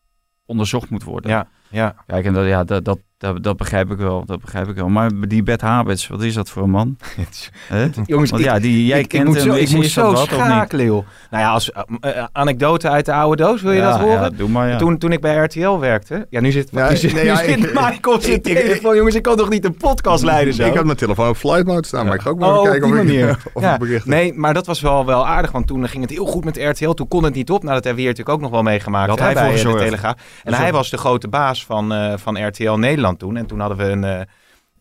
onderzocht 0.45 0.89
moet 0.89 1.03
worden. 1.03 1.31
Ja, 1.31 1.47
ja. 1.73 1.95
Kijk, 2.07 2.25
en 2.25 2.33
dat, 2.33 2.45
ja, 2.45 2.63
dat, 2.63 2.86
dat, 2.86 2.99
dat, 3.17 3.43
dat 3.43 3.57
begrijp 3.57 3.91
ik 3.91 3.97
wel. 3.97 4.23
Dat 4.25 4.41
begrijp 4.41 4.67
ik 4.69 4.75
wel. 4.75 4.89
Maar 4.89 5.09
die 5.27 5.43
Bert 5.43 5.62
Habets, 5.62 6.07
wat 6.07 6.21
is 6.21 6.33
dat 6.33 6.49
voor 6.49 6.63
een 6.63 6.69
man? 6.69 6.97
Hè? 7.67 7.88
Jongens, 8.05 8.29
Want 8.31 8.43
ik- 8.43 8.49
ja, 8.49 8.59
die, 8.59 8.86
jij 8.86 8.99
ik, 8.99 9.07
kent 9.07 9.21
ik 9.21 9.27
moet 9.27 9.38
hem. 9.38 9.45
zo, 9.51 9.53
ik 9.57 9.69
moet 9.71 9.86
zo 9.86 10.15
schakelen, 10.15 10.86
joh. 10.86 11.05
Nou 11.31 11.43
ja, 11.43 11.49
als 11.51 11.71
eh, 11.71 11.81
eh, 12.17 12.23
anekdote 12.31 12.89
uit 12.89 13.05
de 13.05 13.13
oude 13.13 13.43
doos, 13.43 13.62
wil 13.62 13.71
je 13.71 13.77
Ja, 13.79 13.91
dat 13.91 13.99
horen? 13.99 14.21
ja, 14.21 14.29
doe 14.29 14.49
maar, 14.49 14.67
ja. 14.69 14.77
Toen, 14.77 14.97
toen 14.97 15.12
ik 15.12 15.21
bij 15.21 15.36
RTL 15.36 15.77
werkte, 15.79 16.27
ja, 16.29 16.39
nu 16.41 16.51
zit, 16.51 16.69
Ja, 16.71 16.89
nu 16.89 16.95
zit, 16.95 17.13
nee, 17.13 17.23
nu 17.23 17.29
ja, 17.29 17.36
zit 17.36 17.47
ik- 17.63 17.73
Michael 17.89 18.15
op 18.15 18.21
zijn 18.21 18.33
ik- 18.36 18.47
ik- 18.47 18.57
telefoon. 18.57 18.95
Jongens, 18.95 19.15
ik 19.15 19.21
kan 19.23 19.36
toch 19.36 19.49
niet 19.49 19.65
een 19.65 19.77
podcast 19.77 20.23
leiden 20.23 20.53
zo? 20.53 20.63
Ik 20.65 20.75
had 20.75 20.86
mijn 20.86 20.97
telefoon 20.97 21.29
op 21.29 21.36
flight 21.38 21.65
mode 21.65 21.88
staan, 21.88 22.05
maar 22.05 22.15
ik 22.15 22.21
ga 22.21 22.29
ook 22.29 22.39
maar 22.39 22.49
Oh, 22.49 22.67
even 22.67 22.71
kijken 22.71 22.89
of 23.29 23.38
ik, 23.38 23.38
of 23.53 23.62
Ja. 23.63 23.77
bericht. 23.77 24.05
Nee, 24.05 24.33
maar 24.33 24.53
dat 24.53 24.65
was 24.65 24.81
wel, 24.81 25.05
wel 25.05 25.27
aardig, 25.27 25.51
want 25.51 25.67
toen 25.67 25.88
ging 25.88 26.01
het 26.03 26.12
heel 26.12 26.25
goed 26.25 26.43
met 26.45 26.57
RTL. 26.57 26.91
Toen 26.91 27.07
kon 27.07 27.23
het 27.23 27.33
niet 27.33 27.49
op. 27.51 27.62
Nou, 27.63 27.73
dat 27.75 27.83
hebben 27.83 28.03
we 28.03 28.09
hier 28.09 28.09
natuurlijk 28.09 28.36
ook 28.38 28.41
nog 28.41 28.51
wel 28.51 28.63
meegemaakt 28.71 29.09
Dat 29.09 29.19
hij 29.19 29.33
bij 29.33 29.57
voor 29.57 29.71
de. 29.77 29.83
Telegraaf. 29.83 30.15
En 30.43 30.53
hij 30.53 30.71
was 30.71 30.89
de 30.89 30.97
grote 30.97 31.27
baas 31.27 31.62
van, 31.65 31.93
eh, 31.93 32.17
van 32.17 32.47
RTL 32.47 32.71
Nederland 32.71 33.19
toen. 33.19 33.38
En 33.38 33.45
toen 33.45 33.60
hadden 33.60 33.78
we 33.78 33.84
een, 33.84 34.04
eh, 34.04 34.21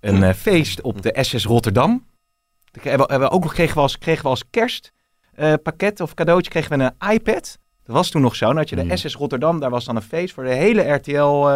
een 0.01 0.23
eh, 0.23 0.35
feest 0.35 0.81
op 0.81 1.03
de 1.03 1.19
SS 1.21 1.45
Rotterdam. 1.45 2.07
Toen 2.71 2.83
hebben 2.83 3.07
we, 3.07 3.13
hebben 3.13 3.29
we 3.29 3.35
ook 3.35 3.43
nog 3.43 3.53
kregen 3.53 3.75
we 3.75 3.81
als, 3.81 3.99
kregen 3.99 4.23
we 4.23 4.29
als 4.29 4.45
kerstpakket 4.51 6.01
of 6.01 6.15
cadeautje 6.15 6.51
kregen 6.51 6.79
we 6.79 6.85
een 6.85 7.13
iPad. 7.13 7.59
Dat 7.85 7.97
was 7.97 8.11
toen 8.11 8.23
nog 8.23 8.37
zo. 8.37 8.47
Dan 8.47 8.57
had 8.57 8.69
je 8.69 8.77
de. 8.77 8.97
SS 8.97 9.15
Rotterdam, 9.15 9.61
daar 9.61 9.71
was 9.71 9.85
dan 9.85 9.97
een 9.97 10.03
feest 10.03 10.35
voor 10.35 10.45
de 10.45 10.55
hele 10.55 10.93
RTL, 10.93 11.49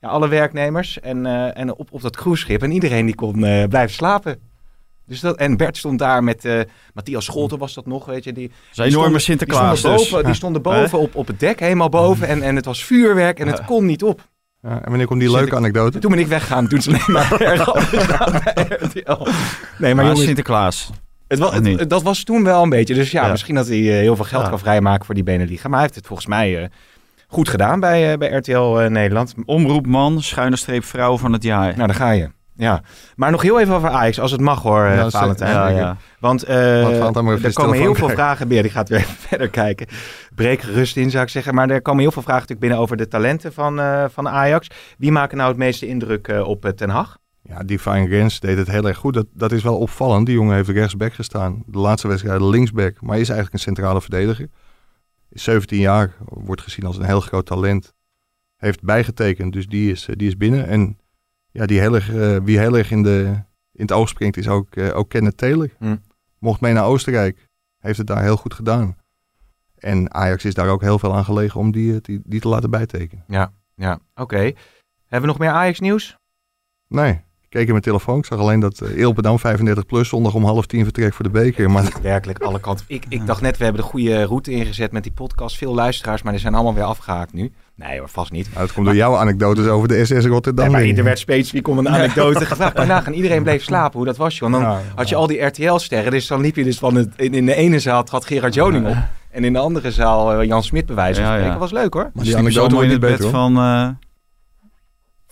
ja, 0.00 0.08
alle 0.08 0.28
werknemers. 0.28 1.00
En, 1.00 1.26
en 1.54 1.74
op, 1.74 1.88
op 1.92 2.02
dat 2.02 2.16
cruiseschip. 2.16 2.62
En 2.62 2.70
iedereen 2.70 3.06
die 3.06 3.14
kon 3.14 3.38
blijven 3.68 3.90
slapen. 3.90 4.52
Dus 5.06 5.20
dat, 5.20 5.36
en 5.36 5.56
Bert 5.56 5.76
stond 5.76 5.98
daar 5.98 6.24
met 6.24 6.44
eh, 6.44 6.60
Matthias 6.94 7.24
Scholten 7.24 7.58
was 7.58 7.74
dat 7.74 7.86
nog, 7.86 8.04
weet 8.04 8.24
je. 8.24 8.32
Die, 8.32 8.50
een 8.74 8.84
enorme 8.84 8.98
stonden- 9.00 9.20
Sinterklaas 9.20 9.68
die 9.70 9.76
stonden 9.78 9.98
dus. 10.00 10.10
boven, 10.10 10.24
die 10.24 10.34
stonden 10.34 10.62
boven 10.62 10.98
op, 10.98 11.14
op 11.14 11.26
het 11.26 11.40
dek, 11.40 11.60
helemaal 11.60 11.88
boven. 11.88 12.28
En, 12.28 12.42
en 12.42 12.56
het 12.56 12.64
was 12.64 12.84
vuurwerk 12.84 13.40
en 13.40 13.46
het 13.46 13.64
kon 13.64 13.86
niet 13.86 14.02
op. 14.02 14.32
Ja, 14.64 14.70
en 14.82 14.88
wanneer 14.88 15.06
komt 15.06 15.20
die 15.20 15.30
leuke 15.30 15.56
anekdote? 15.56 15.98
Toen 15.98 16.10
ben 16.10 16.20
ik 16.20 16.26
weggaan, 16.26 16.68
toen 16.68 16.82
ze 16.82 16.88
alleen 16.90 17.02
maar 17.08 17.32
RTL. 18.84 19.22
Nee, 19.78 19.94
maar 19.94 19.94
Maar 19.94 20.04
jongens, 20.04 20.22
Sinterklaas. 20.24 20.90
het 21.26 21.88
dat 21.88 22.02
was 22.02 22.22
toen 22.24 22.44
wel 22.44 22.62
een 22.62 22.68
beetje. 22.68 22.94
Dus 22.94 23.10
ja, 23.10 23.24
Ja. 23.24 23.30
misschien 23.30 23.54
dat 23.54 23.66
hij 23.66 23.76
eh, 23.78 23.84
heel 23.84 24.16
veel 24.16 24.24
geld 24.24 24.42
Ja. 24.42 24.48
kan 24.48 24.58
vrijmaken 24.58 25.04
voor 25.06 25.14
die 25.14 25.24
Beneliga. 25.24 25.62
Maar 25.68 25.72
hij 25.72 25.82
heeft 25.82 25.94
het 25.94 26.06
volgens 26.06 26.28
mij 26.28 26.62
eh, 26.62 26.68
goed 27.28 27.48
gedaan 27.48 27.80
bij, 27.80 28.12
eh, 28.12 28.18
bij 28.18 28.28
RTL 28.30 28.76
Nederland. 28.88 29.34
Omroepman, 29.44 30.22
schuine 30.22 30.56
streep 30.56 30.84
vrouw 30.84 31.18
van 31.18 31.32
het 31.32 31.42
jaar. 31.42 31.74
Nou, 31.76 31.86
daar 31.86 31.96
ga 31.96 32.10
je. 32.10 32.30
Ja, 32.56 32.82
maar 33.16 33.30
nog 33.30 33.42
heel 33.42 33.60
even 33.60 33.74
over 33.74 33.88
Ajax, 33.88 34.20
als 34.20 34.30
het 34.30 34.40
mag 34.40 34.62
hoor, 34.62 34.84
eh, 34.84 34.96
Ja, 34.96 35.10
Valentijn. 35.10 35.52
ja, 35.52 35.68
ja. 35.68 35.96
Want 36.20 36.42
eh, 36.42 37.04
er 37.44 37.52
komen 37.52 37.78
heel 37.78 37.94
veel 37.94 38.08
vragen 38.08 38.48
binnen. 38.48 38.66
Ik 38.66 38.72
ga 38.72 38.78
het 38.80 38.88
weer 38.88 38.98
even 38.98 39.14
verder 39.28 39.48
kijken. 39.48 39.86
Breek 40.34 40.60
gerust 40.60 40.96
in, 40.96 41.10
zou 41.10 41.24
ik 41.24 41.30
zeggen. 41.30 41.54
Maar 41.54 41.70
er 41.70 41.82
komen 41.82 42.02
heel 42.02 42.12
veel 42.12 42.22
vragen 42.22 42.40
natuurlijk 42.40 42.66
binnen 42.66 42.78
over 42.78 42.96
de 42.96 43.08
talenten 43.08 43.52
van, 43.52 43.80
eh, 43.80 44.04
van 44.08 44.28
Ajax. 44.28 44.68
Wie 44.98 45.12
maken 45.12 45.36
nou 45.36 45.48
het 45.48 45.58
meeste 45.58 45.86
indruk 45.86 46.28
op 46.44 46.72
Ten 46.76 46.90
Hag? 46.90 47.18
Ja, 47.42 47.62
die 47.62 47.78
Fine 47.78 48.08
Gens 48.08 48.40
deed 48.40 48.58
het 48.58 48.70
heel 48.70 48.88
erg 48.88 48.96
goed. 48.96 49.14
Dat, 49.14 49.26
dat 49.32 49.52
is 49.52 49.62
wel 49.62 49.78
opvallend. 49.78 50.26
Die 50.26 50.34
jongen 50.34 50.54
heeft 50.54 50.68
rechtsback 50.68 51.12
gestaan. 51.14 51.62
De 51.66 51.78
laatste 51.78 52.08
wedstrijd 52.08 52.40
linksback, 52.40 53.00
maar 53.00 53.18
is 53.18 53.28
eigenlijk 53.28 53.52
een 53.52 53.74
centrale 53.74 54.00
verdediger. 54.00 54.48
Is 55.30 55.42
17 55.42 55.78
jaar, 55.78 56.14
wordt 56.24 56.62
gezien 56.62 56.86
als 56.86 56.96
een 56.96 57.04
heel 57.04 57.20
groot 57.20 57.46
talent. 57.46 57.94
Heeft 58.56 58.82
bijgetekend, 58.82 59.52
dus 59.52 59.66
die 59.66 59.90
is, 59.90 60.08
die 60.16 60.28
is 60.28 60.36
binnen. 60.36 60.66
En 60.66 60.98
ja, 61.54 61.66
die 61.66 61.80
heel 61.80 61.94
erg, 61.94 62.14
eh, 62.14 62.36
wie 62.42 62.58
heel 62.58 62.78
erg 62.78 62.90
in, 62.90 63.02
de, 63.02 63.24
in 63.72 63.82
het 63.82 63.92
oog 63.92 64.08
springt 64.08 64.36
is 64.36 64.48
ook, 64.48 64.76
eh, 64.76 64.96
ook 64.96 65.08
Kenneth 65.08 65.36
Taylor. 65.36 65.70
Hm. 65.78 65.96
Mocht 66.38 66.60
mee 66.60 66.72
naar 66.72 66.84
Oostenrijk. 66.84 67.48
Heeft 67.78 67.98
het 67.98 68.06
daar 68.06 68.22
heel 68.22 68.36
goed 68.36 68.54
gedaan. 68.54 68.96
En 69.78 70.14
Ajax 70.14 70.44
is 70.44 70.54
daar 70.54 70.68
ook 70.68 70.80
heel 70.80 70.98
veel 70.98 71.14
aan 71.14 71.24
gelegen 71.24 71.60
om 71.60 71.72
die, 71.72 71.94
eh, 71.94 71.98
die, 72.02 72.20
die 72.24 72.40
te 72.40 72.48
laten 72.48 72.70
bijtekenen. 72.70 73.24
Ja, 73.74 73.98
oké. 74.14 74.36
Hebben 74.36 75.20
we 75.20 75.26
nog 75.26 75.38
meer 75.38 75.50
Ajax 75.50 75.80
nieuws? 75.80 76.16
Nee, 76.88 77.12
ik 77.40 77.48
keek 77.48 77.64
in 77.64 77.70
mijn 77.70 77.82
telefoon. 77.82 78.18
Ik 78.18 78.24
zag 78.24 78.38
alleen 78.38 78.60
dat 78.60 78.80
uh, 78.80 78.96
Ilpendam 78.96 79.38
35 79.38 79.86
plus 79.86 80.08
zondag 80.08 80.34
om 80.34 80.44
half 80.44 80.66
tien 80.66 80.84
vertrekt 80.84 81.14
voor 81.14 81.24
de 81.24 81.30
beker. 81.30 81.70
Maar 81.70 81.92
Werkelijk 82.02 82.38
alle 82.38 82.60
kanten. 82.60 82.84
Ik, 82.88 83.04
ik 83.08 83.26
dacht 83.26 83.40
net, 83.40 83.56
we 83.56 83.64
hebben 83.64 83.82
de 83.82 83.88
goede 83.88 84.24
route 84.24 84.50
ingezet 84.50 84.92
met 84.92 85.02
die 85.02 85.12
podcast. 85.12 85.56
Veel 85.56 85.74
luisteraars, 85.74 86.22
maar 86.22 86.32
die 86.32 86.40
zijn 86.40 86.54
allemaal 86.54 86.74
weer 86.74 86.84
afgehaakt 86.84 87.32
nu. 87.32 87.52
Nee 87.76 87.98
hoor, 87.98 88.08
vast 88.08 88.32
niet. 88.32 88.48
nou, 88.52 88.62
het 88.64 88.72
komt 88.72 88.86
door 88.86 88.94
jouw 88.94 89.16
anekdotes 89.16 89.66
over 89.66 89.88
de 89.88 90.04
SS 90.04 90.24
Rotterdam. 90.26 90.72
Nee, 90.72 90.86
maar 90.88 90.98
er 90.98 91.04
werd 91.04 91.18
specifiek 91.18 91.68
om 91.68 91.78
een 91.78 91.88
anekdote 91.88 92.46
gevraagd. 92.46 92.76
Maar 92.76 92.86
nagaan, 92.86 93.12
iedereen 93.12 93.42
bleef 93.42 93.62
slapen. 93.70 93.96
Hoe 93.96 94.06
dat 94.06 94.16
was, 94.16 94.38
joh. 94.38 94.48
En 94.54 94.60
dan 94.60 94.70
Ja, 94.70 94.80
had 94.94 95.08
je 95.08 95.14
al 95.14 95.26
die 95.26 95.40
RTL-sterren. 95.44 96.10
Dus 96.10 96.26
dan 96.26 96.40
liep 96.40 96.56
je 96.56 96.64
dus 96.64 96.78
van 96.78 96.94
het... 96.94 97.08
In, 97.16 97.34
in 97.34 97.46
de 97.46 97.54
ene 97.54 97.78
zaal 97.78 98.02
trad 98.04 98.24
Gerard 98.26 98.54
Joning 98.54 98.86
op. 98.86 98.96
En 99.30 99.44
in 99.44 99.52
de 99.52 99.58
andere 99.58 99.90
zaal 99.90 100.32
eh, 100.40 100.46
Jan 100.46 100.62
Smit 100.62 100.86
bij 100.86 100.94
wijze 100.94 101.14
van 101.20 101.22
Ja, 101.24 101.28
ja. 101.30 101.34
spreken. 101.40 101.60
Dat 101.60 101.70
was 101.70 101.80
leuk 101.82 101.94
hoor. 101.94 102.10
Maar 102.14 102.24
die 102.24 102.36
anekdote 102.36 102.74
wordt 102.74 102.92
in 102.92 102.92
niet 102.92 103.02
het 103.02 103.10
beter 103.10 103.16
bed 103.30 103.32
hoor. 103.32 103.52
van... 103.52 103.56
eh, 103.56 103.88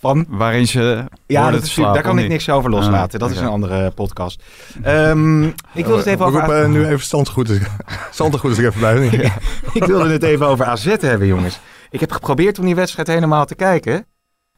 Van? 0.03 0.25
waarin 0.29 0.67
ze 0.67 1.05
Ja, 1.27 1.51
dat 1.51 1.59
te 1.59 1.65
is, 1.65 1.73
slapen, 1.73 1.93
daar 1.93 2.03
kan 2.03 2.15
ik 2.15 2.21
niet? 2.21 2.31
niks 2.31 2.49
over 2.49 2.69
loslaten. 2.69 3.19
Dat 3.19 3.31
is 3.31 3.37
een 3.37 3.47
andere 3.47 3.91
podcast. 3.91 4.43
Ehm, 4.81 5.43
ik 5.73 5.85
wilde 5.85 5.97
het 5.97 6.05
even 6.05 6.19
We 6.19 6.25
over... 6.25 6.39
roepen, 6.39 6.63
eh, 6.63 6.69
nu 6.69 6.85
even 6.85 7.05
Zandgoed 7.05 7.49
is, 7.49 7.59
Zandgoed 8.11 8.51
is 8.51 8.57
er 8.57 8.65
even 8.65 8.81
bij. 8.81 8.93
denk 8.93 9.11
ik. 9.11 9.33
ik 9.73 9.83
wilde 9.83 10.09
het 10.11 10.23
even 10.23 10.47
over 10.47 10.65
AZ 10.65 10.85
hebben, 10.99 11.27
jongens. 11.27 11.59
Ik 11.89 11.99
heb 11.99 12.11
geprobeerd 12.11 12.59
om 12.59 12.65
die 12.65 12.75
wedstrijd 12.75 13.07
helemaal 13.07 13.45
te 13.45 13.55
kijken. 13.55 14.05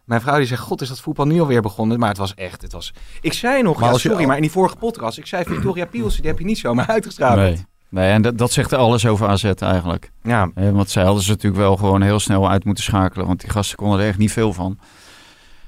Mijn 0.06 0.22
vrouw 0.22 0.38
die 0.38 0.46
zegt, 0.46 0.62
god, 0.62 0.82
is 0.82 0.88
dat 0.88 1.00
voetbal 1.00 1.26
nu 1.26 1.40
alweer 1.40 1.62
begonnen? 1.62 2.00
Maar 2.00 2.10
het 2.10 2.18
was 2.18 2.34
echt, 2.34 2.62
het 2.62 2.72
was... 2.72 2.94
Ik 3.22 3.34
zei 3.34 3.62
nog, 3.62 3.80
Maar 3.80 3.92
ja, 3.92 3.98
sorry, 3.98 4.26
maar 4.26 4.36
in 4.36 4.42
die 4.42 4.52
vorige 4.52 4.76
podcast, 4.76 5.18
ik 5.18 5.26
zei 5.26 5.44
Victoria 5.44 5.86
Pielsen, 5.86 6.22
die 6.22 6.30
heb 6.30 6.40
je 6.40 6.46
niet 6.46 6.58
zomaar 6.58 6.88
uitgestraald. 6.88 7.36
Nee. 7.36 7.66
nee, 7.90 8.12
en 8.12 8.22
dat, 8.22 8.38
dat 8.38 8.52
zegt 8.52 8.74
alles 8.74 9.06
over 9.08 9.28
AZ 9.28 9.44
eigenlijk. 9.44 10.12
Ja, 10.24 10.50
Eh, 10.56 10.70
want 10.72 10.90
zij 10.90 11.04
hadden 11.04 11.24
ze 11.24 11.30
natuurlijk 11.30 11.62
wel 11.62 11.76
gewoon 11.78 12.02
heel 12.02 12.20
snel 12.20 12.50
uit 12.50 12.66
moeten 12.66 12.84
schakelen. 12.84 13.28
Want 13.28 13.40
die 13.42 13.50
gasten 13.50 13.78
konden 13.78 14.00
er 14.00 14.08
echt 14.08 14.18
niet 14.18 14.32
veel 14.32 14.54
van. 14.54 14.80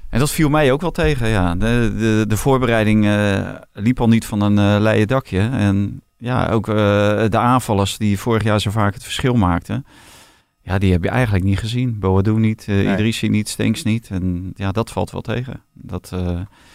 En 0.09 0.19
dat 0.19 0.31
viel 0.31 0.49
mij 0.49 0.71
ook 0.71 0.81
wel 0.81 0.91
tegen, 0.91 1.27
ja. 1.27 1.55
De, 1.55 1.93
de, 1.97 2.25
de 2.27 2.37
voorbereiding 2.37 3.05
eh, 3.05 3.49
liep 3.73 4.01
al 4.01 4.07
niet 4.07 4.25
van 4.25 4.41
een 4.41 4.57
eh 4.57 4.81
leien 4.81 5.07
dakje. 5.07 5.39
En 5.39 6.01
ja, 6.17 6.49
ook 6.49 6.67
eh, 6.67 6.73
de 7.29 7.37
aanvallers 7.37 7.97
die 7.97 8.19
vorig 8.19 8.43
jaar 8.43 8.61
zo 8.61 8.71
vaak 8.71 8.93
het 8.93 9.03
verschil 9.03 9.33
maakten. 9.35 9.85
Ja, 10.61 10.77
die 10.77 10.91
heb 10.91 11.03
je 11.03 11.09
eigenlijk 11.09 11.43
niet 11.45 11.59
gezien. 11.59 11.99
Boadu 11.99 12.33
niet, 12.33 12.65
eh 12.67 12.75
Nee. 12.75 12.93
Idrissi 12.93 13.29
niet, 13.29 13.49
Stenks 13.49 13.83
niet. 13.83 14.07
En 14.09 14.51
ja, 14.55 14.71
dat 14.71 14.91
valt 14.91 15.11
wel 15.11 15.21
tegen. 15.21 15.63
Dat, 15.73 16.09
eh, 16.13 16.19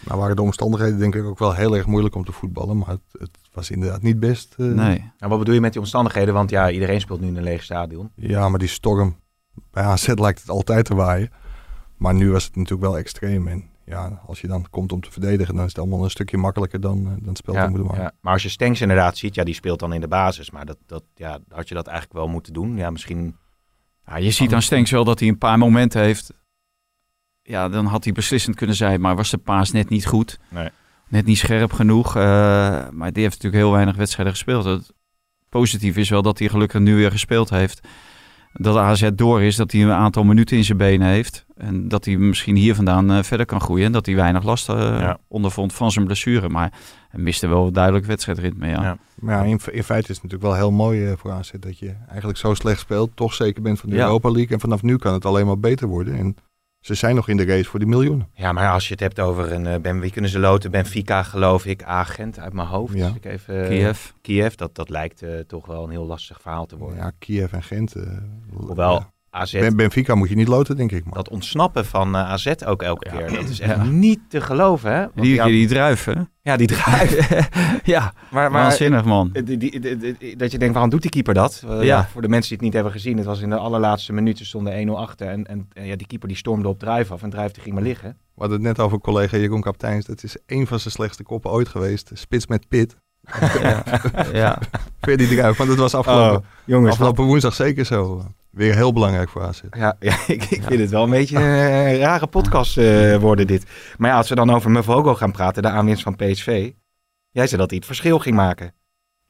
Nou 0.05 0.19
waren 0.19 0.35
de 0.35 0.41
omstandigheden 0.41 0.99
denk 0.99 1.15
ik 1.15 1.23
ook 1.25 1.39
wel 1.39 1.53
heel 1.53 1.75
erg 1.77 1.85
moeilijk 1.85 2.15
om 2.15 2.25
te 2.25 2.31
voetballen. 2.31 2.77
Maar 2.77 2.87
het, 2.89 3.01
het 3.11 3.37
was 3.53 3.71
inderdaad 3.71 4.01
niet 4.01 4.19
best. 4.19 4.53
eh. 4.57 4.65
nee. 4.65 4.97
nou, 4.97 5.29
wat 5.31 5.39
bedoel 5.39 5.53
je 5.53 5.61
met 5.61 5.71
die 5.71 5.81
omstandigheden? 5.81 6.33
Want 6.33 6.49
ja, 6.49 6.69
iedereen 6.71 7.01
speelt 7.01 7.21
nu 7.21 7.27
in 7.27 7.37
een 7.37 7.43
leeg 7.43 7.63
stadion. 7.63 8.09
Ja, 8.15 8.49
maar 8.49 8.59
die 8.59 8.67
storm. 8.67 9.15
Bij 9.71 9.83
AZ 9.83 10.07
lijkt 10.15 10.39
het 10.39 10.49
altijd 10.49 10.85
te 10.85 10.95
waaien. 10.95 11.29
Maar 12.03 12.13
nu 12.13 12.31
was 12.31 12.43
het 12.43 12.55
natuurlijk 12.55 12.81
wel 12.89 12.97
extreem. 12.97 13.47
En 13.47 13.63
ja, 13.85 14.21
als 14.27 14.41
je 14.41 14.47
dan 14.47 14.65
komt 14.69 14.91
om 14.91 15.01
te 15.01 15.11
verdedigen, 15.11 15.55
dan 15.55 15.63
is 15.63 15.69
het 15.69 15.79
allemaal 15.79 16.03
een 16.03 16.09
stukje 16.09 16.37
makkelijker 16.37 16.79
dan, 16.81 16.97
eh, 16.97 17.03
dan 17.19 17.27
het 17.27 17.37
spel 17.37 17.53
te 17.53 17.59
Ja, 17.59 17.67
moeten 17.67 17.85
maken. 17.87 18.03
ja. 18.03 18.11
Maar 18.21 18.33
als 18.33 18.43
je 18.43 18.49
Stenks 18.49 18.81
inderdaad 18.81 19.17
ziet, 19.17 19.35
ja, 19.35 19.43
die 19.43 19.53
speelt 19.53 19.79
dan 19.79 19.93
in 19.93 20.01
de 20.01 20.07
basis. 20.07 20.51
Maar 20.51 20.65
dat, 20.65 20.77
dat, 20.85 21.03
ja, 21.15 21.39
had 21.49 21.67
je 21.67 21.75
dat 21.75 21.87
eigenlijk 21.87 22.17
wel 22.17 22.27
moeten 22.27 22.53
doen? 22.53 22.77
Ja, 22.77 22.89
misschien... 22.89 23.35
Ja, 24.05 24.17
je 24.17 24.31
ziet 24.31 24.53
aan 24.53 24.61
Stenks 24.61 24.91
wel 24.91 25.03
dat 25.03 25.19
hij 25.19 25.27
een 25.29 25.37
paar 25.37 25.57
momenten 25.57 26.01
heeft. 26.01 26.33
Ja, 27.41 27.69
dan 27.69 27.85
had 27.85 28.03
hij 28.03 28.13
beslissend 28.13 28.55
kunnen 28.55 28.75
zijn, 28.75 29.01
maar 29.01 29.15
was 29.15 29.29
de 29.29 29.37
paas 29.37 29.71
net 29.71 29.89
niet 29.89 30.05
goed. 30.05 30.39
Nee. 30.49 30.69
Net 31.07 31.25
niet 31.25 31.37
scherp 31.37 31.71
genoeg. 31.73 32.15
eh, 32.15 32.21
maar 32.91 33.11
die 33.13 33.23
heeft 33.23 33.35
natuurlijk 33.35 33.63
heel 33.63 33.71
weinig 33.71 33.95
wedstrijden 33.95 34.33
gespeeld. 34.33 34.65
Het 34.65 34.93
positief 35.49 35.97
is 35.97 36.09
wel 36.09 36.21
dat 36.21 36.39
hij 36.39 36.49
gelukkig 36.49 36.81
nu 36.81 36.95
weer 36.95 37.11
gespeeld 37.11 37.49
heeft. 37.49 37.87
Dat 38.53 38.77
AZ 38.77 39.09
door 39.15 39.41
is, 39.41 39.55
dat 39.55 39.71
hij 39.71 39.81
een 39.81 39.91
aantal 39.91 40.23
minuten 40.23 40.57
in 40.57 40.63
zijn 40.63 40.77
benen 40.77 41.07
heeft. 41.07 41.45
En 41.55 41.87
dat 41.87 42.05
hij 42.05 42.17
misschien 42.17 42.55
hier 42.55 42.75
vandaan 42.75 43.11
eh, 43.11 43.23
verder 43.23 43.45
kan 43.45 43.61
groeien. 43.61 43.85
En 43.85 43.91
dat 43.91 44.05
hij 44.05 44.15
weinig 44.15 44.43
last 44.43 44.69
eh, 44.69 44.75
Ja. 44.75 45.17
ondervond 45.27 45.73
van 45.73 45.91
zijn 45.91 46.05
blessure. 46.05 46.49
Maar 46.49 46.71
hij 47.09 47.19
miste 47.19 47.47
wel 47.47 47.71
duidelijk 47.71 48.05
wedstrijdritme, 48.05 48.67
ja. 48.67 48.81
Ja. 48.81 48.97
Maar 49.15 49.35
ja, 49.37 49.43
in, 49.43 49.59
in 49.71 49.83
feite 49.83 50.09
is 50.11 50.15
het 50.15 50.23
natuurlijk 50.23 50.43
wel 50.43 50.55
heel 50.55 50.71
mooi 50.71 51.05
eh, 51.05 51.13
voor 51.17 51.31
AZ 51.31 51.51
dat 51.59 51.79
je 51.79 51.93
eigenlijk 52.07 52.37
zo 52.39 52.53
slecht 52.53 52.79
speelt. 52.79 53.11
Toch 53.15 53.33
zeker 53.33 53.61
bent 53.61 53.79
van 53.79 53.89
de 53.89 53.95
Ja. 53.95 54.05
Europa 54.05 54.29
League. 54.31 54.51
En 54.51 54.59
vanaf 54.59 54.81
nu 54.81 54.97
kan 54.97 55.13
het 55.13 55.25
alleen 55.25 55.45
maar 55.45 55.59
beter 55.59 55.87
worden. 55.87 56.17
En 56.17 56.35
Ze 56.83 56.93
zijn 56.93 57.15
nog 57.15 57.27
in 57.27 57.37
de 57.37 57.45
race 57.45 57.69
voor 57.69 57.79
die 57.79 57.87
miljoenen. 57.87 58.29
Ja, 58.33 58.51
maar 58.51 58.71
als 58.71 58.87
je 58.87 58.91
het 58.91 58.99
hebt 58.99 59.19
over 59.19 59.51
een 59.51 59.65
uh, 59.65 59.75
Ben, 59.75 59.99
wie 59.99 60.11
kunnen 60.11 60.29
ze 60.29 60.39
loten? 60.39 60.71
Benfica, 60.71 61.23
geloof 61.23 61.65
ik, 61.65 61.83
agent 61.83 62.39
uit 62.39 62.53
mijn 62.53 62.67
hoofd. 62.67 62.93
Ja. 62.93 63.07
Dus 63.07 63.15
ik 63.15 63.25
even, 63.25 63.67
Kiev. 63.67 64.09
Kiev, 64.21 64.53
dat, 64.55 64.75
dat 64.75 64.89
lijkt 64.89 65.21
uh, 65.21 65.39
toch 65.39 65.65
wel 65.65 65.83
een 65.83 65.89
heel 65.89 66.05
lastig 66.05 66.41
verhaal 66.41 66.65
te 66.65 66.77
worden. 66.77 66.97
Ja, 66.97 67.11
Kiev 67.19 67.53
en 67.53 67.63
Gent. 67.63 67.95
Uh, 67.95 68.03
Hoewel 68.53 68.93
ja. 68.93 69.12
AZ, 69.35 69.51
Ben, 69.51 69.75
Benfica 69.75 70.15
moet 70.15 70.29
je 70.29 70.35
niet 70.35 70.47
loten, 70.47 70.75
denk 70.75 70.91
ik. 70.91 71.03
Maar. 71.05 71.13
dat 71.13 71.29
ontsnappen 71.29 71.85
van 71.85 72.15
uh, 72.15 72.21
AZ 72.29 72.47
ook 72.65 72.81
elke 72.81 73.09
Ja. 73.11 73.17
keer, 73.17 73.37
dat 73.39 73.49
is 73.49 73.59
echt 73.69 73.75
Ja. 73.75 73.83
niet 73.83 74.19
te 74.27 74.41
geloven, 74.41 74.91
hè? 74.93 74.99
Want 74.99 75.21
Die, 75.21 75.43
die 75.43 75.67
druiven. 75.67 76.29
ja, 76.41 76.57
die 76.57 76.67
draait. 76.67 77.27
ja, 77.83 78.13
maar, 78.31 78.51
maar 78.51 78.61
waanzinnig 78.61 79.05
man. 79.05 79.29
eh, 79.33 79.45
die, 79.45 79.57
die, 79.57 79.79
die- 79.79 80.15
die- 80.19 80.35
dat 80.35 80.51
je 80.51 80.57
denkt, 80.57 80.73
waarom 80.73 80.91
doet 80.91 81.01
die 81.01 81.11
keeper 81.11 81.33
dat? 81.33 81.61
Uh, 81.65 81.71
Ja. 81.71 81.81
ja, 81.81 82.07
voor 82.11 82.21
de 82.21 82.27
mensen 82.29 82.47
die 82.49 82.57
het 82.57 82.65
niet 82.65 82.73
hebben 82.73 82.91
gezien, 82.91 83.17
het 83.17 83.25
was 83.25 83.41
in 83.41 83.49
de 83.49 83.57
allerlaatste 83.57 84.13
minuten 84.13 84.45
stonden 84.45 84.87
1-0 84.87 84.91
achter. 84.97 85.27
En, 85.27 85.45
en, 85.45 85.67
en 85.73 85.85
ja, 85.85 85.95
die 85.95 86.07
keeper 86.07 86.27
die 86.27 86.37
stormde 86.37 86.67
op 86.67 86.79
Druif 86.79 87.11
af 87.11 87.23
en 87.23 87.29
Druif 87.29 87.51
die 87.51 87.61
ging 87.63 87.75
maar 87.75 87.83
liggen. 87.83 88.09
We 88.09 88.39
hadden 88.41 88.57
het 88.57 88.67
net 88.67 88.79
over 88.85 88.99
collega 88.99 89.37
Jeroen 89.37 89.61
Kapteins. 89.61 90.05
Dat 90.05 90.23
is 90.23 90.37
een 90.45 90.67
van 90.67 90.79
zijn 90.79 90.93
slechtste 90.93 91.23
koppen 91.23 91.51
ooit 91.51 91.67
geweest. 91.67 92.11
Spits 92.13 92.47
met 92.47 92.67
pit. 92.67 92.95
Ja. 93.61 93.83
ja. 94.33 94.59
Weer 94.99 95.17
die 95.17 95.29
eruit. 95.29 95.57
Want 95.57 95.69
dat 95.69 95.77
was 95.77 95.93
afgelopen, 95.93 96.37
Oh, 96.37 96.45
jongens, 96.65 96.91
afgelopen 96.91 97.23
woensdag 97.23 97.53
zeker 97.53 97.85
zo. 97.85 98.25
Weer 98.49 98.75
heel 98.75 98.93
belangrijk 98.93 99.29
voor 99.29 99.41
AZ. 99.43 99.61
Ja, 99.71 99.95
ja 99.99 100.17
ik, 100.27 100.43
ik 100.43 100.63
vind 100.63 100.79
het 100.79 100.89
wel 100.89 101.03
een 101.03 101.09
beetje 101.09 101.37
een 101.37 101.97
rare 101.97 102.27
podcast 102.27 102.77
eh, 102.77 103.15
worden 103.17 103.47
dit. 103.47 103.65
Maar 103.97 104.09
ja, 104.09 104.17
als 104.17 104.29
we 104.29 104.35
dan 104.35 104.49
over 104.49 104.71
Mavogo 104.71 105.15
gaan 105.15 105.31
praten, 105.31 105.61
de 105.61 105.69
aanwinst 105.69 106.03
van 106.03 106.15
PSV. 106.15 106.71
Jij 107.29 107.47
zei 107.47 107.61
dat 107.61 107.69
hij 107.69 107.77
het 107.77 107.85
verschil 107.85 108.19
ging 108.19 108.35
maken. 108.35 108.73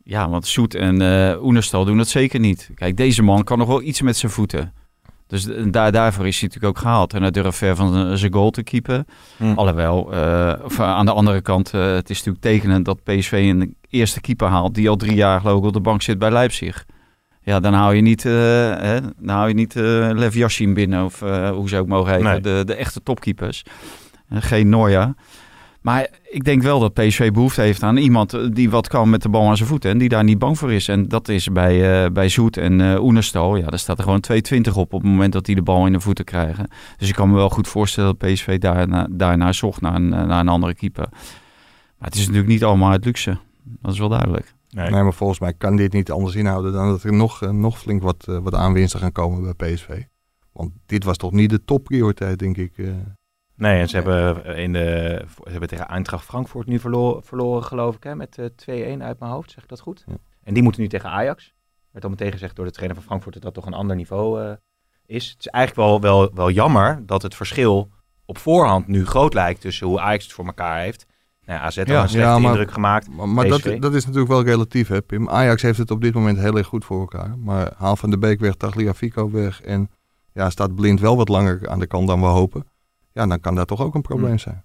Ja, 0.04 0.30
want 0.30 0.48
Soet 0.48 0.76
en 0.76 1.02
eh 1.02 1.44
Oenerstal 1.44 1.86
doen 1.86 1.98
dat 1.98 2.08
zeker 2.08 2.40
niet. 2.40 2.70
Kijk, 2.76 2.98
deze 2.98 3.24
man 3.24 3.44
kan 3.44 3.58
nog 3.58 3.68
wel 3.68 3.82
iets 3.82 4.02
met 4.02 4.18
zijn 4.18 4.32
voeten. 4.32 4.74
Dus 5.34 5.48
daar, 5.72 5.92
daarvoor 5.92 6.28
is 6.28 6.40
hij 6.40 6.48
natuurlijk 6.48 6.78
ook 6.78 6.84
gehaald. 6.84 7.14
En 7.14 7.22
hij 7.22 7.32
durft 7.32 7.58
ver 7.58 7.76
van 7.76 8.18
zijn 8.18 8.34
goal 8.34 8.50
te 8.50 8.64
keepen. 8.64 9.06
Hm. 9.38 9.54
Alhoewel, 9.56 10.14
eh, 10.14 10.54
of, 10.64 10.80
aan 10.80 11.06
de 11.06 11.12
andere 11.12 11.42
kant, 11.42 11.74
eh, 11.74 11.94
het 11.94 12.10
is 12.10 12.18
natuurlijk 12.18 12.44
tekenend 12.44 12.86
dat 12.86 13.04
PSV 13.04 13.32
een 13.32 13.76
eerste 13.90 14.22
keeper 14.22 14.48
haalt... 14.48 14.76
die 14.76 14.90
al 14.90 14.96
drie 14.96 15.16
jaar 15.16 15.40
geloof 15.40 15.60
ik 15.60 15.66
op 15.66 15.74
de 15.74 15.80
bank 15.80 16.02
zit 16.02 16.20
bij 16.20 16.32
Leipzig. 16.32 16.86
Ja, 17.42 17.60
dan 17.60 17.74
hou 17.74 17.96
je 17.96 18.02
niet, 18.02 18.26
eh, 18.26 18.32
hè, 18.32 19.00
dan 19.02 19.36
hou 19.36 19.48
je 19.48 19.54
niet 19.54 19.74
Lev 20.20 20.34
Yashin 20.34 20.74
binnen, 20.74 21.06
of 21.06 21.20
hoe 21.54 21.70
ze 21.70 21.78
ook 21.78 21.88
mogen 21.88 22.12
heten. 22.12 22.32
Nee. 22.32 22.42
De, 22.42 22.64
de 22.66 22.76
echte 22.76 23.04
topkeepers. 23.04 23.64
Geen 24.30 24.70
Neuer. 24.70 25.14
Maar 25.84 26.10
ik 26.30 26.44
denk 26.44 26.62
wel 26.62 26.80
dat 26.80 26.94
PSV 26.94 27.32
behoefte 27.32 27.62
heeft 27.62 27.84
aan 27.84 27.98
iemand 27.98 28.34
eh, 28.34 28.48
die 28.52 28.70
wat 28.70 28.88
kan 28.88 29.10
met 29.10 29.22
de 29.22 29.30
bal 29.30 29.48
aan 29.48 29.58
zijn 29.58 29.70
voeten. 29.70 29.90
En 29.92 29.98
die 29.98 30.10
daar 30.10 30.24
niet 30.24 30.40
bang 30.40 30.58
voor 30.58 30.72
is. 30.72 30.88
En 30.88 31.08
dat 31.08 31.28
is 31.28 31.48
bij, 31.48 32.04
eh, 32.04 32.12
bij 32.12 32.30
Zoet 32.30 32.58
en 32.58 32.82
eh 32.82 33.04
Oenerstal. 33.04 33.56
Ja, 33.56 33.66
daar 33.66 33.80
staat 33.80 33.98
er 33.98 34.04
gewoon 34.04 34.20
2,20 34.20 34.78
op 34.78 34.94
op 34.94 35.02
het 35.02 35.12
moment 35.12 35.34
dat 35.34 35.46
die 35.46 35.56
de 35.56 35.62
bal 35.62 35.86
in 35.86 35.92
de 35.92 36.00
voeten 36.00 36.26
krijgen. 36.26 36.68
Dus 36.98 37.10
ik 37.10 37.16
kan 37.16 37.30
me 37.30 37.36
wel 37.36 37.50
goed 37.50 37.68
voorstellen 37.68 38.16
dat 38.18 38.32
PSV 38.32 38.60
daarna, 38.60 39.08
daarnaar 39.12 39.54
zocht 39.54 39.82
naar 39.82 39.96
een, 39.96 40.10
naar 40.10 40.40
een 40.40 40.48
andere 40.48 40.74
keeper. 40.74 41.08
Maar 41.98 42.08
het 42.08 42.16
is 42.16 42.22
natuurlijk 42.22 42.52
niet 42.52 42.64
allemaal 42.64 42.92
uit 42.92 43.06
luxe. 43.06 43.38
Dat 43.64 43.94
is 43.94 44.00
wel 44.00 44.10
duidelijk. 44.10 44.54
Nee. 44.70 44.90
Nee, 44.90 45.04
maar 45.04 45.14
volgens 45.14 45.40
mij 45.40 45.54
kan 45.54 45.76
dit 45.76 45.94
niet 45.94 46.12
anders 46.12 46.36
inhouden 46.36 46.74
dan 46.74 46.88
dat 46.88 47.04
er 47.04 47.14
nog, 47.14 47.42
nog 47.52 47.80
flink 47.80 48.02
wat, 48.02 48.26
wat 48.26 48.56
aanwinsten 48.56 49.00
gaan 49.00 49.12
komen 49.12 49.56
bij 49.56 49.74
PSV. 49.74 50.02
Want 50.52 50.72
dit 50.86 51.04
was 51.04 51.18
toch 51.18 51.32
niet 51.32 51.50
de 51.50 51.64
topprioriteit, 51.66 52.40
denk 52.40 52.58
ik. 52.58 52.72
Eh. 53.58 53.62
Nee, 53.64 53.80
en 53.80 53.90
ze 53.90 53.96
hebben, 53.96 54.46
eh, 54.46 54.64
in 54.64 54.74
de, 54.74 55.22
ze 55.44 55.50
hebben 55.52 55.70
tegen 55.70 55.88
Eintracht 55.88 56.26
Frankfurt 56.26 56.68
nu 56.68 56.80
verloren, 56.80 57.24
verloren 57.24 57.64
geloof 57.64 57.96
ik, 57.96 58.04
hè, 58.04 58.16
met 58.16 58.38
eh, 58.38 58.46
2-1 58.46 59.02
uit 59.04 59.20
mijn 59.20 59.32
hoofd. 59.32 59.52
Zeg 59.52 59.64
ik 59.64 59.70
dat 59.70 59.80
goed? 59.80 60.04
Ja. 60.08 60.14
En 60.44 60.54
die 60.54 60.64
moeten 60.64 60.82
nu 60.82 60.88
tegen 60.88 61.10
Ajax. 61.10 61.54
Werd 61.92 62.04
al 62.06 62.12
meteen 62.12 62.32
gezegd 62.32 62.56
door 62.56 62.66
de 62.66 62.72
trainer 62.72 62.98
van 62.98 63.06
Frankfurt 63.06 63.34
dat 63.34 63.44
dat 63.44 63.54
toch 63.54 63.66
een 63.66 63.74
ander 63.74 63.96
niveau 63.96 64.42
eh, 64.44 64.52
is. 65.06 65.30
Het 65.30 65.40
is 65.40 65.48
eigenlijk 65.48 65.88
wel, 65.88 66.02
wel, 66.02 66.32
wel 66.34 66.50
jammer 66.52 67.06
dat 67.06 67.22
het 67.22 67.36
verschil 67.36 67.90
op 68.26 68.38
voorhand 68.38 68.88
nu 68.88 69.06
groot 69.06 69.34
lijkt 69.34 69.62
tussen 69.62 69.88
hoe 69.88 70.00
Ajax 70.00 70.24
het 70.24 70.34
voor 70.34 70.46
elkaar 70.46 70.80
heeft. 70.82 71.06
Nou, 71.46 71.60
AZ 71.60 71.78
had 71.78 71.88
Ja, 71.88 72.02
een 72.02 72.10
slechte 72.10 72.30
ja, 72.30 72.40
maar- 72.40 72.50
indruk 72.52 72.72
gemaakt. 72.72 73.10
Maar, 73.10 73.30
maar 73.30 73.48
dat, 73.48 73.62
dat 73.80 73.94
is 73.94 74.06
natuurlijk 74.06 74.32
wel 74.32 74.44
relatief, 74.44 74.88
hè, 74.88 75.02
Pim. 75.02 75.30
Ajax 75.30 75.62
heeft 75.62 75.78
het 75.78 75.92
op 75.92 76.02
dit 76.02 76.14
moment 76.14 76.38
heel 76.38 76.58
erg 76.58 76.68
goed 76.68 76.86
voor 76.86 77.00
elkaar. 77.00 77.38
Maar 77.38 77.72
haal 77.78 77.96
Van 77.96 78.10
de 78.10 78.18
Beek 78.18 78.40
weg, 78.40 78.56
Tagliafico 78.56 79.32
weg 79.32 79.62
en 79.62 79.90
ja, 80.34 80.50
staat 80.50 80.76
Blind 80.76 81.00
wel 81.00 81.18
wat 81.18 81.30
langer 81.30 81.70
aan 81.70 81.80
de 81.80 81.88
kant 81.88 82.08
dan 82.08 82.20
we 82.20 82.26
hopen. 82.26 82.66
Ja, 83.14 83.28
dan 83.28 83.40
kan 83.40 83.56
dat 83.56 83.68
toch 83.68 83.82
ook 83.82 83.96
een 83.96 84.02
probleem 84.02 84.30
Hmm. 84.30 84.38
zijn. 84.38 84.64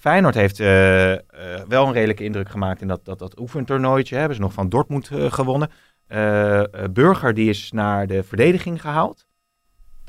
Feyenoord 0.00 0.34
heeft 0.34 0.60
eh, 0.60 1.12
eh, 1.12 1.20
wel 1.68 1.86
een 1.86 1.92
redelijke 1.92 2.24
indruk 2.24 2.48
gemaakt 2.48 2.80
in 2.80 2.88
dat, 2.88 3.04
dat, 3.04 3.18
dat 3.18 3.38
oefentoernooitje. 3.38 4.16
Hebben 4.16 4.36
ze 4.36 4.42
nog 4.42 4.52
van 4.52 4.68
Dortmund 4.68 5.10
eh, 5.10 5.32
gewonnen. 5.32 5.70
Burger 6.92 7.34
die 7.34 7.48
is 7.48 7.72
naar 7.72 8.06
de 8.06 8.22
verdediging 8.22 8.80
gehaald. 8.80 9.26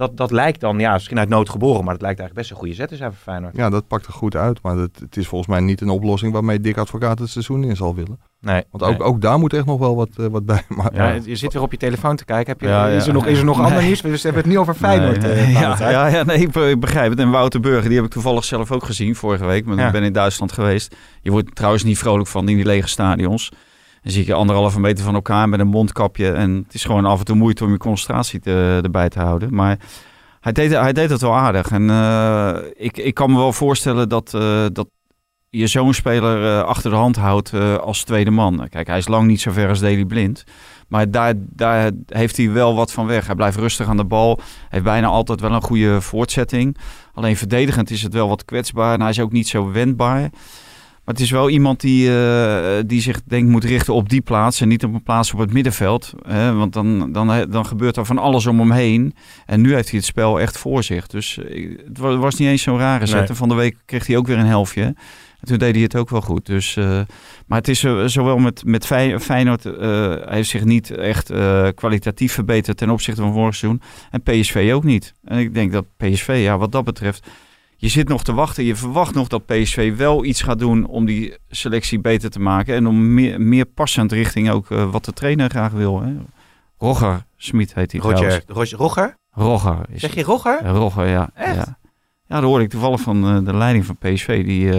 Dat, 0.02 0.18
dat 0.18 0.32
lijkt 0.32 0.60
dan, 0.60 0.80
ja, 0.80 0.94
misschien 0.94 1.20
uit 1.20 1.30
nood 1.30 1.50
geboren, 1.50 1.84
maar 1.84 1.94
dat 1.94 2.02
lijkt 2.02 2.20
eigenlijk 2.20 2.34
best 2.34 2.50
een 2.52 2.58
goede 2.58 2.74
zet 2.74 2.88
te 2.90 2.96
zijn 2.96 3.12
voor 3.12 3.22
Feyenoord. 3.22 3.56
Ja, 3.56 3.70
dat 3.70 3.88
pakt 3.88 4.06
er 4.06 4.14
goed 4.14 4.36
uit. 4.36 4.60
Maar 4.62 4.76
het, 4.78 5.00
het 5.00 5.18
is 5.18 5.28
volgens 5.28 5.50
mij 5.50 5.60
niet 5.60 5.82
een 5.82 5.90
oplossing 5.90 6.34
waarmee 6.34 6.60
Dick 6.60 6.78
Advocaat 6.78 7.20
het 7.20 7.30
seizoen 7.30 7.64
in 7.64 7.76
zal 7.76 7.96
willen. 7.96 8.20
Nee, 8.40 8.64
Want 8.72 8.84
ook, 8.84 8.98
nee. 8.98 9.08
ook 9.08 9.22
daar 9.22 9.40
moet 9.40 9.54
echt 9.54 9.66
nog 9.66 9.80
wel 9.80 9.96
wat, 9.96 10.10
eh, 10.18 10.26
wat 10.26 10.46
bij. 10.46 10.62
Maar, 10.78 10.94
Ja, 10.96 11.10
je 11.26 11.36
zit 11.36 11.54
weer 11.54 11.62
op 11.62 11.72
je 11.72 11.78
telefoon 11.78 12.16
te 12.16 12.26
kijken. 12.26 12.52
Heb 12.52 12.62
je, 12.62 12.68
Ja, 12.68 12.88
ja. 12.88 12.96
Is, 12.96 13.08
er 13.08 13.14
nog, 13.14 13.26
is 13.26 13.38
er 13.40 13.46
nog 13.46 13.58
ander 13.60 13.74
Nee. 13.78 13.86
nieuws? 13.86 14.02
We 14.02 14.10
hebben 14.10 14.34
het 14.42 14.46
niet 14.46 14.58
over 14.58 14.74
Feyenoord. 14.74 15.22
Nee, 15.22 15.32
eh, 15.32 15.52
ja, 15.54 15.90
ja, 15.90 16.08
ja, 16.08 16.24
nee, 16.24 16.38
ik 16.38 16.52
be- 16.52 16.70
ik 16.70 16.80
begrijp 16.80 17.10
het. 17.10 17.20
En 17.20 17.30
Wouter 17.30 17.60
Burger, 17.60 17.88
die 17.88 17.96
heb 17.96 18.06
ik 18.06 18.12
toevallig 18.12 18.44
zelf 18.44 18.72
ook 18.72 18.84
gezien 18.86 19.16
vorige 19.16 19.46
week. 19.46 19.66
Want 19.66 19.80
Ja. 19.80 19.86
ik 19.86 19.92
ben 19.92 20.04
in 20.04 20.14
Duitsland 20.14 20.52
geweest. 20.52 20.96
Je 21.22 21.32
wordt 21.32 21.56
trouwens 21.56 21.84
niet 21.84 21.98
vrolijk 21.98 22.28
van 22.28 22.50
in 22.50 22.56
die 22.56 22.66
lege 22.66 22.88
stadions. 22.88 23.52
Dan 24.02 24.12
zie 24.12 24.26
je 24.26 24.34
anderhalve 24.34 24.80
meter 24.80 25.04
van 25.04 25.14
elkaar 25.14 25.50
met 25.50 25.60
een 25.60 25.68
mondkapje. 25.68 26.32
En 26.32 26.64
het 26.64 26.74
is 26.74 26.84
gewoon 26.84 27.06
af 27.06 27.20
en 27.20 27.26
toe 27.26 27.36
moeite 27.36 27.64
om 27.64 27.72
je 27.72 27.78
concentratie 27.78 28.40
te, 28.40 28.80
erbij 28.84 29.10
te 29.10 29.20
houden. 29.20 29.54
Maar 29.54 29.80
hij 30.42 30.52
deed, 30.52 30.72
hij 30.72 30.94
deed 30.94 31.10
het 31.10 31.22
wel 31.22 31.36
aardig. 31.36 31.72
En 31.72 31.90
eh, 31.90 32.56
ik, 32.74 32.98
ik 32.98 33.14
kan 33.14 33.32
me 33.32 33.38
wel 33.38 33.54
voorstellen 33.54 34.10
dat, 34.10 34.34
eh, 34.34 34.66
dat 34.74 34.88
je 35.50 35.68
zo'n 35.68 35.94
speler 35.94 36.58
eh, 36.58 36.64
achter 36.64 36.90
de 36.90 36.96
hand 36.96 37.16
houdt 37.16 37.54
als 37.80 38.04
tweede 38.04 38.32
man. 38.32 38.68
Kijk, 38.70 38.88
hij 38.88 38.98
is 38.98 39.08
lang 39.08 39.28
niet 39.28 39.42
zo 39.42 39.52
ver 39.52 39.70
als 39.70 39.80
Daley 39.80 40.06
Blind. 40.06 40.44
Maar 40.88 41.12
daar, 41.12 41.34
daar 41.38 41.92
heeft 42.08 42.38
hij 42.38 42.52
wel 42.52 42.76
wat 42.76 42.92
van 42.92 43.06
weg. 43.06 43.26
Hij 43.26 43.36
blijft 43.36 43.58
rustig 43.58 43.88
aan 43.88 43.98
de 43.98 44.06
bal. 44.06 44.40
Heeft 44.70 44.84
bijna 44.84 45.08
altijd 45.08 45.42
wel 45.42 45.54
een 45.54 45.62
goede 45.62 46.02
voortzetting. 46.02 46.78
Alleen 47.14 47.38
verdedigend 47.38 47.90
is 47.90 48.02
het 48.02 48.14
wel 48.14 48.28
wat 48.28 48.46
kwetsbaar. 48.46 48.94
En 48.94 49.02
hij 49.02 49.10
is 49.10 49.20
ook 49.20 49.32
niet 49.32 49.48
zo 49.48 49.72
wendbaar. 49.72 50.30
Maar 51.06 51.14
het 51.14 51.24
is 51.24 51.32
wel 51.32 51.50
iemand 51.50 51.80
die, 51.80 52.10
eh, 52.20 52.80
die 52.86 53.02
zich 53.02 53.22
denk 53.24 53.50
moet 53.50 53.64
richten 53.64 53.94
op 53.94 54.10
die 54.10 54.22
plaats. 54.22 54.62
En 54.62 54.68
niet 54.68 54.84
op 54.84 54.94
een 54.94 55.04
plaats 55.04 55.34
op 55.34 55.40
het 55.40 55.54
middenveld. 55.54 56.14
Hè? 56.28 56.54
Want 56.54 56.74
dan, 56.74 57.12
dan, 57.12 57.46
dan 57.50 57.66
gebeurt 57.66 57.98
er 57.98 58.06
van 58.06 58.18
alles 58.18 58.46
om 58.46 58.60
hem 58.60 58.72
heen. 58.72 59.14
En 59.46 59.62
nu 59.62 59.74
heeft 59.74 59.90
hij 59.90 59.98
het 59.98 60.08
spel 60.08 60.40
echt 60.40 60.58
voor 60.58 60.84
zich. 60.84 61.08
Dus 61.08 61.38
eh, 61.38 61.78
het 61.88 61.98
wa- 61.98 62.18
was 62.18 62.36
niet 62.36 62.48
eens 62.48 62.62
zo'n 62.62 62.78
rare 62.78 63.06
zet. 63.06 63.20
Nee. 63.20 63.28
En 63.28 63.36
van 63.36 63.50
de 63.50 63.56
week 63.56 63.78
kreeg 63.86 64.08
hij 64.08 64.18
ook 64.18 64.28
weer 64.28 64.38
een 64.38 64.46
helftje. 64.46 64.82
En 64.82 65.48
toen 65.48 65.58
deed 65.58 65.74
hij 65.74 65.84
het 65.84 65.96
ook 65.96 66.10
wel 66.10 66.22
goed. 66.22 66.46
Dus, 66.46 66.76
eh, 66.78 67.00
maar 67.48 67.58
het 67.58 67.68
is 67.68 67.80
zowel 68.06 68.38
met, 68.38 68.66
met 68.66 68.86
Fey- 68.86 69.20
Feyenoord, 69.20 69.64
hij 69.64 70.22
heeft 70.30 70.50
zich 70.50 70.64
niet 70.64 70.92
echt 70.92 71.32
kwalitatief 71.76 72.34
verbeterd 72.34 72.78
ten 72.78 72.90
opzichte 72.90 73.22
van 73.22 73.34
vorig 73.34 73.56
seizoen. 73.56 73.82
En 74.12 74.22
PSV 74.22 74.72
ook 74.74 74.84
niet. 74.84 75.14
En 75.24 75.38
ik 75.40 75.54
denk 75.54 75.72
dat 75.72 75.86
PSV, 75.98 76.40
ja, 76.44 76.58
wat 76.58 76.72
dat 76.72 76.84
betreft, 76.84 77.28
je 77.82 77.88
zit 77.90 78.08
nog 78.08 78.24
te 78.24 78.34
wachten. 78.34 78.64
Je 78.64 78.76
verwacht 78.76 79.14
nog 79.14 79.28
dat 79.28 79.46
PSV 79.46 79.96
wel 79.96 80.26
iets 80.26 80.42
gaat 80.42 80.60
doen 80.60 80.86
om 80.86 81.06
die 81.06 81.38
selectie 81.50 82.00
beter 82.00 82.30
te 82.30 82.40
maken. 82.40 82.76
En 82.76 82.88
om 82.88 83.14
meer, 83.14 83.42
meer 83.42 83.66
passend 83.66 84.12
richting 84.12 84.50
ook 84.50 84.72
eh, 84.72 84.92
wat 84.92 85.06
de 85.06 85.14
trainer 85.14 85.50
graag 85.50 85.72
wil. 85.72 86.02
Hè. 86.02 86.14
Rogger 86.78 87.26
Smit 87.38 87.74
heet 87.74 87.92
hij 87.92 88.02
trouwens. 88.02 88.24
Roger, 88.34 88.44
Roger, 88.48 88.78
Rogger? 88.78 89.16
Rogger. 89.32 89.78
Is 89.90 90.02
Zeg 90.02 90.14
je 90.16 90.24
Rogger? 90.24 90.60
ja, 90.64 90.70
Rogger, 90.70 91.08
ja. 91.08 91.30
Echt? 91.34 91.56
Ja. 91.56 91.78
ja, 92.28 92.36
dat 92.36 92.44
hoorde 92.44 92.64
ik 92.64 92.70
toevallig 92.70 93.02
van 93.02 93.28
eh, 93.28 93.46
de 93.46 93.56
leiding 93.56 93.86
van 93.86 93.98
PSV. 93.98 94.46
Die, 94.46 94.72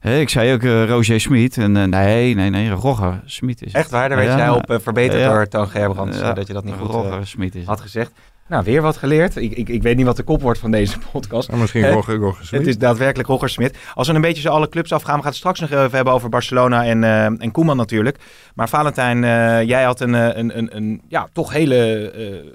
eh, 0.00 0.20
ik 0.20 0.28
zei 0.28 0.52
ook 0.52 0.88
Roger 0.88 1.20
Smit. 1.20 1.56
En 1.58 1.72
nee, 1.72 2.34
nee, 2.34 2.50
nee, 2.50 2.70
Rogger 2.70 3.22
Smit 3.24 3.62
is. 3.62 3.72
Echt 3.72 3.90
waar? 3.90 4.08
Daar 4.08 4.18
werd 4.18 4.30
Ja. 4.30 4.36
jij 4.36 4.48
op 4.48 4.82
verbeterd 4.82 5.20
Ja. 5.20 5.32
door 5.32 5.48
Toon 5.48 5.68
Gerbrands, 5.68 6.18
dat 6.20 6.46
je 6.46 6.52
dat 6.52 6.64
niet 6.64 6.74
goed 6.74 6.88
eh, 6.88 6.94
Rogger 6.94 7.26
Smit 7.26 7.54
is 7.54 7.64
had 7.66 7.80
gezegd. 7.80 8.12
Nou, 8.52 8.64
weer 8.64 8.82
wat 8.82 8.96
geleerd. 8.96 9.36
Ik, 9.36 9.52
ik, 9.52 9.68
ik 9.68 9.82
weet 9.82 9.96
niet 9.96 10.06
wat 10.06 10.16
de 10.16 10.22
kop 10.22 10.42
wordt 10.42 10.58
van 10.58 10.70
deze 10.70 10.98
podcast. 11.12 11.52
Misschien 11.52 11.84
Eh, 11.84 11.92
Roger, 11.92 12.16
Roger 12.16 12.46
Smit. 12.46 12.60
Het 12.60 12.68
is 12.68 12.78
daadwerkelijk 12.78 13.28
Roger 13.28 13.48
Smit. 13.48 13.78
Als 13.94 14.08
we 14.08 14.14
een 14.14 14.20
beetje 14.20 14.42
zo 14.42 14.48
alle 14.48 14.68
clubs 14.68 14.92
afgaan, 14.92 15.14
we 15.14 15.20
gaan 15.20 15.30
het 15.30 15.38
straks 15.38 15.60
nog 15.60 15.70
even 15.70 15.90
hebben 15.90 16.12
over 16.12 16.28
Barcelona 16.28 16.84
en, 16.84 17.04
eh, 17.04 17.24
en 17.24 17.50
Koeman 17.50 17.76
natuurlijk. 17.76 18.18
Maar 18.54 18.68
Valentijn, 18.68 19.24
eh, 19.24 19.62
jij 19.62 19.82
had 19.82 20.00
een, 20.00 20.12
een, 20.12 20.58
een, 20.58 20.76
een 20.76 21.02
ja, 21.08 21.28
toch 21.32 21.52
hele 21.52 22.10
eh, 22.10 22.50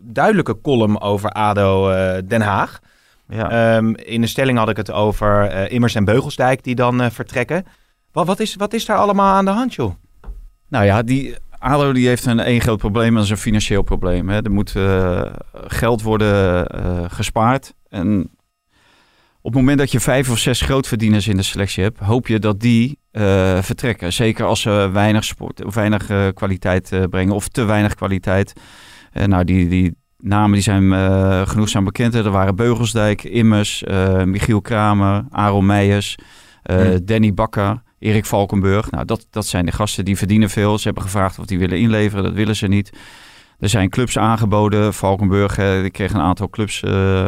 duidelijke 0.00 0.60
column 0.60 1.00
over 1.00 1.30
ADO 1.30 1.90
Den 2.26 2.40
Haag. 2.40 2.80
Ja. 3.28 3.76
Ehm, 3.76 3.94
in 3.94 4.20
de 4.20 4.26
stelling 4.26 4.58
had 4.58 4.68
ik 4.68 4.76
het 4.76 4.90
over 4.90 5.46
eh, 5.46 5.72
Immers 5.72 5.94
en 5.94 6.04
Beugelsdijk 6.04 6.62
die 6.62 6.74
dan 6.74 7.00
eh, 7.00 7.10
vertrekken. 7.10 7.64
Wat, 8.12 8.26
wat, 8.26 8.40
is, 8.40 8.54
wat 8.54 8.72
is 8.72 8.84
daar 8.84 8.96
allemaal 8.96 9.34
aan 9.34 9.44
de 9.44 9.50
hand, 9.50 9.74
joh? 9.74 9.94
Nou 10.68 10.84
ja, 10.84 11.02
die 11.02 11.36
ADO 11.64 11.92
die 11.92 12.08
heeft 12.08 12.26
een 12.26 12.40
één 12.40 12.60
groot 12.60 12.78
probleem, 12.78 13.14
dat 13.14 13.24
is 13.24 13.30
een 13.30 13.36
financieel 13.36 13.82
probleem. 13.82 14.28
Hè. 14.28 14.42
Er 14.42 14.50
moet 14.50 14.76
eh, 14.76 15.22
geld 15.52 16.02
worden 16.02 16.66
eh, 16.66 17.04
gespaard. 17.08 17.74
En 17.88 18.30
op 19.40 19.52
het 19.52 19.54
moment 19.54 19.78
dat 19.78 19.92
je 19.92 20.00
vijf 20.00 20.30
of 20.30 20.38
zes 20.38 20.60
grootverdieners 20.60 21.28
in 21.28 21.36
de 21.36 21.42
selectie 21.42 21.82
hebt, 21.82 21.98
hoop 21.98 22.26
je 22.26 22.38
dat 22.38 22.60
die 22.60 22.98
eh, 23.10 23.22
vertrekken. 23.62 24.12
Zeker 24.12 24.44
als 24.44 24.60
ze 24.60 24.90
weinig, 24.92 25.24
sport, 25.24 25.64
of 25.64 25.74
weinig 25.74 26.32
kwaliteit 26.34 26.90
brengen 27.10 27.34
of 27.34 27.48
te 27.48 27.64
weinig 27.64 27.94
kwaliteit. 27.94 28.52
Nou, 29.12 29.44
die, 29.44 29.68
die, 29.68 29.94
namen 30.18 30.52
die 30.52 30.62
zijn 30.62 30.92
genoegzaam 31.48 31.84
bekend. 31.84 32.14
Er 32.14 32.30
waren 32.30 32.56
Beugelsdijk, 32.56 33.22
Immers, 33.22 33.84
Michiel 34.24 34.60
Kramer, 34.60 35.24
Aaron 35.30 35.66
Meijers. 35.66 36.16
Danny 37.04 37.34
Bakker, 37.34 37.82
Erik 37.98 38.24
Valkenburg. 38.24 38.90
Nou, 38.90 39.04
dat, 39.04 39.26
dat 39.30 39.46
zijn 39.46 39.66
de 39.66 39.72
gasten 39.72 40.04
die 40.04 40.16
verdienen 40.16 40.50
veel. 40.50 40.78
Ze 40.78 40.84
hebben 40.84 41.02
gevraagd 41.02 41.38
of 41.38 41.46
die 41.46 41.58
willen 41.58 41.78
inleveren. 41.78 42.24
Dat 42.24 42.32
willen 42.32 42.56
ze 42.56 42.66
niet. 42.66 42.92
Er 43.58 43.68
zijn 43.68 43.88
clubs 43.88 44.18
aangeboden. 44.18 44.94
Valkenburg 44.94 45.58
uh, 45.58 45.90
kreeg 45.90 46.12
een 46.12 46.20
aantal 46.20 46.50
clubs 46.50 46.80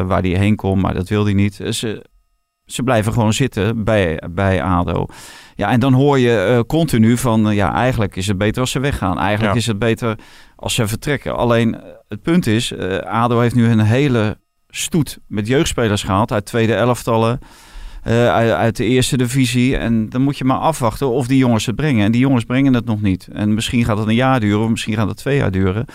waar 0.06 0.20
hij 0.20 0.30
heen 0.30 0.56
kon, 0.56 0.80
maar 0.80 0.94
dat 0.94 1.08
wilde 1.08 1.30
hij 1.30 1.40
niet. 1.40 1.54
Ze, 1.54 2.04
ze 2.64 2.82
blijven 2.82 3.12
gewoon 3.12 3.32
zitten 3.32 3.84
bij, 3.84 4.22
bij 4.30 4.62
ADO. 4.62 5.06
Ja, 5.54 5.70
en 5.70 5.80
dan 5.80 5.92
hoor 5.92 6.18
je 6.18 6.64
continu 6.66 7.16
van, 7.16 7.54
ja, 7.54 7.74
eigenlijk 7.74 8.16
is 8.16 8.26
het 8.26 8.38
beter 8.38 8.60
als 8.60 8.70
ze 8.70 8.78
weggaan. 8.78 9.18
Eigenlijk 9.18 9.56
is 9.56 9.66
het 9.66 9.78
beter 9.78 10.18
als 10.56 10.74
ze 10.74 10.88
vertrekken. 10.88 11.36
Alleen 11.36 11.80
het 12.08 12.22
punt 12.22 12.46
is, 12.46 12.74
ADO 13.04 13.40
heeft 13.40 13.54
nu 13.54 13.66
een 13.66 13.80
hele 13.80 14.38
stoet 14.68 15.18
met 15.26 15.46
jeugdspelers 15.46 16.02
gehaald 16.02 16.32
uit 16.32 16.44
tweede 16.44 16.74
elftallen. 16.74 17.38
Uh, 18.08 18.28
uit, 18.28 18.52
uit, 18.52 18.76
de 18.76 18.84
eerste 18.84 19.16
divisie. 19.16 19.76
En 19.76 20.08
dan 20.08 20.22
moet 20.22 20.38
je 20.38 20.44
maar 20.44 20.58
afwachten 20.58 21.08
of 21.08 21.26
die 21.26 21.38
jongens 21.38 21.66
het 21.66 21.76
brengen. 21.76 22.04
En 22.04 22.12
die 22.12 22.20
jongens 22.20 22.44
brengen 22.44 22.74
het 22.74 22.84
nog 22.84 23.02
niet. 23.02 23.28
En 23.32 23.54
misschien 23.54 23.84
gaat 23.84 23.98
het 23.98 24.08
een 24.08 24.14
jaar 24.14 24.40
duren, 24.40 24.64
of 24.64 24.70
misschien 24.70 24.94
gaat 24.94 25.08
het 25.08 25.16
twee 25.16 25.36
jaar 25.36 25.50
duren. 25.50 25.86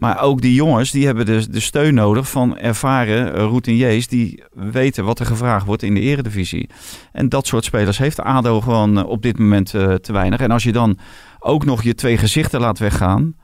Maar 0.00 0.22
ook 0.22 0.40
die 0.40 0.54
jongens, 0.54 0.90
die 0.90 1.06
hebben 1.06 1.26
de, 1.26 1.50
de 1.50 1.60
steun 1.60 1.94
nodig 1.94 2.30
van 2.30 2.58
ervaren 2.58 3.30
routiniers 3.30 4.08
die 4.08 4.42
weten 4.52 5.04
wat 5.04 5.18
er 5.18 5.26
gevraagd 5.26 5.66
wordt 5.66 5.82
in 5.82 5.94
de 5.94 6.00
eredivisie. 6.00 6.68
En 7.12 7.28
dat 7.28 7.46
soort 7.46 7.64
spelers 7.64 7.98
heeft 7.98 8.20
ADO 8.20 8.60
gewoon 8.60 9.04
op 9.04 9.22
dit 9.22 9.38
moment 9.38 9.74
uh, 9.74 9.94
te 9.94 10.12
weinig. 10.12 10.40
En 10.40 10.50
als 10.50 10.62
je 10.62 10.72
dan 10.72 10.98
ook 11.38 11.64
nog 11.64 11.82
je 11.82 11.94
twee 11.94 12.18
gezichten 12.18 12.60
laat 12.60 12.78
weggaan, 12.78 13.34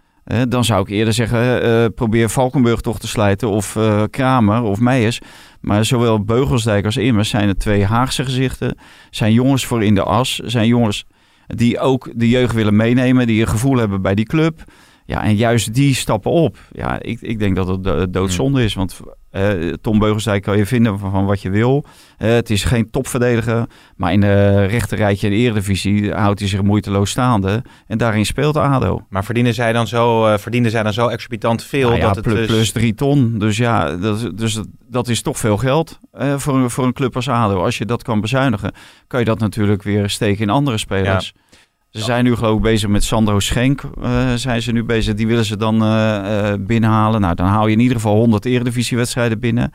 dan 0.48 0.64
zou 0.64 0.82
ik 0.82 0.88
eerder 0.88 1.14
zeggen, 1.14 1.66
uh, 1.66 1.84
probeer 1.94 2.28
Valkenburg 2.28 2.80
toch 2.80 2.98
te 2.98 3.08
slijten 3.08 3.48
of 3.48 3.74
uh, 3.74 4.02
Kramer 4.10 4.62
of 4.62 4.80
Meijers. 4.80 5.20
Maar 5.60 5.84
zowel 5.84 6.24
Beugelsdijk 6.24 6.84
als 6.84 6.96
Immers 6.96 7.28
zijn 7.28 7.48
er 7.48 7.56
twee 7.56 7.84
Haagse 7.84 8.24
gezichten. 8.24 8.76
Zijn 9.10 9.32
jongens 9.32 9.66
voor 9.66 9.84
in 9.84 9.94
de 9.94 10.02
as. 10.02 10.36
Zijn 10.44 10.66
jongens 10.66 11.04
die 11.46 11.78
ook 11.78 12.10
de 12.14 12.28
jeugd 12.28 12.54
willen 12.54 12.76
meenemen. 12.76 13.26
Die 13.26 13.40
een 13.40 13.48
gevoel 13.48 13.76
hebben 13.76 14.02
bij 14.02 14.14
die 14.14 14.26
club. 14.26 14.64
Ja, 15.04 15.22
en 15.22 15.36
juist 15.36 15.74
die 15.74 15.94
stappen 15.94 16.30
op. 16.30 16.58
Ja, 16.72 17.02
ik, 17.02 17.20
ik 17.20 17.38
denk 17.38 17.56
dat 17.56 17.68
het 17.68 18.12
doodzonde 18.12 18.64
is. 18.64 18.74
Want 18.74 19.00
uh, 19.36 19.72
Tom 19.72 19.98
Beugelsdijk 19.98 20.42
kan 20.42 20.56
je 20.56 20.66
vinden 20.66 20.98
van, 20.98 21.10
van 21.10 21.24
wat 21.24 21.42
je 21.42 21.50
wil. 21.50 21.84
Uh, 22.18 22.28
het 22.30 22.50
is 22.50 22.64
geen 22.64 22.90
topverdediger. 22.90 23.66
Maar 23.96 24.12
in 24.12 24.20
de 24.20 24.64
rechterrijtje 24.64 25.26
in 25.26 25.32
de 25.32 25.38
Eredivisie 25.38 26.12
houdt 26.12 26.38
hij 26.38 26.48
zich 26.48 26.62
moeiteloos 26.62 27.10
staande. 27.10 27.62
En 27.86 27.98
daarin 27.98 28.26
speelt 28.26 28.56
ADO. 28.56 29.06
Maar 29.08 29.24
verdienen 29.24 29.54
zij 29.54 29.72
dan 29.72 29.86
zo, 29.86 30.26
uh, 30.26 30.38
verdienen 30.38 30.70
zij 30.70 30.82
dan 30.82 30.92
zo 30.92 31.08
exorbitant 31.08 31.64
veel? 31.64 31.88
Nou 31.88 32.00
ja, 32.00 32.06
dat 32.06 32.16
het 32.16 32.24
plus, 32.24 32.46
plus 32.46 32.72
drie 32.72 32.94
ton. 32.94 33.38
Dus 33.38 33.56
ja, 33.56 33.96
dat, 33.96 34.30
dus 34.34 34.60
dat 34.88 35.08
is 35.08 35.22
toch 35.22 35.38
veel 35.38 35.56
geld 35.56 35.98
voor, 36.36 36.70
voor 36.70 36.84
een 36.84 36.92
club 36.92 37.16
als 37.16 37.28
ADO. 37.28 37.62
Als 37.62 37.78
je 37.78 37.84
dat 37.84 38.02
kan 38.02 38.20
bezuinigen, 38.20 38.72
kan 39.06 39.20
je 39.20 39.26
dat 39.26 39.38
natuurlijk 39.38 39.82
weer 39.82 40.10
steken 40.10 40.42
in 40.42 40.50
andere 40.50 40.78
spelers. 40.78 41.32
Ja. 41.34 41.44
Ze 41.90 42.02
zijn 42.02 42.24
nu 42.24 42.34
geloof 42.34 42.56
ik 42.56 42.62
bezig 42.62 42.88
met 42.88 43.04
Sandro 43.04 43.40
Schenk. 43.40 43.82
Uh, 43.82 44.32
zijn 44.34 44.62
ze 44.62 44.72
nu 44.72 44.84
bezig. 44.84 45.14
Die 45.14 45.26
willen 45.26 45.44
ze 45.44 45.56
dan 45.56 45.82
uh, 45.82 45.88
uh, 45.88 46.52
binnenhalen. 46.60 47.20
Nou, 47.20 47.34
dan 47.34 47.46
hou 47.46 47.66
je 47.66 47.74
in 47.74 47.80
ieder 47.80 47.96
geval 47.96 48.16
100 48.16 48.44
eredivisiewedstrijden 48.44 49.40
binnen. 49.40 49.72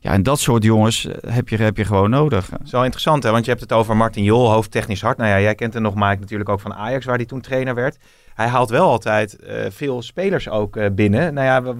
Ja, 0.00 0.12
en 0.12 0.22
dat 0.22 0.40
soort 0.40 0.62
jongens 0.62 1.08
heb 1.26 1.48
je, 1.48 1.56
heb 1.56 1.76
je 1.76 1.84
gewoon 1.84 2.10
nodig. 2.10 2.50
Wel 2.70 2.82
interessant, 2.84 3.22
hè? 3.22 3.30
want 3.30 3.44
je 3.44 3.50
hebt 3.50 3.62
het 3.62 3.72
over 3.72 3.96
Martin 3.96 4.24
Jol, 4.24 4.50
hoofdtechnisch 4.50 5.00
hart. 5.00 5.16
Nou 5.16 5.30
ja, 5.30 5.40
jij 5.40 5.54
kent 5.54 5.74
hem 5.74 5.82
nog, 5.82 5.94
Mike, 5.94 6.20
natuurlijk 6.20 6.48
ook 6.48 6.60
van 6.60 6.74
Ajax, 6.74 7.04
waar 7.04 7.16
hij 7.16 7.24
toen 7.24 7.40
trainer 7.40 7.74
werd. 7.74 7.96
Hij 8.34 8.48
haalt 8.48 8.70
wel 8.70 8.88
altijd 8.88 9.36
veel 9.68 10.02
spelers 10.02 10.48
ook 10.48 10.94
binnen. 10.94 11.34
Nou 11.34 11.46
ja, 11.46 11.74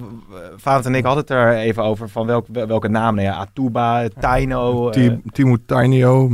Vaant 0.55 0.85
en 0.85 0.95
ik 0.95 1.03
hadden 1.03 1.21
het 1.21 1.31
er 1.31 1.53
even 1.57 1.83
over 1.83 2.09
van 2.09 2.25
welk, 2.25 2.47
welke 2.51 2.87
naam. 2.87 3.15
Nou 3.15 3.27
ja, 3.27 3.35
Atuba, 3.35 4.07
Taino. 4.19 4.89
Timo 5.31 5.57
Tainio, 5.65 6.29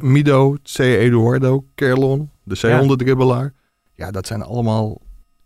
Mido, 0.00 0.56
C. 0.62 0.78
Eduardo, 0.78 1.64
Kerlon. 1.74 2.30
De 2.42 2.56
C100-dribbelaar. 2.56 3.44
Ja. 3.94 4.04
ja, 4.06 4.10
dat 4.10 4.26
zijn 4.26 4.42
allemaal 4.42 5.00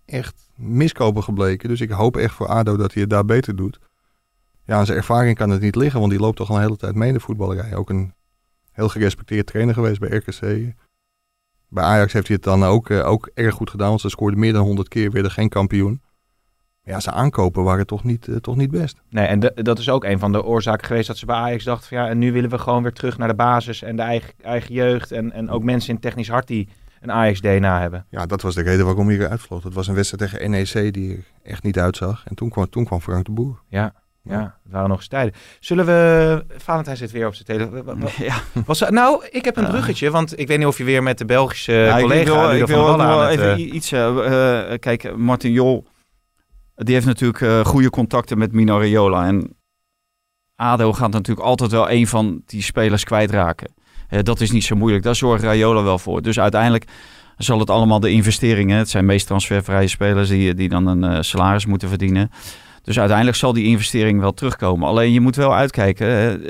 echt 0.05 0.35
miskopen 0.55 1.23
gebleken. 1.23 1.69
Dus 1.69 1.81
ik 1.81 1.91
hoop 1.91 2.17
echt 2.17 2.35
voor 2.35 2.47
ADO 2.47 2.77
dat 2.77 2.93
hij 2.93 3.03
het 3.03 3.11
daar 3.11 3.25
beter 3.25 3.57
doet. 3.57 3.79
Ja, 4.65 4.77
aan 4.77 4.87
zijn 4.87 4.99
ervaring 4.99 5.37
kan 5.37 5.51
het 5.51 5.61
niet 5.61 5.77
liggen, 5.77 6.01
want 6.01 6.13
die 6.13 6.21
loopt 6.21 6.37
toch 6.37 6.51
al 6.51 6.57
een 6.57 6.63
hele 6.63 6.77
tijd 6.77 6.95
mee 6.95 7.09
in 7.09 7.15
de 7.15 7.21
voetballerij. 7.21 7.75
Ook 7.75 7.91
een 7.91 8.15
heel 8.73 8.89
gerespecteerd 8.89 9.47
trainer 9.47 9.75
geweest 9.75 10.01
bij 10.01 10.09
RKC. 10.09 10.75
Bij 11.69 11.85
Ajax 11.85 12.13
heeft 12.13 12.27
hij 12.27 12.37
het 12.37 12.45
dan 12.45 12.65
ook, 12.65 12.89
uh, 12.89 13.09
ook 13.09 13.31
erg 13.35 13.55
goed 13.55 13.71
gedaan, 13.71 13.89
want 13.89 14.01
ze 14.01 14.09
scoorden 14.09 14.39
meer 14.39 14.53
dan 14.53 14.65
100 14.65 14.89
keer, 14.89 15.11
werden 15.11 15.31
geen 15.31 15.49
kampioen. 15.49 16.03
Ja, 16.83 17.01
zijn 17.01 17.15
aankopen 17.15 17.63
waren 17.63 17.87
toch 17.87 18.05
niet, 18.05 18.27
uh, 18.27 18.37
toch 18.37 18.57
niet 18.57 18.71
best. 18.71 19.03
Nee, 19.11 19.27
en 19.27 19.41
dat 19.55 19.79
is 19.79 19.89
ook 19.89 20.05
een 20.05 20.19
van 20.19 20.33
de 20.33 20.45
oorzaken 20.45 20.87
geweest 20.87 21.07
dat 21.07 21.17
ze 21.17 21.27
bij 21.27 21.37
Ajax 21.37 21.65
dachten 21.65 21.89
van 21.89 21.99
ja, 21.99 22.09
en 22.09 22.19
nu 22.19 22.33
willen 22.33 22.51
we 22.51 22.59
gewoon 22.59 22.83
weer 22.83 22.93
terug 22.93 23.19
naar 23.19 23.29
de 23.29 23.35
basis 23.35 23.83
en 23.83 23.97
de 23.97 24.03
eigen, 24.03 24.33
eigen 24.43 24.75
jeugd 24.75 25.13
en, 25.13 25.33
en 25.33 25.51
ook 25.51 25.63
mensen 25.63 25.95
in 25.95 26.01
technisch 26.01 26.29
hart 26.29 26.47
die 26.47 26.69
een 27.01 27.13
Ajax-DNA 27.13 27.81
hebben. 27.81 28.07
Ja, 28.11 28.27
dat 28.27 28.43
was 28.43 28.55
de 28.55 28.63
reden 28.63 28.85
waarom 28.85 29.09
hij 29.09 29.19
eruit 29.19 29.41
vloog. 29.41 29.63
Het 29.63 29.75
was 29.75 29.89
een 29.89 29.95
wedstrijd 29.95 30.31
tegen 30.33 30.51
NEC 30.51 30.95
die 30.95 31.17
er 31.17 31.25
echt 31.43 31.63
niet 31.63 31.79
uitzag. 31.79 32.23
En 32.27 32.35
toen 32.35 32.49
kwam, 32.49 32.71
toen 32.71 32.85
kwam 32.85 33.01
Frank 33.01 33.25
de 33.25 33.33
Boer. 33.33 33.63
Ja, 33.69 33.95
ja, 34.29 34.59
het 34.63 34.73
waren 34.73 34.89
nog 34.89 34.99
eens 34.99 35.09
tijden. 35.09 35.35
Zullen 35.61 35.87
we... 35.87 36.45
Valentijn 36.57 36.97
zit 36.97 37.11
weer 37.11 37.27
op 37.27 37.35
zijn 37.35 37.47
telefoon. 37.47 38.09
Ja. 38.27 38.35
Was, 38.67 38.81
nou, 38.81 39.27
ik 39.31 39.45
heb 39.45 39.57
een 39.57 39.67
bruggetje, 39.67 40.11
want 40.11 40.39
ik 40.39 40.49
weet 40.49 40.59
niet 40.59 40.67
of 40.67 40.79
je 40.79 40.85
weer 40.85 41.03
met 41.03 41.19
de 41.19 41.25
Belgische 41.25 41.73
ja, 41.73 42.01
collega... 42.01 42.21
Ik 42.21 42.67
wil, 42.67 42.93
ik 42.93 42.97
wil 42.97 43.29
even 43.29 43.61
uh... 43.61 43.73
iets... 43.73 43.93
Uh, 43.93 44.63
kijk, 44.79 45.17
Martin 45.17 45.53
Jol, 45.53 45.87
die 46.75 46.95
heeft 46.95 47.07
natuurlijk 47.07 47.41
uh, 47.41 47.65
goede 47.65 47.91
contacten 47.91 48.39
met 48.39 48.53
Mino 48.53 48.79
Raiola. 48.79 49.27
En 49.27 49.57
ADO 50.57 50.93
gaat 50.93 51.13
natuurlijk 51.13 51.47
altijd 51.47 51.71
wel 51.71 51.91
een 51.91 52.07
van 52.07 52.43
die 52.47 52.63
spelers 52.63 53.05
kwijtraken. 53.05 53.75
Dat 54.23 54.41
is 54.41 54.51
niet 54.51 54.65
zo 54.65 54.77
moeilijk. 54.77 55.03
Daar 55.03 55.17
zorgt 55.17 55.43
Raiola 55.43 55.83
wel 55.83 55.99
voor. 55.99 56.23
Dus 56.23 56.39
uiteindelijk 56.39 56.85
zal 57.37 57.59
het 57.59 57.71
allemaal 57.71 58.01
de 58.01 58.11
investeringen. 58.11 58.79
Het 58.79 58.91
zijn 58.91 59.05
meest 59.05 59.27
transfervrije 59.27 59.89
spelers 59.89 60.29
die, 60.29 60.55
die 60.55 60.69
dan 60.69 60.87
een 60.87 61.25
salaris 61.25 61.67
moeten 61.67 61.89
verdienen. 61.89 62.31
Dus 62.87 62.99
uiteindelijk 62.99 63.37
zal 63.37 63.53
die 63.53 63.65
investering 63.65 64.21
wel 64.21 64.33
terugkomen. 64.33 64.89
Alleen 64.89 65.13
je 65.13 65.21
moet 65.21 65.37
wel 65.37 65.55
uitkijken. 65.55 66.41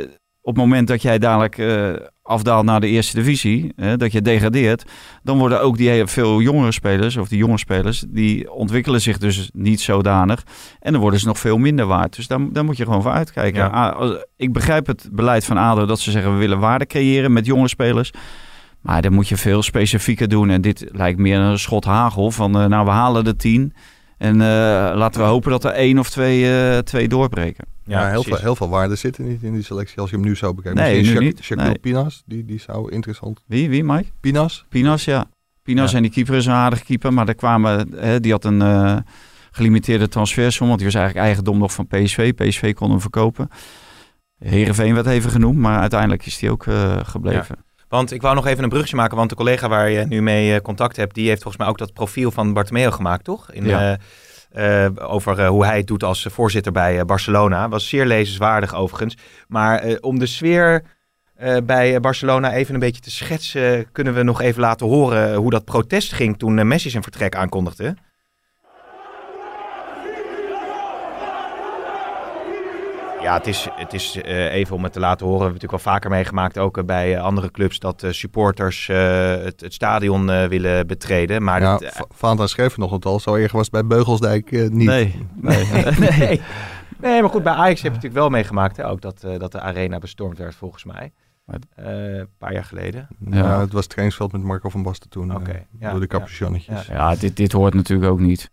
op 0.40 0.54
het 0.54 0.56
moment 0.56 0.88
dat 0.88 1.02
jij 1.02 1.18
dadelijk 1.18 1.58
uh, 1.58 1.92
afdaalt 2.22 2.64
naar 2.64 2.80
de 2.80 2.86
eerste 2.86 3.16
divisie, 3.16 3.72
hè, 3.76 3.96
dat 3.96 4.12
je 4.12 4.22
degradeert, 4.22 4.84
dan 5.22 5.38
worden 5.38 5.60
ook 5.60 5.76
die 5.76 5.88
heel 5.88 6.06
veel 6.06 6.40
jongere 6.40 6.72
spelers, 6.72 7.16
of 7.16 7.28
die 7.28 7.38
jonge 7.38 7.58
spelers, 7.58 8.04
die 8.08 8.52
ontwikkelen 8.52 9.00
zich 9.00 9.18
dus 9.18 9.50
niet 9.52 9.80
zodanig. 9.80 10.42
En 10.80 10.92
dan 10.92 11.00
worden 11.00 11.20
ze 11.20 11.26
nog 11.26 11.38
veel 11.38 11.58
minder 11.58 11.86
waard. 11.86 12.16
Dus 12.16 12.26
daar, 12.26 12.52
daar 12.52 12.64
moet 12.64 12.76
je 12.76 12.84
gewoon 12.84 13.02
voor 13.02 13.10
uitkijken. 13.10 13.60
Ja. 13.60 13.96
Ik 14.36 14.52
begrijp 14.52 14.86
het 14.86 15.08
beleid 15.12 15.44
van 15.44 15.56
ADO 15.56 15.86
dat 15.86 16.00
ze 16.00 16.10
zeggen 16.10 16.32
we 16.32 16.38
willen 16.38 16.58
waarde 16.58 16.86
creëren 16.86 17.32
met 17.32 17.46
jonge 17.46 17.68
spelers. 17.68 18.10
Maar 18.80 19.02
dan 19.02 19.12
moet 19.12 19.28
je 19.28 19.36
veel 19.36 19.62
specifieker 19.62 20.28
doen. 20.28 20.50
En 20.50 20.60
dit 20.60 20.86
lijkt 20.92 21.18
meer 21.18 21.38
een 21.38 21.58
schot 21.58 21.84
hagel 21.84 22.30
van 22.30 22.60
uh, 22.60 22.66
nou 22.66 22.84
we 22.84 22.90
halen 22.90 23.24
de 23.24 23.36
tien. 23.36 23.72
En 24.16 24.34
uh, 24.34 24.40
laten 24.94 25.20
we 25.20 25.26
hopen 25.26 25.50
dat 25.50 25.64
er 25.64 25.70
één 25.70 25.98
of 25.98 26.10
twee, 26.10 26.42
uh, 26.42 26.78
twee 26.78 27.08
doorbreken. 27.08 27.64
Ja, 27.84 28.08
heel, 28.08 28.22
veel, 28.22 28.36
heel 28.36 28.56
veel 28.56 28.68
waarde 28.68 28.94
zitten 28.94 29.28
niet 29.28 29.42
in 29.42 29.52
die 29.52 29.62
selectie 29.62 29.98
als 29.98 30.10
je 30.10 30.16
hem 30.16 30.24
nu 30.24 30.36
zou 30.36 30.54
bekijken. 30.54 30.82
Nee, 30.82 31.02
nu 31.02 31.18
niet. 31.18 31.42
Shaquille 31.42 31.68
nee. 31.68 31.78
Pinas, 31.78 32.22
die, 32.26 32.44
die 32.44 32.60
zou 32.60 32.92
interessant... 32.92 33.42
Wie, 33.46 33.68
wie 33.68 33.84
Mike? 33.84 34.10
Pinas. 34.20 34.64
Pinas, 34.68 35.04
ja. 35.04 35.28
Pinas 35.62 35.90
ja. 35.90 35.96
en 35.96 36.02
die 36.02 36.12
keeper 36.12 36.34
is 36.34 36.46
een 36.46 36.52
aardige 36.52 36.84
keeper, 36.84 37.12
maar 37.12 37.26
daar 37.26 37.34
kwamen, 37.34 37.94
hè, 37.96 38.20
die 38.20 38.32
had 38.32 38.44
een 38.44 38.60
uh, 38.60 38.96
gelimiteerde 39.50 40.08
transfersom, 40.08 40.66
want 40.66 40.78
die 40.78 40.86
was 40.86 40.96
eigenlijk 40.96 41.26
eigendom 41.26 41.58
nog 41.58 41.72
van 41.72 41.86
PSV. 41.86 42.34
PSV 42.34 42.74
kon 42.74 42.90
hem 42.90 43.00
verkopen. 43.00 43.48
Herenveen 44.38 44.94
werd 44.94 45.06
even 45.06 45.30
genoemd, 45.30 45.58
maar 45.58 45.80
uiteindelijk 45.80 46.26
is 46.26 46.38
die 46.38 46.50
ook 46.50 46.66
uh, 46.66 46.96
gebleven. 47.02 47.56
Ja. 47.58 47.65
Want 47.88 48.12
ik 48.12 48.22
wou 48.22 48.34
nog 48.34 48.46
even 48.46 48.62
een 48.62 48.68
brugje 48.68 48.96
maken, 48.96 49.16
want 49.16 49.30
de 49.30 49.36
collega 49.36 49.68
waar 49.68 49.90
je 49.90 50.06
nu 50.06 50.22
mee 50.22 50.62
contact 50.62 50.96
hebt, 50.96 51.14
die 51.14 51.28
heeft 51.28 51.42
volgens 51.42 51.62
mij 51.62 51.72
ook 51.72 51.78
dat 51.78 51.92
profiel 51.92 52.30
van 52.30 52.52
Bartomeo 52.52 52.90
gemaakt, 52.90 53.24
toch? 53.24 53.52
In, 53.52 53.64
ja. 53.64 53.98
Uh, 54.56 54.86
over 54.96 55.38
uh, 55.38 55.48
hoe 55.48 55.64
hij 55.64 55.76
het 55.76 55.86
doet 55.86 56.02
als 56.02 56.26
voorzitter 56.30 56.72
bij 56.72 56.96
uh, 56.96 57.02
Barcelona. 57.02 57.68
Was 57.68 57.88
zeer 57.88 58.06
lezenswaardig 58.06 58.74
overigens. 58.74 59.16
Maar 59.48 59.96
om 60.00 60.18
de 60.18 60.26
sfeer 60.26 60.82
bij 61.64 62.00
Barcelona 62.00 62.52
even 62.52 62.74
een 62.74 62.80
beetje 62.80 63.00
te 63.00 63.10
schetsen, 63.10 63.92
kunnen 63.92 64.14
we 64.14 64.22
nog 64.22 64.40
even 64.40 64.60
laten 64.60 64.86
horen 64.86 65.34
hoe 65.34 65.50
dat 65.50 65.64
protest 65.64 66.12
ging 66.12 66.38
toen 66.38 66.68
Messi 66.68 66.90
zijn 66.90 67.02
vertrek 67.02 67.36
aankondigde. 67.36 67.96
Ja, 73.26 73.34
het 73.34 73.46
is, 73.46 73.68
het 73.70 73.92
is 73.92 74.16
uh, 74.16 74.52
even 74.52 74.76
om 74.76 74.82
het 74.82 74.92
te 74.92 75.00
laten 75.00 75.26
horen. 75.26 75.38
We 75.38 75.44
hebben 75.44 75.62
natuurlijk 75.62 75.84
wel 75.84 75.94
vaker 75.94 76.10
meegemaakt, 76.10 76.58
ook 76.58 76.78
uh, 76.78 76.84
bij 76.84 77.14
uh, 77.14 77.22
andere 77.22 77.50
clubs, 77.50 77.78
dat 77.78 78.04
supporters 78.10 78.86
het, 78.86 79.60
het, 79.60 79.74
stadion 79.74 80.26
willen 80.48 80.86
betreden. 80.86 81.42
Maar 81.42 81.60
ja, 81.60 81.80
Fanta 82.14 82.46
schreef 82.46 82.76
nog 82.76 83.04
al, 83.04 83.20
zo 83.20 83.34
erg 83.34 83.52
was 83.52 83.62
het 83.62 83.70
bij 83.70 83.86
Beugelsdijk 83.86 84.50
niet. 84.50 84.88
Nee, 84.88 85.26
nee, 85.34 85.64
nee. 86.18 86.40
nee. 87.00 87.20
maar 87.20 87.30
goed, 87.30 87.42
bij 87.42 87.52
Ajax 87.52 87.82
heb 87.82 87.92
je 87.92 87.96
natuurlijk 87.96 88.14
wel 88.14 88.28
meegemaakt, 88.28 88.76
hè, 88.76 88.88
ook 88.88 89.00
dat, 89.00 89.20
dat 89.38 89.52
de 89.52 89.60
arena 89.60 89.98
bestormd 89.98 90.38
werd, 90.38 90.54
volgens 90.54 90.84
mij. 90.84 91.12
een 91.74 92.28
paar 92.38 92.52
jaar 92.52 92.64
geleden. 92.64 93.08
Ja, 93.30 93.36
ja, 93.36 93.60
het 93.60 93.72
was 93.72 93.80
het 93.80 93.90
trainingsveld 93.90 94.32
met 94.32 94.42
Marco 94.42 94.68
van 94.68 94.82
Basten 94.82 95.10
toen, 95.10 95.34
okay, 95.34 95.66
ja, 95.78 95.90
door 95.90 96.00
de 96.00 96.06
capuchonnetjes. 96.06 96.86
Ja, 96.86 96.94
ja, 96.94 97.16
dit, 97.16 97.36
dit 97.36 97.52
hoort 97.52 97.74
natuurlijk 97.74 98.10
ook 98.10 98.20
niet. 98.20 98.50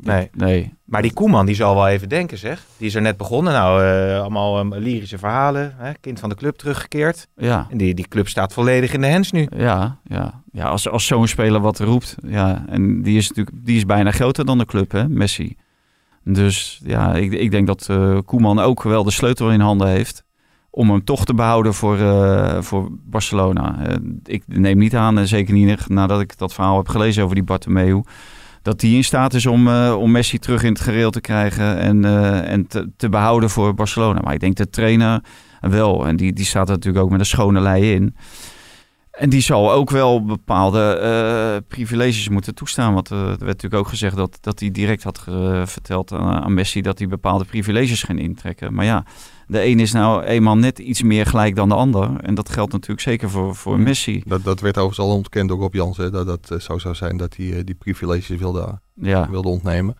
Nee. 0.00 0.30
Nee. 0.32 0.74
Maar 0.84 1.02
die 1.02 1.12
Koeman, 1.12 1.46
die 1.46 1.54
zal 1.54 1.74
wel 1.74 1.88
even 1.88 2.08
denken, 2.08 2.38
zeg. 2.38 2.66
Die 2.76 2.86
is 2.86 2.94
er 2.94 3.02
net 3.02 3.16
begonnen. 3.16 3.52
Nou, 3.52 3.84
eh, 3.84 4.20
allemaal 4.20 4.58
um, 4.58 4.74
lyrische 4.74 5.18
verhalen. 5.18 5.74
Hè? 5.76 5.92
Kind 6.00 6.20
van 6.20 6.28
de 6.28 6.34
club 6.34 6.56
teruggekeerd. 6.56 7.28
Ja. 7.36 7.66
En 7.70 7.78
die, 7.78 7.94
die 7.94 8.08
club 8.08 8.28
staat 8.28 8.52
volledig 8.52 8.92
in 8.92 9.00
de 9.00 9.06
hens 9.06 9.32
nu. 9.32 9.48
Ja, 9.56 9.98
ja. 10.04 10.42
ja 10.52 10.64
als, 10.64 10.88
als 10.88 11.06
zo'n 11.06 11.26
speler 11.26 11.60
wat 11.60 11.78
roept. 11.78 12.16
Ja, 12.26 12.64
en 12.68 13.02
die 13.02 13.16
is 13.16 13.28
natuurlijk 13.28 13.56
die 13.64 13.76
is 13.76 13.84
bijna 13.84 14.10
groter 14.10 14.44
dan 14.44 14.58
de 14.58 14.64
club, 14.64 14.92
hè, 14.92 15.08
Messi. 15.08 15.56
Dus 16.24 16.80
ja, 16.84 17.14
ik, 17.14 17.32
ik 17.32 17.50
denk 17.50 17.66
dat 17.66 17.88
uh, 17.90 18.18
Koeman 18.24 18.58
ook 18.58 18.82
wel 18.82 19.04
de 19.04 19.10
sleutel 19.10 19.50
in 19.50 19.60
handen 19.60 19.88
heeft. 19.88 20.24
Om 20.70 20.90
hem 20.90 21.04
toch 21.04 21.24
te 21.24 21.34
behouden 21.34 21.74
voor, 21.74 21.98
uh, 21.98 22.60
voor 22.60 22.88
Barcelona. 22.90 23.76
Ik 24.24 24.42
neem 24.46 24.78
niet 24.78 24.96
aan, 24.96 25.18
en 25.18 25.28
zeker 25.28 25.54
niet 25.54 25.88
nadat 25.88 26.20
ik 26.20 26.38
dat 26.38 26.54
verhaal 26.54 26.76
heb 26.76 26.88
gelezen 26.88 27.22
over 27.22 27.34
die 27.34 27.44
Bartomeu 27.44 28.02
dat 28.62 28.80
hij 28.80 28.90
in 28.90 29.04
staat 29.04 29.34
is 29.34 29.46
om, 29.46 29.68
uh, 29.68 29.96
om 29.98 30.10
Messi 30.10 30.38
terug 30.38 30.62
in 30.62 30.72
het 30.72 30.80
gereel 30.80 31.10
te 31.10 31.20
krijgen 31.20 31.78
en, 31.78 32.04
uh, 32.04 32.50
en 32.50 32.66
te, 32.66 32.90
te, 32.96 33.08
behouden 33.08 33.50
voor 33.50 33.74
Barcelona. 33.74 34.20
Maar 34.20 34.34
ik 34.34 34.40
denk 34.40 34.56
de 34.56 34.70
trainer 34.70 35.22
wel. 35.60 36.06
En 36.06 36.16
die, 36.16 36.32
die 36.32 36.44
staat 36.44 36.68
er 36.68 36.74
natuurlijk 36.74 37.04
ook 37.04 37.10
met 37.10 37.20
een 37.20 37.26
schone 37.26 37.60
lei 37.60 37.92
in. 37.92 38.16
En 39.10 39.28
die 39.28 39.40
zal 39.40 39.72
ook 39.72 39.90
wel 39.90 40.24
bepaalde 40.24 41.00
uh, 41.02 41.68
privileges 41.68 42.28
moeten 42.28 42.54
toestaan. 42.54 42.94
Want 42.94 43.10
er 43.10 43.26
werd 43.26 43.40
natuurlijk 43.40 43.74
ook 43.74 43.88
gezegd 43.88 44.16
dat, 44.16 44.38
dat 44.40 44.60
hij 44.60 44.70
direct 44.70 45.02
had 45.02 45.24
verteld 45.64 46.12
aan, 46.12 46.42
aan, 46.42 46.54
Messi 46.54 46.80
dat 46.80 46.98
hij 46.98 47.08
bepaalde 47.08 47.44
privileges 47.44 48.02
ging 48.02 48.20
intrekken. 48.20 48.74
Maar 48.74 48.84
ja, 48.84 49.04
de 49.48 49.64
een 49.64 49.80
is 49.80 49.92
nou 49.92 50.22
eenmaal 50.22 50.56
net 50.56 50.78
iets 50.78 51.02
meer 51.02 51.26
gelijk 51.26 51.56
dan 51.56 51.68
de 51.68 51.74
ander. 51.74 52.20
En 52.20 52.34
dat 52.34 52.48
geldt 52.48 52.72
natuurlijk 52.72 53.00
zeker 53.00 53.30
voor, 53.30 53.54
voor 53.54 53.80
Messi. 53.80 54.22
Dat, 54.26 54.44
dat 54.44 54.60
werd 54.60 54.76
overigens 54.76 55.08
al 55.08 55.14
ontkend 55.14 55.48
door 55.48 55.58
Rob 55.58 55.74
Jansen. 55.74 56.12
Dat 56.12 56.26
dat 56.26 56.48
uh, 56.52 56.58
zo 56.58 56.78
zou 56.78 56.94
zijn 56.94 57.16
dat 57.16 57.36
hij 57.36 57.46
uh, 57.46 57.60
die 57.64 57.74
privileges 57.74 58.38
wilde, 58.38 58.80
ja. 58.94 59.30
wilde 59.30 59.48
ontnemen. 59.48 59.96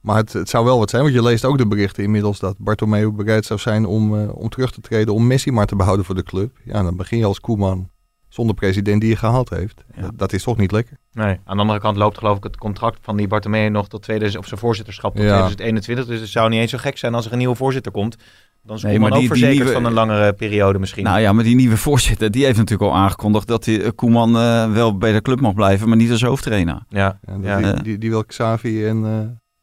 Maar 0.00 0.16
het, 0.16 0.32
het, 0.32 0.48
zou 0.48 0.64
wel 0.64 0.78
wat 0.78 0.90
zijn, 0.90 1.02
want 1.02 1.14
je 1.14 1.22
leest 1.22 1.44
ook 1.44 1.58
de 1.58 1.66
berichten 1.66 2.04
inmiddels 2.04 2.38
dat 2.38 2.58
Bartomeu 2.58 3.10
bereid 3.10 3.44
zou 3.44 3.60
zijn 3.60 3.86
om, 3.86 4.14
uh, 4.14 4.36
om 4.36 4.48
terug 4.48 4.72
te 4.72 4.80
treden, 4.80 5.14
om 5.14 5.26
Messi 5.26 5.50
maar 5.50 5.66
te 5.66 5.76
behouden 5.76 6.04
voor 6.04 6.14
de 6.14 6.22
club. 6.22 6.58
Ja, 6.64 6.82
dan 6.82 6.96
begin 6.96 7.18
je 7.18 7.24
als 7.24 7.40
Koeman 7.40 7.88
zonder 8.34 8.54
president 8.54 9.00
die 9.00 9.10
je 9.10 9.16
gehaald 9.16 9.50
heeft. 9.50 9.84
Ja. 9.94 10.02
Dat, 10.02 10.18
dat, 10.18 10.32
is 10.32 10.42
toch 10.42 10.56
niet 10.56 10.72
lekker. 10.72 10.96
Nee, 11.12 11.40
aan 11.44 11.56
de 11.56 11.62
andere 11.62 11.80
kant 11.80 11.96
loopt 11.96 12.18
geloof 12.18 12.36
ik 12.36 12.44
het 12.44 12.56
contract 12.56 12.98
van 13.02 13.16
die 13.16 13.28
Bartomeu 13.28 13.68
nog 13.68 13.88
tot 13.88 14.02
2000, 14.02 14.42
of 14.42 14.48
zijn 14.48 14.60
voorzitterschap 14.60 15.14
tot 15.14 15.24
ja. 15.24 15.28
2021. 15.28 16.06
Dus 16.06 16.20
het 16.20 16.28
zou 16.28 16.50
niet 16.50 16.60
eens 16.60 16.70
zo 16.70 16.78
gek 16.78 16.98
zijn 16.98 17.14
als 17.14 17.26
er 17.26 17.32
een 17.32 17.38
nieuwe 17.38 17.54
voorzitter 17.54 17.92
komt. 17.92 18.16
Dan 18.62 18.76
is 18.76 18.82
nee, 18.82 18.98
maar 18.98 19.12
ook 19.12 19.18
die, 19.18 19.28
verzekerd 19.28 19.56
die 19.56 19.64
nieuwe, 19.64 19.80
van 19.80 19.90
een 19.90 19.92
langere 19.92 20.32
periode 20.32 20.78
misschien. 20.78 21.04
Nou 21.04 21.20
ja, 21.20 21.32
maar 21.32 21.44
die 21.44 21.54
nieuwe 21.54 21.76
voorzitter, 21.76 22.30
die 22.30 22.44
heeft 22.44 22.58
natuurlijk 22.58 22.90
al 22.90 22.96
aangekondigd 22.96 23.46
dat 23.46 23.64
die, 23.64 23.92
Koeman 23.92 24.36
uh, 24.36 24.72
wel 24.72 24.98
bij 24.98 25.12
de 25.12 25.22
club 25.22 25.40
mag 25.40 25.54
blijven, 25.54 25.88
maar 25.88 25.96
niet 25.96 26.10
als 26.10 26.22
hoofdtrainer. 26.22 26.82
Ja, 26.88 27.18
ja, 27.42 27.60
die, 27.60 27.82
die, 27.82 27.98
die, 27.98 28.10
wil 28.10 28.24
Xavi 28.24 28.86
en, 28.86 28.96
uh, 29.04 29.18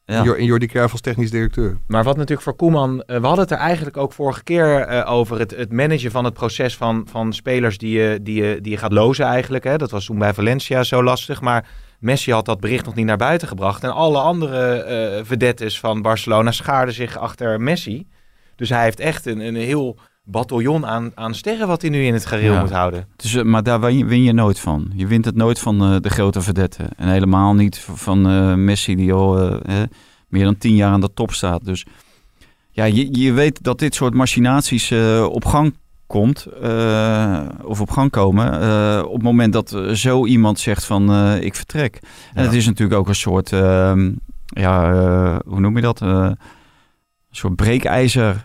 ja. 0.05 0.23
en 0.23 0.45
Jordi 0.45 0.65
Cruijff 0.65 0.91
als 0.91 1.01
technisch 1.01 1.31
directeur. 1.31 1.77
Maar 1.87 2.03
wat 2.03 2.15
natuurlijk 2.15 2.41
voor 2.41 2.55
Koeman, 2.55 2.93
uh, 2.93 3.01
we 3.05 3.25
hadden 3.25 3.43
het 3.43 3.51
er 3.51 3.57
eigenlijk 3.57 3.97
ook 3.97 4.13
vorige 4.13 4.43
keer 4.43 5.03
over 5.05 5.39
het, 5.39 5.51
het 5.51 5.71
managen 5.71 6.11
van 6.11 6.25
het 6.25 6.33
proces 6.33 6.77
van, 6.77 7.07
van 7.09 7.33
spelers 7.33 7.77
die 7.77 7.99
je, 7.99 8.19
die, 8.21 8.43
je, 8.43 8.61
die 8.61 8.71
je 8.71 8.77
gaat 8.77 8.91
lozen 8.91 9.25
eigenlijk. 9.25 9.63
Hè. 9.63 9.77
Dat 9.77 9.91
was 9.91 10.05
toen 10.05 10.19
bij 10.19 10.33
Valencia 10.33 10.83
zo 10.83 11.03
lastig, 11.03 11.41
maar 11.41 11.67
Messi 11.99 12.31
had 12.31 12.45
dat 12.45 12.59
bericht 12.59 12.85
nog 12.85 12.95
niet 12.95 13.05
naar 13.05 13.17
buiten 13.17 13.47
gebracht. 13.47 13.83
En 13.83 13.93
alle 13.93 14.19
andere 14.19 14.85
uh, 15.17 15.25
vedettes 15.25 15.79
van 15.79 16.01
Barcelona 16.01 16.51
schaarden 16.51 16.93
zich 16.93 17.17
achter 17.17 17.61
Messi. 17.61 18.07
Dus 18.55 18.69
hij 18.69 18.83
heeft 18.83 18.99
echt 18.99 19.25
een, 19.25 19.39
een 19.39 19.55
heel 19.55 19.97
bataljon 20.23 20.85
aan, 20.85 21.11
aan 21.15 21.35
sterren 21.35 21.67
wat 21.67 21.81
hij 21.81 21.91
nu 21.91 22.03
in 22.03 22.13
het 22.13 22.25
gareel 22.25 22.53
ja. 22.53 22.61
moet 22.61 22.71
houden. 22.71 23.07
Dus, 23.15 23.43
maar 23.43 23.63
daar 23.63 23.79
win 23.79 23.97
je, 23.97 24.05
win 24.05 24.23
je, 24.23 24.33
nooit 24.33 24.59
van. 24.59 24.91
Je 24.95 25.07
wint 25.07 25.25
het 25.25 25.35
nooit 25.35 25.59
van 25.59 25.93
uh, 25.93 25.99
de 25.99 26.09
grote 26.09 26.41
verdetten. 26.41 26.89
En 26.95 27.07
helemaal 27.07 27.53
niet 27.53 27.79
van 27.79 28.31
uh, 28.31 28.53
Messi 28.53 28.95
die 28.95 29.13
al 29.13 29.43
uh, 29.43 29.81
meer 30.27 30.43
dan 30.43 30.57
tien 30.57 30.75
jaar 30.75 30.91
aan 30.91 31.01
de 31.01 31.13
top 31.13 31.31
staat. 31.31 31.65
Dus 31.65 31.85
ja, 32.71 32.83
je, 32.83 33.19
je 33.19 33.31
weet 33.31 33.63
dat 33.63 33.79
dit 33.79 33.95
soort 33.95 34.13
machinaties 34.13 34.91
op 35.23 35.45
gang 35.45 35.75
komt. 36.07 36.47
of 37.63 37.81
op 37.81 37.89
gang 37.89 38.11
komen. 38.11 38.47
op 39.05 39.13
het 39.13 39.21
moment 39.21 39.53
dat 39.53 39.77
zo 39.93 40.25
iemand 40.25 40.59
zegt 40.59 40.85
van 40.85 41.35
ik 41.35 41.55
vertrek. 41.55 41.99
En 42.33 42.43
het 42.43 42.53
is 42.53 42.65
natuurlijk 42.65 42.99
ook 42.99 43.07
een 43.07 43.15
soort, 43.15 43.53
ehm, 43.53 44.11
ja, 44.45 45.41
hoe 45.45 45.59
noem 45.59 45.75
je 45.75 45.81
dat? 45.81 46.01
een 46.01 46.37
soort 47.31 47.55
breekijzer 47.55 48.43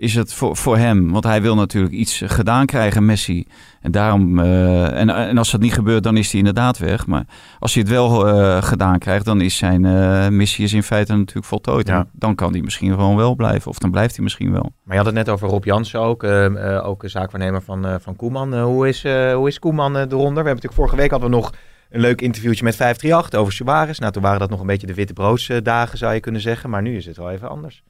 is 0.00 0.14
het 0.14 0.34
voor, 0.34 0.56
voor 0.56 0.76
hem. 0.76 1.12
Want 1.12 1.24
hij 1.24 1.42
wil 1.42 1.54
natuurlijk 1.54 1.94
iets 1.94 2.22
gedaan 2.26 2.66
krijgen, 2.66 3.04
Messi. 3.04 3.46
En 3.80 3.90
daarom, 3.90 4.38
uh, 4.38 5.00
en, 5.00 5.10
en 5.10 5.38
als 5.38 5.50
dat 5.50 5.60
niet 5.60 5.72
gebeurt, 5.72 6.02
dan 6.02 6.16
is 6.16 6.30
hij 6.30 6.38
inderdaad 6.38 6.78
weg. 6.78 7.06
Maar 7.06 7.24
als 7.58 7.74
hij 7.74 7.82
het 7.82 7.92
wel 7.92 8.28
uh, 8.28 8.62
gedaan 8.62 8.98
krijgt, 8.98 9.24
dan 9.24 9.40
is 9.40 9.56
zijn 9.56 9.84
uh, 9.84 10.28
missie 10.28 10.64
is 10.64 10.72
in 10.72 10.82
feite 10.82 11.16
natuurlijk 11.16 11.46
voltooid. 11.46 11.86
Ja. 11.86 12.06
Dan 12.12 12.34
kan 12.34 12.52
hij 12.52 12.60
misschien 12.60 12.90
gewoon 12.90 13.16
wel 13.16 13.34
blijven. 13.34 13.70
Of 13.70 13.78
dan 13.78 13.90
blijft 13.90 14.14
hij 14.14 14.24
misschien 14.24 14.52
wel. 14.52 14.72
Maar 14.82 14.96
je 14.96 15.02
had 15.02 15.06
het 15.06 15.14
net 15.14 15.28
over 15.28 15.48
Rob 15.48 15.64
Jansen 15.64 16.00
ook. 16.00 16.24
ook 16.84 17.02
een 17.02 17.10
zaakwaarnemer 17.10 17.62
van, 17.62 18.00
van 18.00 18.16
Koeman. 18.16 18.60
hoe, 18.60 18.88
is, 18.88 19.02
hoe 19.34 19.48
is 19.48 19.58
Koeman 19.58 19.96
eronder? 19.96 20.10
We 20.10 20.24
hebben 20.24 20.44
natuurlijk 20.44 20.74
vorige 20.74 20.96
week 20.96 21.10
hadden 21.10 21.30
we 21.30 21.36
nog 21.36 21.52
een 21.90 22.00
leuk 22.00 22.20
interviewtje 22.20 22.64
met 22.64 22.76
538 22.76 23.40
over 23.40 23.52
Suarez. 23.52 23.98
Nou, 23.98 24.12
toen 24.12 24.22
waren 24.22 24.38
dat 24.38 24.50
nog 24.50 24.60
een 24.60 24.66
beetje 24.66 24.86
de 24.86 24.94
witte 24.94 25.12
broodsdagen, 25.12 25.98
zou 25.98 26.14
je 26.14 26.20
kunnen 26.20 26.40
zeggen. 26.40 26.70
Maar 26.70 26.82
nu 26.82 26.96
is 26.96 27.06
het 27.06 27.16
wel 27.16 27.30
even 27.30 27.48
anders. 27.48 27.82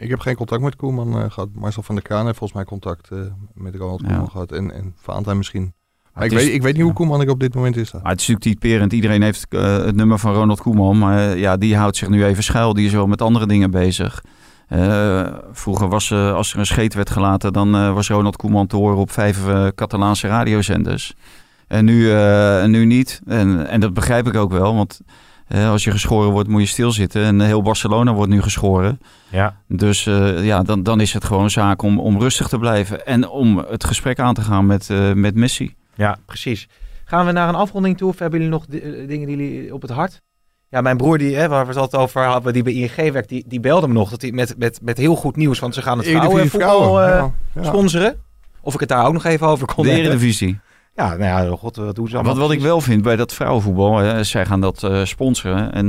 Ik 0.00 0.08
heb 0.08 0.20
geen 0.20 0.36
contact 0.36 0.62
met 0.62 0.76
Koeman 0.76 1.16
uh, 1.16 1.24
gehad. 1.28 1.48
Marcel 1.52 1.82
van 1.82 1.94
der 1.94 2.04
Kraan 2.04 2.24
heeft 2.24 2.38
volgens 2.38 2.58
mij 2.58 2.68
contact 2.68 3.10
uh, 3.12 3.20
met 3.54 3.74
Ronald 3.74 4.02
Koeman 4.02 4.20
ja. 4.20 4.28
gehad. 4.30 4.52
En, 4.52 4.72
en 4.74 4.94
Valentijn 4.96 5.36
misschien. 5.36 5.72
Maar 6.14 6.24
ik, 6.24 6.32
is, 6.32 6.44
weet, 6.44 6.54
ik 6.54 6.62
weet 6.62 6.74
niet 6.74 6.82
hoe 6.82 6.92
Koeman 6.92 7.20
ik 7.20 7.30
op 7.30 7.40
dit 7.40 7.54
moment 7.54 7.76
is. 7.76 7.92
Maar 7.92 8.02
het 8.02 8.20
is 8.20 8.26
natuurlijk 8.26 8.60
typerend. 8.60 8.92
Iedereen 8.92 9.22
heeft 9.22 9.46
uh, 9.50 9.76
het 9.76 9.96
nummer 9.96 10.18
van 10.18 10.34
Ronald 10.34 10.60
Koeman. 10.60 10.98
Maar 10.98 11.36
ja, 11.36 11.56
die 11.56 11.76
houdt 11.76 11.96
zich 11.96 12.08
nu 12.08 12.24
even 12.24 12.42
schuil. 12.42 12.74
Die 12.74 12.86
is 12.86 12.92
wel 12.92 13.06
met 13.06 13.22
andere 13.22 13.46
dingen 13.46 13.70
bezig. 13.70 14.22
vroeger 15.52 15.88
was 15.88 16.12
als 16.12 16.52
er 16.52 16.58
een 16.58 16.66
scheet 16.66 16.94
werd 16.94 17.10
gelaten... 17.10 17.52
dan 17.52 17.94
was 17.94 18.08
Ronald 18.08 18.36
Koeman 18.36 18.66
te 18.66 18.76
horen 18.76 18.96
op 18.96 19.10
vijf 19.10 19.44
Catalaanse 19.74 20.26
radiozenders. 20.26 21.14
En 21.66 21.84
nu, 21.84 22.12
nu 22.66 22.84
niet. 22.84 23.20
En, 23.26 23.68
en 23.68 23.80
dat 23.80 23.94
begrijp 23.94 24.26
ik 24.26 24.34
ook 24.34 24.50
wel, 24.52 24.74
want... 24.74 25.00
Uh, 25.48 25.70
als 25.70 25.84
je 25.84 25.90
geschoren 25.90 26.30
wordt, 26.30 26.48
moet 26.48 26.60
je 26.60 26.66
stilzitten. 26.66 27.22
En 27.22 27.40
heel 27.40 27.62
Barcelona 27.62 28.12
wordt 28.12 28.30
nu 28.30 28.42
geschoren. 28.42 29.00
Ja. 29.28 29.56
Dus 29.68 30.06
uh, 30.06 30.44
ja, 30.44 30.62
dan, 30.62 30.82
dan 30.82 31.00
is 31.00 31.12
het 31.12 31.24
gewoon 31.24 31.50
zaak 31.50 31.82
om, 31.82 32.00
om 32.00 32.18
rustig 32.18 32.48
te 32.48 32.58
blijven. 32.58 33.06
En 33.06 33.28
om 33.28 33.58
het 33.58 33.84
gesprek 33.84 34.18
aan 34.18 34.34
te 34.34 34.40
gaan 34.40 34.66
met, 34.66 34.88
uh, 34.88 35.12
met 35.12 35.34
Messi. 35.34 35.74
Ja, 35.94 36.16
precies. 36.26 36.68
Gaan 37.04 37.26
we 37.26 37.32
naar 37.32 37.48
een 37.48 37.54
afronding 37.54 37.96
toe? 37.96 38.08
Of 38.08 38.18
hebben 38.18 38.40
jullie 38.40 38.54
nog 38.54 38.66
dingen 38.66 39.26
die 39.26 39.36
jullie 39.36 39.74
op 39.74 39.82
het 39.82 39.90
hart? 39.90 40.20
Ja, 40.70 40.80
mijn 40.80 40.96
broer, 40.96 41.18
die, 41.18 41.36
hè, 41.36 41.48
waar 41.48 41.62
we 41.62 41.68
het 41.68 41.78
altijd 41.80 42.02
over 42.02 42.24
hadden, 42.24 42.52
die 42.52 42.62
bij 42.62 42.72
ING 42.72 43.12
werkt, 43.12 43.28
die, 43.28 43.44
die 43.46 43.60
belde 43.60 43.88
me 43.88 43.92
nog 43.92 44.10
dat 44.10 44.22
hij 44.22 44.32
met, 44.32 44.54
met, 44.58 44.78
met 44.82 44.98
heel 44.98 45.14
goed 45.14 45.36
nieuws. 45.36 45.58
Want 45.58 45.74
ze 45.74 45.82
gaan 45.82 45.98
het 45.98 46.06
vrouwenvoetbal 46.06 47.00
ja, 47.02 47.32
ja. 47.54 47.64
sponsoren. 47.64 48.16
Of 48.60 48.74
ik 48.74 48.80
het 48.80 48.88
daar 48.88 49.06
ook 49.06 49.12
nog 49.12 49.24
even 49.24 49.46
over 49.46 49.66
kon 49.66 49.84
De 49.84 49.90
Eredivisie. 49.90 50.58
Ja, 50.98 51.16
nou 51.16 51.46
ja, 51.46 51.56
god, 51.56 51.76
wat 51.76 51.94
doen 51.94 52.08
ze 52.08 52.22
Wat, 52.22 52.36
wat 52.36 52.50
ik 52.50 52.60
wel 52.60 52.80
vind 52.80 53.02
bij 53.02 53.16
dat 53.16 53.34
vrouwenvoetbal, 53.34 53.96
hè, 53.96 54.24
zij 54.24 54.46
gaan 54.46 54.60
dat 54.60 54.82
uh, 54.82 55.04
sponsoren. 55.04 55.72
En, 55.72 55.86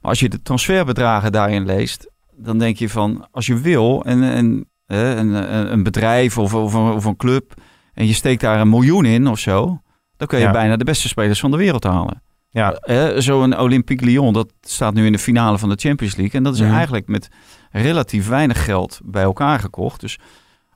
maar 0.00 0.10
als 0.10 0.20
je 0.20 0.28
de 0.28 0.42
transferbedragen 0.42 1.32
daarin 1.32 1.66
leest, 1.66 2.10
dan 2.36 2.58
denk 2.58 2.76
je 2.76 2.88
van, 2.88 3.26
als 3.30 3.46
je 3.46 3.60
wil 3.60 4.04
en, 4.04 4.22
en 4.22 4.68
uh, 4.86 5.16
een, 5.16 5.72
een 5.72 5.82
bedrijf 5.82 6.38
of, 6.38 6.54
of, 6.54 6.74
of, 6.74 7.04
een 7.04 7.16
club 7.16 7.54
en 7.94 8.06
je 8.06 8.12
steekt 8.12 8.40
daar 8.40 8.60
een 8.60 8.68
miljoen 8.68 9.04
in 9.04 9.26
of 9.26 9.38
zo, 9.38 9.80
dan 10.16 10.26
kun 10.26 10.38
je 10.38 10.44
ja. 10.44 10.50
bijna 10.50 10.76
de 10.76 10.84
beste 10.84 11.08
spelers 11.08 11.40
van 11.40 11.50
de 11.50 11.56
wereld 11.56 11.84
halen. 11.84 12.22
Ja. 12.50 12.82
Uh, 12.84 13.08
Zo'n 13.16 13.58
Olympique 13.58 14.06
Lyon, 14.06 14.32
dat 14.32 14.52
staat 14.60 14.94
nu 14.94 15.06
in 15.06 15.12
de 15.12 15.18
finale 15.18 15.58
van 15.58 15.68
de 15.68 15.78
Champions 15.78 16.16
League. 16.16 16.34
En 16.34 16.42
dat 16.42 16.54
is 16.54 16.60
mm. 16.60 16.72
eigenlijk 16.72 17.08
met 17.08 17.28
relatief 17.70 18.28
weinig 18.28 18.64
geld 18.64 19.00
bij 19.04 19.22
elkaar 19.22 19.58
gekocht. 19.58 20.00
Dus 20.00 20.18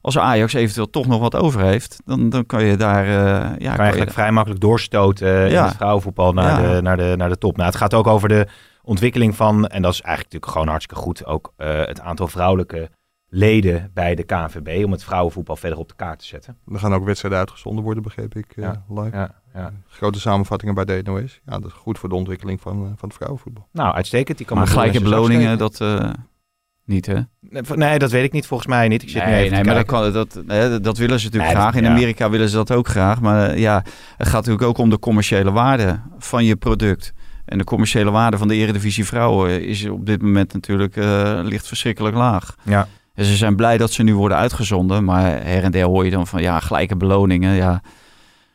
als 0.02 0.18
Ajax 0.18 0.52
eventueel 0.52 0.90
toch 0.90 1.06
nog 1.06 1.20
wat 1.20 1.36
over 1.36 1.60
heeft, 1.60 2.00
dan, 2.04 2.28
dan 2.28 2.46
kan 2.46 2.64
je 2.64 2.76
daar... 2.76 3.06
Uh, 3.06 3.12
ja, 3.58 3.70
kan 3.70 3.84
eigenlijk 3.84 4.10
je... 4.10 4.14
vrij 4.14 4.32
makkelijk 4.32 4.60
doorstoten 4.60 5.28
ja. 5.28 5.46
in 5.46 5.64
het 5.64 5.76
vrouwenvoetbal 5.76 6.32
naar, 6.32 6.62
ja. 6.62 6.74
de, 6.74 6.82
naar, 6.82 6.96
de, 6.96 7.14
naar 7.16 7.28
de 7.28 7.38
top. 7.38 7.56
Nou, 7.56 7.68
het 7.68 7.78
gaat 7.78 7.94
ook 7.94 8.06
over 8.06 8.28
de 8.28 8.46
ontwikkeling 8.82 9.36
van, 9.36 9.66
en 9.66 9.82
dat 9.82 9.92
is 9.92 10.00
eigenlijk 10.00 10.32
natuurlijk 10.32 10.52
gewoon 10.52 10.68
hartstikke 10.68 11.02
goed, 11.02 11.26
ook 11.26 11.52
uh, 11.58 11.66
het 11.84 12.00
aantal 12.00 12.28
vrouwelijke 12.28 12.90
leden 13.28 13.90
bij 13.94 14.14
de 14.14 14.22
KNVB 14.22 14.84
om 14.84 14.92
het 14.92 15.04
vrouwenvoetbal 15.04 15.56
verder 15.56 15.78
op 15.78 15.88
de 15.88 15.94
kaart 15.94 16.18
te 16.18 16.24
zetten. 16.24 16.58
Er 16.72 16.78
gaan 16.78 16.94
ook 16.94 17.04
wedstrijden 17.04 17.40
uitgezonden 17.40 17.84
worden, 17.84 18.02
begreep 18.02 18.34
ik, 18.34 18.56
uh, 18.56 18.64
ja. 18.64 18.84
live. 18.88 19.16
Ja, 19.16 19.34
ja. 19.54 19.72
Grote 19.88 20.20
samenvattingen 20.20 20.74
bij 20.74 20.84
de 20.84 21.00
NOS. 21.04 21.40
Ja, 21.46 21.58
dat 21.58 21.70
is 21.70 21.72
goed 21.72 21.98
voor 21.98 22.08
de 22.08 22.14
ontwikkeling 22.14 22.60
van, 22.60 22.94
van 22.96 23.08
het 23.08 23.16
vrouwenvoetbal. 23.16 23.68
Nou, 23.72 23.94
uitstekend. 23.94 24.38
Die 24.38 24.46
kan 24.46 24.56
maar 24.56 24.66
gelijke 24.66 25.00
beloningen, 25.00 25.58
dat... 25.58 25.80
Niet, 26.92 27.06
hè? 27.06 27.18
Nee, 27.74 27.98
dat 27.98 28.10
weet 28.10 28.24
ik 28.24 28.32
niet. 28.32 28.46
Volgens 28.46 28.68
mij 28.68 28.88
niet. 28.88 29.02
Ik 29.02 29.08
zit 29.08 29.24
nee, 29.24 29.42
even 29.42 29.52
nee, 29.52 29.64
maar 29.64 29.74
dat, 29.74 29.86
kan, 29.86 30.12
dat, 30.12 30.42
hè, 30.46 30.80
dat 30.80 30.98
willen 30.98 31.18
ze 31.20 31.24
natuurlijk 31.24 31.52
nee, 31.52 31.62
graag. 31.62 31.74
In 31.74 31.82
ja. 31.82 31.90
Amerika 31.90 32.30
willen 32.30 32.48
ze 32.48 32.56
dat 32.56 32.72
ook 32.72 32.88
graag. 32.88 33.20
Maar 33.20 33.58
ja, 33.58 33.84
het 34.16 34.26
gaat 34.26 34.46
natuurlijk 34.46 34.62
ook 34.62 34.78
om 34.78 34.90
de 34.90 34.98
commerciële 34.98 35.50
waarde 35.50 36.00
van 36.18 36.44
je 36.44 36.56
product. 36.56 37.12
En 37.44 37.58
de 37.58 37.64
commerciële 37.64 38.10
waarde 38.10 38.38
van 38.38 38.48
de 38.48 38.54
Eredivisie 38.54 39.06
Vrouwen 39.06 39.66
is 39.66 39.88
op 39.88 40.06
dit 40.06 40.22
moment 40.22 40.52
natuurlijk 40.52 40.96
uh, 40.96 41.40
ligt 41.42 41.66
verschrikkelijk 41.66 42.16
laag. 42.16 42.54
Ja. 42.62 42.88
En 43.14 43.24
ze 43.24 43.36
zijn 43.36 43.56
blij 43.56 43.78
dat 43.78 43.92
ze 43.92 44.02
nu 44.02 44.14
worden 44.14 44.38
uitgezonden. 44.38 45.04
Maar 45.04 45.22
her 45.22 45.62
en 45.62 45.70
der 45.70 45.84
hoor 45.84 46.04
je 46.04 46.10
dan 46.10 46.26
van 46.26 46.42
ja, 46.42 46.60
gelijke 46.60 46.96
beloningen. 46.96 47.54
Ja, 47.54 47.82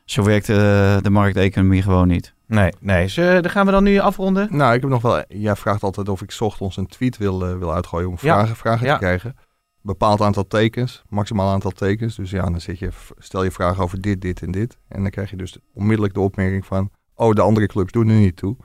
zo 0.09 0.23
werkt 0.23 0.49
uh, 0.49 0.55
de 1.01 1.09
markteconomie 1.09 1.81
gewoon 1.81 2.07
niet. 2.07 2.33
Nee, 2.45 2.71
nee. 2.79 3.07
Ze, 3.07 3.37
dan 3.41 3.51
gaan 3.51 3.65
we 3.65 3.71
dan 3.71 3.83
nu 3.83 3.97
afronden. 3.99 4.47
Nou, 4.51 4.73
ik 4.73 4.81
heb 4.81 4.89
nog 4.89 5.01
wel... 5.01 5.23
Jij 5.27 5.55
vraagt 5.55 5.83
altijd 5.83 6.09
of 6.09 6.21
ik 6.21 6.35
ochtends 6.39 6.77
een 6.77 6.87
tweet 6.87 7.17
wil, 7.17 7.45
eh, 7.47 7.57
wil 7.57 7.73
uitgooien 7.73 8.07
om 8.07 8.13
Ja. 8.13 8.17
vragen, 8.19 8.55
vragen 8.55 8.85
Ja. 8.85 8.93
te 8.93 8.99
krijgen. 8.99 9.35
Bepaald 9.81 10.21
aantal 10.21 10.47
tekens, 10.47 11.03
maximaal 11.09 11.51
aantal 11.51 11.71
tekens. 11.71 12.15
Dus 12.15 12.29
ja, 12.31 12.41
dan 12.43 12.61
zit 12.61 12.79
je, 12.79 12.89
stel 13.17 13.43
je 13.43 13.51
vragen 13.51 13.83
over 13.83 14.01
dit, 14.01 14.21
dit 14.21 14.41
en 14.41 14.51
dit. 14.51 14.77
En 14.87 15.01
dan 15.01 15.11
krijg 15.11 15.29
je 15.29 15.35
dus 15.35 15.57
onmiddellijk 15.73 16.13
de 16.13 16.19
opmerking 16.19 16.65
van... 16.65 16.89
Oh, 17.15 17.33
de 17.33 17.41
andere 17.41 17.65
clubs 17.67 17.91
doen 17.91 18.09
er 18.09 18.15
niet 18.15 18.35
toe. 18.37 18.55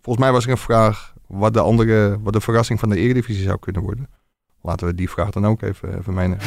Volgens 0.00 0.24
mij 0.24 0.34
was 0.34 0.44
er 0.44 0.50
een 0.50 0.56
vraag 0.58 1.12
wat 1.26 1.54
de, 1.54 1.60
andere, 1.60 2.18
wat 2.22 2.32
de 2.32 2.40
verrassing 2.40 2.80
van 2.80 2.88
de 2.88 2.96
Eredivisie 2.98 3.44
zou 3.44 3.58
kunnen 3.58 3.82
worden. 3.82 4.08
Laten 4.62 4.86
we 4.86 4.94
die 4.94 5.10
vraag 5.10 5.30
dan 5.30 5.46
ook 5.46 5.62
even, 5.62 5.98
even 5.98 6.14
meenemen. 6.14 6.44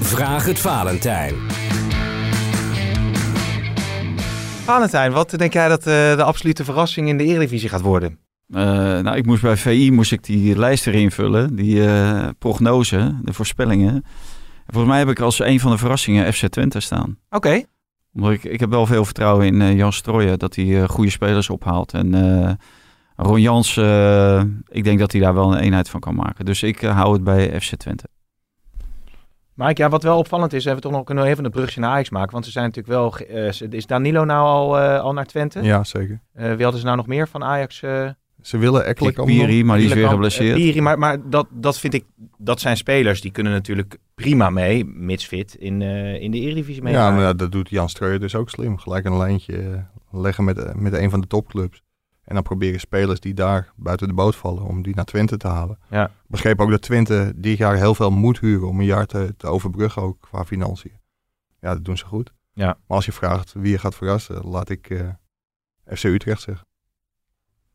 Vraag 0.00 0.44
het 0.46 0.58
Valentijn. 0.58 1.34
Valentijn, 4.68 5.12
wat 5.12 5.30
denk 5.30 5.52
jij 5.52 5.68
dat 5.68 5.78
eh, 5.78 6.16
de 6.16 6.22
absolute 6.22 6.64
verrassing 6.64 7.08
in 7.08 7.18
de 7.18 7.24
Eredivisie 7.24 7.68
gaat 7.68 7.80
worden? 7.80 8.18
Eh, 8.48 8.62
nou, 8.98 9.16
ik 9.16 9.26
moest 9.26 9.42
bij 9.42 9.56
VI 9.56 9.90
moest 9.90 10.12
ik 10.12 10.24
die 10.24 10.58
lijst 10.58 10.86
erin 10.86 11.00
invullen, 11.00 11.56
die 11.56 11.86
eh, 11.86 12.28
prognose, 12.38 13.18
de 13.22 13.32
voorspellingen. 13.32 13.94
En 13.94 14.72
volgens 14.72 14.92
mij 14.92 14.98
heb 14.98 15.08
ik 15.08 15.20
als 15.20 15.38
een 15.38 15.60
van 15.60 15.70
de 15.70 15.78
verrassingen 15.78 16.32
FC 16.32 16.46
Twente 16.46 16.80
staan. 16.80 17.18
Oké. 17.30 17.62
Omdat 18.14 18.30
ik, 18.30 18.44
ik 18.44 18.60
heb 18.60 18.70
wel 18.70 18.86
veel 18.86 19.04
vertrouwen 19.04 19.46
in 19.46 19.60
eh, 19.60 19.76
Jan 19.76 19.92
Strooijen, 19.92 20.38
dat 20.38 20.54
hij 20.54 20.88
goede 20.88 21.10
spelers 21.10 21.50
ophaalt. 21.50 21.92
En 21.92 22.58
Ron 23.16 23.40
Jans, 23.40 23.76
ik 24.68 24.84
denk 24.84 24.98
dat 24.98 25.12
hij 25.12 25.20
daar 25.20 25.34
wel 25.34 25.52
een 25.52 25.60
eenheid 25.60 25.88
van 25.88 26.00
kan 26.00 26.14
maken. 26.14 26.44
Dus 26.44 26.62
ik 26.62 26.80
hou 26.80 27.12
het 27.12 27.24
bij 27.24 27.60
FC 27.60 27.74
Twente. 27.74 28.08
Mike, 29.58 29.82
ja, 29.82 29.88
wat 29.88 30.02
wel 30.02 30.18
opvallend 30.18 30.52
is, 30.52 30.64
hebben 30.64 30.82
we 30.82 30.88
toch 30.88 30.96
nog 30.98 31.06
kunnen 31.06 31.24
even 31.24 31.44
een 31.44 31.50
brugje 31.50 31.80
naar 31.80 31.90
Ajax 31.90 32.10
maken. 32.10 32.32
Want 32.32 32.44
ze 32.44 32.50
zijn 32.50 32.64
natuurlijk 32.64 32.94
wel. 32.94 33.16
eh, 33.16 33.70
is 33.70 33.86
Danilo 33.86 34.24
nou 34.24 34.46
al, 34.46 34.78
eh, 34.78 35.00
al 35.00 35.12
naar 35.12 35.26
Twente? 35.26 35.62
Ja, 35.62 35.84
zeker. 35.84 36.20
Eh, 36.34 36.52
wie 36.52 36.62
hadden 36.62 36.78
ze 36.80 36.84
nou 36.84 36.96
nog 36.96 37.06
meer 37.06 37.28
van 37.28 37.44
Ajax? 37.44 37.82
eh 37.82 38.08
Ze 38.42 38.58
willen 38.58 38.84
allemaal. 38.94 39.24
Piri, 39.24 39.64
maar 39.64 39.76
die 39.76 39.86
is 39.86 39.92
weer 39.92 40.08
geblesseerd. 40.08 40.56
Piri, 40.56 40.80
maar 40.80 40.98
maar 40.98 41.28
dat, 41.30 41.46
dat 41.50 41.78
vind 41.78 41.94
ik. 41.94 42.04
Dat 42.36 42.60
zijn 42.60 42.76
spelers 42.76 43.20
die 43.20 43.30
kunnen 43.30 43.52
natuurlijk 43.52 43.98
prima 44.14 44.50
mee, 44.50 44.84
mits 44.84 45.26
fit, 45.26 45.54
in, 45.54 45.82
eh, 45.82 46.20
in 46.20 46.30
de 46.30 46.38
Eredivisie 46.38 46.82
mee. 46.82 46.92
Ja, 46.92 47.10
maar 47.10 47.36
dat 47.36 47.52
doet 47.52 47.68
Jan 47.68 47.88
Streuer 47.88 48.20
dus 48.20 48.34
ook 48.34 48.50
slim. 48.50 48.78
Gelijk 48.78 49.04
een 49.04 49.16
lijntje 49.16 49.84
leggen 50.10 50.44
met, 50.44 50.76
met 50.76 50.92
een 50.92 51.10
van 51.10 51.20
de 51.20 51.26
topclubs. 51.26 51.82
En 52.28 52.34
dan 52.34 52.42
proberen 52.42 52.80
spelers 52.80 53.20
die 53.20 53.34
daar 53.34 53.72
buiten 53.76 54.08
de 54.08 54.14
boot 54.14 54.36
vallen, 54.36 54.62
om 54.64 54.82
die 54.82 54.94
naar 54.94 55.04
Twente 55.04 55.36
te 55.36 55.48
halen. 55.48 55.78
Ja. 55.90 56.10
Begreep 56.26 56.60
ook 56.60 56.70
dat 56.70 56.82
Twente 56.82 57.32
dit 57.36 57.58
jaar 57.58 57.76
heel 57.76 57.94
veel 57.94 58.10
moet 58.10 58.40
huren 58.40 58.68
om 58.68 58.80
een 58.80 58.86
jaar 58.86 59.06
te, 59.06 59.34
te 59.36 59.46
overbruggen, 59.46 60.02
ook 60.02 60.16
qua 60.20 60.44
financiën. 60.44 60.98
Ja, 61.60 61.72
dat 61.74 61.84
doen 61.84 61.96
ze 61.96 62.04
goed. 62.06 62.32
Ja. 62.52 62.66
Maar 62.66 62.96
als 62.96 63.04
je 63.06 63.12
vraagt 63.12 63.52
wie 63.52 63.70
je 63.70 63.78
gaat 63.78 63.94
verrassen, 63.94 64.46
laat 64.46 64.68
ik 64.68 64.90
eh, 64.90 65.08
FC 65.96 66.04
Utrecht 66.04 66.42
zeggen. 66.42 66.66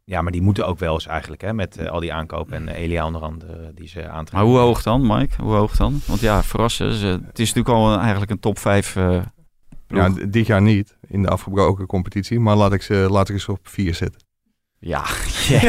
Ja, 0.03 0.21
maar 0.21 0.31
die 0.31 0.41
moeten 0.41 0.67
ook 0.67 0.79
wel 0.79 0.93
eens 0.93 1.05
eigenlijk, 1.07 1.41
hè, 1.41 1.53
met 1.53 1.77
eh, 1.77 1.89
al 1.89 1.99
die 1.99 2.13
aankopen 2.13 2.53
en 2.53 2.67
eh, 2.67 2.81
Elia 2.81 3.05
onder 3.05 3.21
andere 3.21 3.71
die 3.73 3.87
ze 3.87 3.99
aantrekken. 4.09 4.33
Maar 4.33 4.43
hoe 4.43 4.57
hoog 4.57 4.83
dan, 4.83 5.07
Mike? 5.07 5.41
Hoe 5.41 5.53
hoog 5.53 5.75
dan? 5.75 5.99
Want 6.07 6.19
ja, 6.19 6.43
verrassen. 6.43 6.93
ze- 6.93 7.19
het 7.25 7.39
is 7.39 7.53
natuurlijk 7.53 7.75
al 7.75 7.93
een- 7.93 7.99
eigenlijk 7.99 8.31
een 8.31 8.39
top 8.39 8.59
5 8.59 8.95
eh 8.95 9.21
Ja, 9.87 10.09
dit 10.09 10.45
jaar 10.47 10.61
niet 10.61 10.97
in 11.07 11.21
de 11.21 11.29
afgebroken 11.29 11.85
competitie, 11.85 12.39
maar 12.39 12.55
laat 12.55 12.73
ik 12.73 12.81
ze, 12.81 13.07
laat 13.09 13.29
ik 13.29 13.39
ze 13.39 13.51
op 13.51 13.67
vier 13.67 13.93
zetten. 13.95 14.21
Ja, 14.91 15.03
ja, 15.39 15.59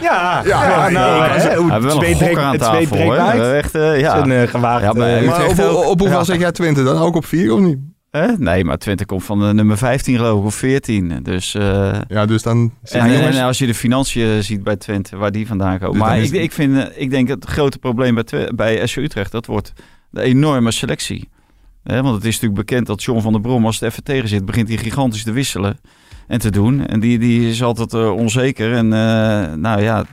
ja, 0.00 0.42
Ja, 0.44 0.88
nou, 0.88 1.80
we 1.80 1.86
wel 1.86 1.98
twee 1.98 2.30
een 2.30 2.38
aan 2.38 2.58
tafel, 2.58 2.96
hoor. 2.96 3.14
Eh, 3.14 3.58
Echt, 3.58 3.74
eh, 3.74 4.00
ja. 4.00 4.14
is 4.14 4.22
een 4.22 4.32
eh, 4.32 4.48
gewaagd. 4.48 4.82
Ja, 4.84 4.92
maar 4.92 5.16
eh, 5.16 5.26
Maar 5.26 5.46
op, 5.48 5.58
ook. 5.58 5.84
op 5.86 5.98
hoeveel 5.98 6.18
Ja. 6.18 6.24
zet 6.24 6.40
jij 6.40 6.52
Twente 6.52 6.82
dan? 6.82 6.96
Ook 6.96 7.16
op 7.16 7.26
vier 7.26 7.52
of 7.52 7.60
niet? 7.60 7.78
Hè? 8.10 8.26
Nee, 8.38 8.64
maar 8.64 8.78
Twente 8.78 9.06
komt 9.06 9.24
van 9.24 9.40
de 9.40 9.54
nummer 9.54 9.78
15 9.78 10.16
geloof 10.16 10.38
ik, 10.40 10.46
of 10.46 10.54
14. 10.54 11.20
Dus, 11.22 11.54
eh, 11.54 12.00
Ja, 12.08 12.26
dus 12.26 12.42
dan... 12.42 12.72
en, 12.82 13.12
jongens. 13.12 13.36
en 13.36 13.44
als 13.44 13.58
je 13.58 13.66
de 13.66 13.74
financiën 13.74 14.42
ziet 14.42 14.62
bij 14.62 14.76
Twente, 14.76 15.16
waar 15.16 15.32
die 15.32 15.46
vandaan 15.46 15.78
komen. 15.78 15.92
Dus 15.92 16.00
Maar 16.02 16.18
ik, 16.18 16.32
ik, 16.32 16.52
vind, 16.52 16.76
eh, 16.76 16.84
ik 16.94 17.10
denk 17.10 17.28
het 17.28 17.44
grote 17.44 17.78
probleem 17.78 18.14
bij, 18.14 18.50
bij 18.54 18.86
SC 18.86 18.96
Utrecht, 18.96 19.32
dat 19.32 19.46
wordt 19.46 19.72
de 20.10 20.22
enorme 20.22 20.70
selectie. 20.70 21.28
Hè, 21.82 22.02
want 22.02 22.14
het 22.14 22.24
is 22.24 22.32
natuurlijk 22.40 22.66
bekend 22.66 22.86
dat 22.86 23.02
John 23.02 23.20
van 23.20 23.32
der 23.32 23.40
Brom, 23.40 23.66
als 23.66 23.80
het 23.80 23.90
even 23.90 24.04
tegen 24.04 24.28
zit, 24.28 24.44
begint 24.44 24.68
hij 24.68 24.76
gigantisch 24.76 25.22
te 25.24 25.32
wisselen 25.32 25.78
en 26.28 26.38
te 26.38 26.50
doen. 26.50 26.86
En 26.86 27.00
die, 27.00 27.18
die 27.18 27.48
is 27.50 27.62
altijd 27.62 27.92
eh, 27.94 28.12
onzeker. 28.14 28.72
En 28.72 28.92
eh, 28.92 29.52
nou 29.54 29.82
ja, 29.82 30.04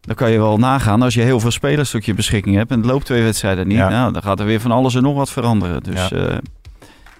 dan 0.00 0.14
kan 0.14 0.30
je 0.30 0.38
wel 0.38 0.58
nagaan 0.58 1.02
als 1.02 1.14
je 1.14 1.20
heel 1.22 1.40
veel 1.40 1.50
spelers 1.50 1.90
tot 1.90 2.04
je 2.04 2.14
beschikking 2.14 2.56
hebt 2.56 2.70
en 2.70 2.76
het 2.78 2.86
loopt 2.86 3.04
twee 3.04 3.22
wedstrijden 3.22 3.68
niet. 3.68 3.76
Ja. 3.76 3.88
Nou, 3.88 4.12
dan 4.12 4.22
gaat 4.22 4.40
er 4.40 4.46
weer 4.46 4.60
van 4.60 4.70
alles 4.70 4.94
en 4.94 5.02
nog 5.02 5.14
wat 5.14 5.30
veranderen. 5.30 5.82
Dus 5.82 6.08
Ja. 6.08 6.16
eh, 6.16 6.36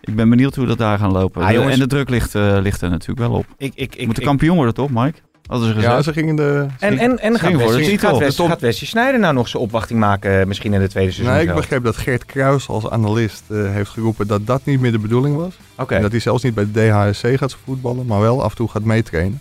ik 0.00 0.16
ben 0.16 0.28
benieuwd 0.28 0.54
hoe 0.54 0.66
dat 0.66 0.78
daar 0.78 0.98
gaan 0.98 1.12
lopen. 1.12 1.42
Ah, 1.42 1.72
en 1.72 1.78
de 1.78 1.86
druk 1.86 2.08
ligt, 2.10 2.34
ligt 2.34 2.80
er 2.82 2.90
natuurlijk 2.90 3.28
wel 3.28 3.38
op. 3.38 3.46
Ik, 3.56 3.72
ik, 3.74 3.96
ik, 3.96 4.06
Moet 4.06 4.16
de 4.16 4.22
kampioen 4.22 4.56
worden 4.56 4.74
toch, 4.74 4.90
Mike? 4.90 5.18
Hadden 5.50 5.68
ze 5.68 5.74
gezegd. 5.74 5.92
Ja, 5.94 6.02
ze 6.02 6.12
gingen 6.12 6.36
de... 6.36 6.66
En, 6.78 6.98
en, 6.98 7.18
en 7.18 7.38
gaat, 7.38 7.48
Ging 7.48 7.60
voor 7.60 7.70
de 7.70 7.76
Wesley, 7.76 7.98
gaat, 7.98 8.34
gaat 8.48 8.60
Wesley 8.60 8.88
Sneijder 8.88 9.20
nou 9.20 9.34
nog 9.34 9.48
zijn 9.48 9.62
opwachting 9.62 9.98
maken, 9.98 10.40
eh, 10.40 10.46
misschien 10.46 10.72
in 10.72 10.80
de 10.80 10.88
tweede 10.88 11.12
seizoen? 11.12 11.34
Nee, 11.34 11.46
ik 11.46 11.54
begreep 11.54 11.84
dat 11.84 11.96
Gert 11.96 12.24
Kruis 12.24 12.68
als 12.68 12.90
analist 12.90 13.42
eh, 13.48 13.72
heeft 13.72 13.90
geroepen 13.90 14.26
dat 14.26 14.46
dat 14.46 14.64
niet 14.64 14.80
meer 14.80 14.92
de 14.92 14.98
bedoeling 14.98 15.36
was. 15.36 15.54
Oké, 15.76 15.94
En 15.94 16.02
dat 16.02 16.10
hij 16.10 16.20
zelfs 16.20 16.42
niet 16.42 16.54
bij 16.54 16.66
de 16.72 16.88
DHSC 16.88 17.38
gaat 17.38 17.56
voetballen, 17.64 18.06
maar 18.06 18.20
wel 18.20 18.42
af 18.42 18.50
en 18.50 18.56
toe 18.56 18.68
gaat 18.68 18.84
meetrainen. 18.84 19.40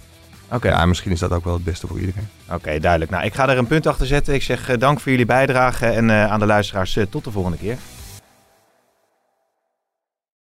oké. 0.51 0.67
Ja, 0.67 0.85
misschien 0.85 1.11
is 1.11 1.19
dat 1.19 1.31
ook 1.31 1.43
wel 1.43 1.53
het 1.53 1.63
beste 1.63 1.87
voor 1.87 1.99
iedereen. 1.99 2.27
Oké, 2.51 2.79
duidelijk. 2.79 3.11
Nou, 3.11 3.25
ik 3.25 3.33
ga 3.33 3.49
er 3.49 3.57
een 3.57 3.67
punt 3.67 3.87
achter 3.87 4.07
zetten. 4.07 4.33
Ik 4.33 4.43
zeg 4.43 4.69
eh, 4.69 4.77
dank 4.77 4.99
voor 4.99 5.11
jullie 5.11 5.25
bijdrage 5.25 5.85
en 5.85 6.09
eh, 6.09 6.31
aan 6.31 6.39
de 6.39 6.45
luisteraars 6.45 6.97
tot 7.09 7.23
de 7.23 7.31
volgende 7.31 7.57
keer. 7.57 7.77